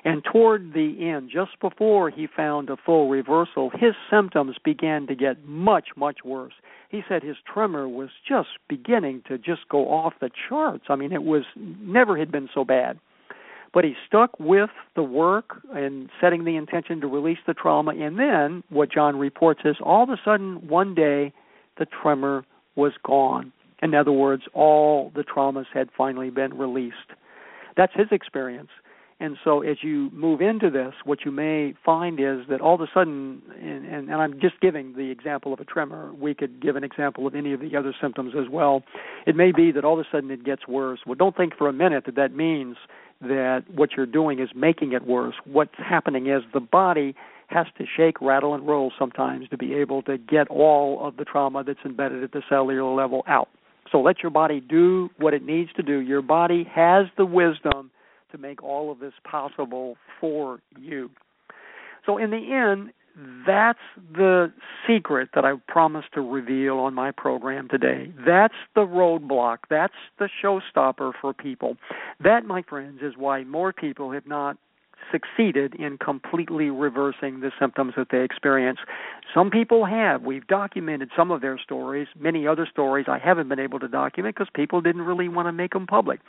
And 0.05 0.21
toward 0.23 0.73
the 0.73 0.97
end, 0.99 1.29
just 1.33 1.59
before 1.61 2.09
he 2.09 2.27
found 2.27 2.69
a 2.69 2.75
full 2.75 3.09
reversal, 3.09 3.69
his 3.69 3.93
symptoms 4.11 4.57
began 4.63 5.07
to 5.07 5.15
get 5.15 5.45
much, 5.45 5.89
much 5.95 6.19
worse. 6.25 6.53
He 6.89 7.01
said 7.07 7.23
his 7.23 7.37
tremor 7.51 7.87
was 7.87 8.09
just 8.27 8.49
beginning 8.67 9.23
to 9.27 9.37
just 9.37 9.69
go 9.69 9.89
off 9.89 10.13
the 10.19 10.29
charts. 10.49 10.85
I 10.89 10.95
mean, 10.95 11.13
it 11.13 11.23
was 11.23 11.43
never 11.55 12.17
had 12.17 12.31
been 12.31 12.49
so 12.53 12.65
bad. 12.65 12.99
But 13.73 13.85
he 13.85 13.95
stuck 14.05 14.39
with 14.39 14.69
the 14.95 15.03
work 15.03 15.61
and 15.73 16.09
setting 16.21 16.43
the 16.43 16.57
intention 16.57 17.01
to 17.01 17.07
release 17.07 17.39
the 17.47 17.53
trauma. 17.55 17.91
And 17.91 18.19
then 18.19 18.63
what 18.69 18.91
John 18.91 19.17
reports 19.17 19.61
is 19.65 19.77
all 19.81 20.03
of 20.03 20.09
a 20.09 20.19
sudden, 20.23 20.67
one 20.67 20.93
day, 20.93 21.33
the 21.79 21.85
tremor 21.85 22.45
was 22.75 22.91
gone. 23.03 23.51
In 23.81 23.95
other 23.95 24.11
words, 24.11 24.43
all 24.53 25.11
the 25.15 25.23
traumas 25.23 25.65
had 25.73 25.89
finally 25.97 26.29
been 26.29 26.57
released. 26.57 26.95
That's 27.75 27.93
his 27.95 28.07
experience. 28.11 28.69
And 29.19 29.37
so, 29.43 29.61
as 29.61 29.77
you 29.81 30.09
move 30.11 30.41
into 30.41 30.69
this, 30.69 30.93
what 31.05 31.19
you 31.23 31.31
may 31.31 31.73
find 31.85 32.19
is 32.19 32.47
that 32.49 32.61
all 32.61 32.75
of 32.75 32.81
a 32.81 32.87
sudden, 32.93 33.41
and, 33.61 33.85
and, 33.85 34.09
and, 34.09 34.21
I'm 34.21 34.39
just 34.39 34.59
giving 34.59 34.93
the 34.95 35.11
example 35.11 35.53
of 35.53 35.59
a 35.59 35.65
tremor, 35.65 36.11
we 36.13 36.33
could 36.33 36.61
give 36.61 36.75
an 36.75 36.83
example 36.83 37.27
of 37.27 37.35
any 37.35 37.53
of 37.53 37.59
the 37.59 37.75
other 37.77 37.93
symptoms 38.01 38.33
as 38.37 38.49
well. 38.49 38.83
It 39.25 39.35
may 39.35 39.51
be 39.51 39.71
that 39.71 39.85
all 39.85 39.99
of 39.99 39.99
a 39.99 40.09
sudden 40.11 40.31
it 40.31 40.43
gets 40.43 40.67
worse. 40.67 40.99
Well, 41.05 41.15
don't 41.15 41.37
think 41.37 41.55
for 41.57 41.69
a 41.69 41.73
minute 41.73 42.05
that 42.05 42.15
that 42.15 42.35
means 42.35 42.75
that 43.21 43.63
what 43.73 43.91
you're 43.95 44.05
doing 44.05 44.39
is 44.39 44.49
making 44.55 44.93
it 44.93 45.05
worse. 45.05 45.35
What's 45.45 45.77
happening 45.77 46.27
is 46.27 46.43
the 46.53 46.59
body 46.59 47.15
has 47.47 47.67
to 47.77 47.85
shake, 47.85 48.19
rattle, 48.21 48.53
and 48.53 48.67
roll 48.67 48.91
sometimes 48.97 49.47
to 49.49 49.57
be 49.57 49.73
able 49.75 50.01
to 50.03 50.17
get 50.17 50.47
all 50.49 51.05
of 51.05 51.17
the 51.17 51.23
trauma 51.23 51.63
that's 51.63 51.79
embedded 51.85 52.23
at 52.23 52.31
the 52.31 52.41
cellular 52.49 52.93
level 52.93 53.23
out. 53.27 53.49
So 53.91 54.01
let 54.01 54.23
your 54.23 54.31
body 54.31 54.59
do 54.59 55.09
what 55.17 55.33
it 55.33 55.45
needs 55.45 55.71
to 55.73 55.83
do. 55.83 55.99
Your 55.99 56.21
body 56.21 56.67
has 56.73 57.05
the 57.15 57.25
wisdom 57.25 57.91
to 58.33 58.37
make 58.37 58.61
all 58.61 58.91
of 58.91 58.99
this 58.99 59.13
possible 59.23 59.95
for 60.19 60.59
you. 60.77 61.09
So, 62.05 62.17
in 62.17 62.31
the 62.31 62.51
end, 62.53 62.91
that's 63.45 63.79
the 64.13 64.51
secret 64.87 65.29
that 65.35 65.45
I 65.45 65.53
promised 65.67 66.13
to 66.15 66.21
reveal 66.21 66.79
on 66.79 66.93
my 66.93 67.11
program 67.11 67.69
today. 67.69 68.11
That's 68.25 68.55
the 68.75 68.81
roadblock. 68.81 69.59
That's 69.69 69.93
the 70.19 70.27
showstopper 70.43 71.13
for 71.21 71.33
people. 71.33 71.77
That, 72.23 72.45
my 72.45 72.63
friends, 72.63 72.99
is 73.01 73.13
why 73.15 73.43
more 73.43 73.71
people 73.71 74.11
have 74.11 74.27
not 74.27 74.57
succeeded 75.11 75.75
in 75.75 75.97
completely 75.97 76.69
reversing 76.69 77.39
the 77.39 77.51
symptoms 77.59 77.93
that 77.97 78.07
they 78.11 78.23
experience. 78.23 78.79
Some 79.33 79.49
people 79.49 79.85
have. 79.85 80.23
We've 80.23 80.45
documented 80.47 81.09
some 81.15 81.31
of 81.31 81.41
their 81.41 81.57
stories. 81.57 82.07
Many 82.19 82.47
other 82.47 82.67
stories 82.69 83.05
I 83.07 83.19
haven't 83.19 83.49
been 83.49 83.59
able 83.59 83.79
to 83.79 83.87
document 83.87 84.35
because 84.35 84.49
people 84.53 84.81
didn't 84.81 85.03
really 85.03 85.29
want 85.29 85.47
to 85.47 85.51
make 85.51 85.73
them 85.73 85.87
public. 85.87 86.19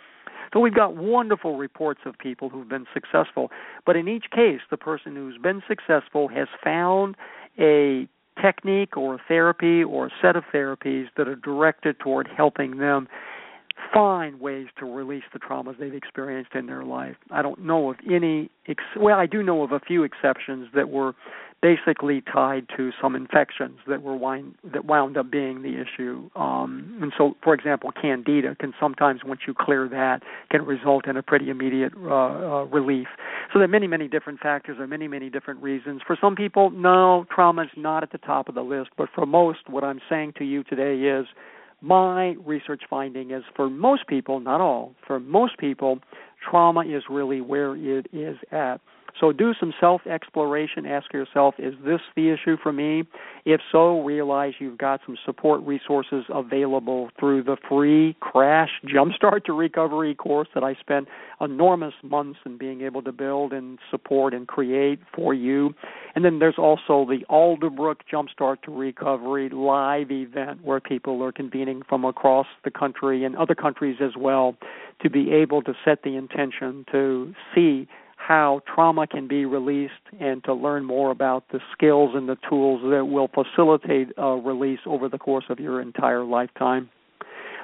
So 0.53 0.61
we've 0.61 0.75
got 0.75 0.97
wonderful 0.97 1.57
reports 1.57 2.01
of 2.07 2.17
people 2.19 2.49
who've 2.49 2.69
been 2.69 2.87
successful. 2.95 3.51
But 3.85 3.97
in 3.97 4.09
each 4.09 4.27
case, 4.31 4.61
the 4.71 4.77
person 4.77 5.17
who's 5.17 5.39
been 5.39 5.63
successful 5.67 6.29
has 6.29 6.49
found 6.63 7.17
a 7.59 8.09
technique 8.41 8.97
or 8.97 9.15
a 9.15 9.21
therapy 9.27 9.83
or 9.83 10.07
a 10.07 10.11
set 10.21 10.37
of 10.37 10.45
therapies 10.53 11.07
that 11.17 11.29
are 11.29 11.37
directed 11.37 11.99
toward 11.99 12.29
helping 12.29 12.79
them 12.79 13.09
find 13.93 14.41
ways 14.41 14.67
to 14.79 14.87
release 14.87 15.25
the 15.33 15.39
traumas 15.39 15.79
they've 15.79 15.95
experienced 15.95 16.55
in 16.55 16.67
their 16.67 16.85
life. 16.85 17.17
I 17.31 17.43
don't 17.43 17.65
know 17.65 17.91
of 17.91 17.97
any 18.11 18.51
ex- 18.69 18.83
well 18.97 19.19
I 19.19 19.27
do 19.27 19.43
know 19.43 19.63
of 19.63 19.73
a 19.73 19.81
few 19.81 20.03
exceptions 20.03 20.69
that 20.75 20.89
were 20.89 21.15
basically 21.65 22.23
tied 22.31 22.67
to 22.77 22.91
some 23.01 23.17
infections 23.17 23.79
that 23.89 24.03
were 24.03 24.15
wind 24.15 24.55
that 24.71 24.85
wound 24.85 25.17
up 25.17 25.31
being 25.31 25.63
the 25.63 25.81
issue. 25.81 26.29
Um, 26.37 26.99
and 27.01 27.11
so, 27.17 27.37
for 27.43 27.55
example, 27.55 27.91
candida 27.91 28.55
can 28.61 28.75
sometimes, 28.79 29.23
once 29.25 29.41
you 29.47 29.55
clear 29.59 29.89
that, 29.89 30.21
can 30.51 30.67
result 30.67 31.09
in 31.09 31.17
a 31.17 31.23
pretty 31.23 31.49
immediate 31.49 31.95
uh, 31.97 32.11
uh, 32.11 32.65
relief. 32.65 33.07
So 33.51 33.59
there 33.59 33.65
are 33.65 33.69
many, 33.69 33.87
many 33.87 34.09
different 34.09 34.41
factors, 34.41 34.77
or 34.79 34.87
many, 34.87 35.09
many 35.09 35.31
different 35.31 35.63
reasons. 35.63 36.03
For 36.07 36.19
some 36.21 36.37
people, 36.37 36.69
no, 36.69 37.25
trauma 37.35 37.63
is 37.63 37.71
not 37.79 38.03
at 38.03 38.13
the 38.13 38.19
top 38.19 38.51
of 38.51 38.55
the 38.55 38.63
list. 38.63 38.91
But 38.99 39.09
for 39.15 39.25
most, 39.25 39.61
what 39.67 39.85
I'm 39.85 40.03
saying 40.11 40.35
to 40.37 40.45
you 40.45 40.65
today 40.65 41.01
is 41.09 41.25
my 41.85 42.35
research 42.45 42.83
finding 42.89 43.31
is 43.31 43.43
for 43.55 43.69
most 43.69 44.07
people, 44.07 44.41
not 44.41 44.61
all, 44.61 44.95
for 45.07 45.21
most 45.21 45.59
people, 45.59 45.99
trauma 46.49 46.81
is 46.81 47.03
really 47.11 47.41
where 47.41 47.77
it 47.77 48.07
is 48.13 48.37
at. 48.51 48.81
So 49.21 49.33
do 49.33 49.55
some 49.59 49.73
self 49.81 50.07
exploration. 50.07 50.87
Ask 50.87 51.13
yourself, 51.13 51.55
is 51.59 51.75
this 51.85 52.01
the 52.17 52.31
issue 52.31 52.57
for 52.61 52.73
me? 52.73 53.05
If 53.45 53.61
so, 53.71 54.03
realize 54.03 54.55
you've 54.59 54.79
got 54.79 55.01
some 55.07 55.17
support 55.25 55.63
resources 55.63 56.25
available 56.29 57.11
through 57.19 57.45
the 57.45 57.57
free 57.69 58.17
Crash 58.21 58.71
Jumpstart 58.85 59.45
to 59.45 59.53
Recovery 59.53 60.15
course 60.15 60.49
that 60.55 60.65
I 60.65 60.75
spent 60.75 61.09
enormous 61.41 61.95
months 62.03 62.41
in 62.45 62.59
being 62.59 62.81
able 62.81 63.03
to 63.03 63.13
build 63.13 63.53
and 63.53 63.79
support 63.91 64.35
and 64.35 64.49
create 64.49 64.99
for 65.15 65.33
you. 65.33 65.75
And 66.15 66.25
then 66.25 66.39
there's 66.39 66.59
also 66.59 67.07
the 67.09 67.25
Alderbrook 67.31 67.97
Jumpstart 68.13 68.63
to 68.63 68.73
Recovery 68.73 69.49
live 69.49 70.11
event 70.11 70.65
where 70.65 70.81
people 70.81 71.23
are 71.23 71.33
convening 71.33 71.83
from 71.89 72.05
across 72.05 72.47
the 72.65 72.71
country 72.71 73.25
and 73.25 73.37
other 73.37 73.55
countries 73.55 73.99
as 74.01 74.13
well 74.19 74.57
to 75.03 75.11
be 75.11 75.33
able 75.33 75.63
to 75.63 75.75
set 75.85 76.03
the 76.03 76.17
intention 76.17 76.85
to 76.91 77.35
see 77.55 77.87
how 78.27 78.63
trauma 78.73 79.07
can 79.07 79.29
be 79.29 79.45
released 79.45 79.93
and 80.19 80.43
to 80.45 80.55
learn 80.55 80.85
more 80.85 81.11
about 81.11 81.45
the 81.53 81.61
skills 81.73 82.13
and 82.15 82.27
the 82.29 82.39
tools 82.49 82.81
that 82.91 83.05
will 83.05 83.29
facilitate 83.29 84.09
a 84.17 84.37
release 84.37 84.81
over 84.87 85.09
the 85.09 85.19
course 85.19 85.45
of 85.51 85.61
your 85.61 85.81
entire 85.81 86.25
lifetime. 86.25 86.89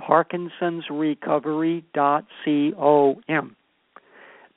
parkinsonsrecovery 0.00 1.82
dot 1.94 2.24
com. 2.44 3.56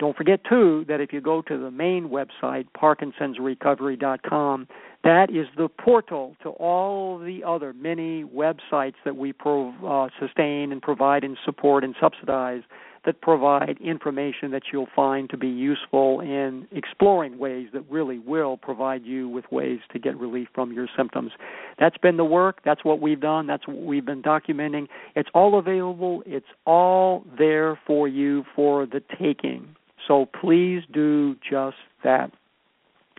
Don't 0.02 0.18
forget 0.18 0.40
too 0.50 0.84
that 0.88 1.00
if 1.00 1.14
you 1.14 1.22
go 1.22 1.44
to 1.44 1.60
the 1.60 1.70
main 1.70 2.10
website 2.10 2.66
parkinsonsrecovery.com, 2.76 4.68
that 5.04 5.30
is 5.30 5.46
the 5.56 5.70
portal 5.70 6.36
to 6.42 6.50
all 6.50 7.20
the 7.20 7.44
other 7.46 7.72
many 7.72 8.24
websites 8.24 8.96
that 9.06 9.16
we 9.16 9.32
uh, 9.46 10.08
sustain 10.20 10.72
and 10.72 10.82
provide 10.82 11.24
and 11.24 11.38
support 11.46 11.84
and 11.84 11.94
subsidize 12.02 12.64
that 13.06 13.22
provide 13.22 13.78
information 13.80 14.50
that 14.50 14.64
you'll 14.74 14.90
find 14.96 15.30
to 15.30 15.38
be 15.38 15.48
useful 15.48 16.20
in 16.20 16.68
exploring 16.72 17.38
ways 17.38 17.68
that 17.72 17.84
really 17.88 18.18
will 18.18 18.58
provide 18.58 19.06
you 19.06 19.30
with 19.30 19.46
ways 19.52 19.82
to 19.94 20.00
get 20.00 20.18
relief 20.18 20.48
from 20.56 20.74
your 20.74 20.88
symptoms. 20.98 21.32
That's 21.80 21.98
been 21.98 22.18
the 22.18 22.26
work. 22.26 22.62
That's 22.66 22.84
what 22.84 23.00
we've 23.02 23.22
done. 23.22 23.46
That's 23.46 23.68
what 23.68 23.78
we've 23.78 24.06
been 24.06 24.24
documenting. 24.24 24.88
It's 25.16 25.30
all 25.36 25.60
available. 25.60 26.24
It's 26.26 26.48
all 26.66 27.24
there 27.38 27.80
for 27.86 28.08
you 28.08 28.46
for 28.56 28.88
the 28.88 29.04
taking. 29.20 29.76
So 30.08 30.28
please 30.40 30.82
do 30.92 31.36
just 31.48 31.78
that. 32.04 32.32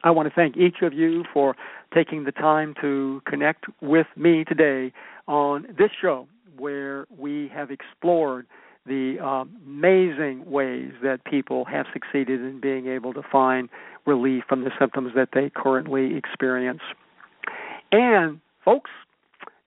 I 0.05 0.11
want 0.11 0.29
to 0.29 0.35
thank 0.35 0.57
each 0.57 0.83
of 0.83 0.93
you 0.93 1.25
for 1.33 1.55
taking 1.95 2.25
the 2.25 2.33
time 2.33 2.75
to 2.81 3.23
connect 3.27 3.67
with 3.81 4.07
me 4.17 4.45
today 4.45 4.93
on 5.29 5.67
this 5.79 5.91
show 6.01 6.27
where 6.57 7.07
we 7.17 7.51
have 7.55 7.71
explored 7.71 8.47
the 8.85 9.19
amazing 9.65 10.51
ways 10.51 10.91
that 11.03 11.25
people 11.25 11.65
have 11.67 11.87
succeeded 11.93 12.41
in 12.41 12.61
being 12.61 12.89
able 12.89 13.15
to 13.15 13.23
find 13.31 13.69
relief 14.07 14.43
from 14.49 14.65
the 14.65 14.71
symptoms 14.79 15.13
that 15.15 15.29
they 15.33 15.51
currently 15.55 16.17
experience. 16.17 16.81
And, 17.93 18.41
folks, 18.65 18.91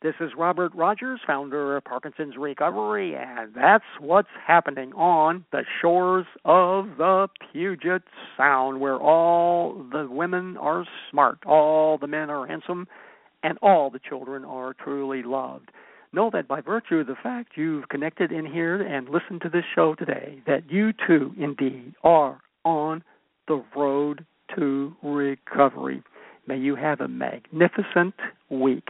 this 0.02 0.16
is 0.20 0.32
Robert 0.38 0.74
Rogers, 0.76 1.22
founder 1.26 1.78
of 1.78 1.84
Parkinson's 1.86 2.36
Recovery, 2.38 3.16
and 3.16 3.54
that's 3.56 3.86
what's 4.00 4.28
happening 4.46 4.92
on 4.94 5.46
the 5.52 5.64
shores 5.82 6.26
of 6.44 6.98
the 6.98 7.28
Puget 7.52 8.04
Sound, 8.38 8.82
where 8.82 8.98
all 8.98 9.86
the 9.92 10.08
women 10.10 10.58
are 10.58 10.86
smart, 11.10 11.40
all 11.46 11.98
the 11.98 12.08
men 12.08 12.30
are 12.30 12.46
handsome, 12.46 12.88
and 13.42 13.58
all 13.62 13.90
the 13.90 14.00
children 14.00 14.44
are 14.44 14.74
truly 14.74 15.24
loved. 15.24 15.72
Know 16.12 16.30
that 16.34 16.48
by 16.48 16.62
virtue 16.62 16.98
of 16.98 17.08
the 17.08 17.16
fact 17.22 17.54
you've 17.56 17.90
connected 17.90 18.32
in 18.32 18.46
here 18.46 18.82
and 18.82 19.10
listened 19.10 19.42
to 19.42 19.50
this 19.50 19.66
show 19.74 19.96
today, 19.96 20.42
that 20.46 20.70
you 20.70 20.92
too, 21.08 21.34
indeed, 21.38 21.96
are 22.04 22.40
on 22.64 23.04
the 23.48 23.64
road 23.76 24.26
to 24.56 24.96
recovery. 25.02 26.04
May 26.48 26.58
you 26.58 26.76
have 26.76 27.02
a 27.02 27.08
magnificent 27.08 28.14
week. 28.50 28.90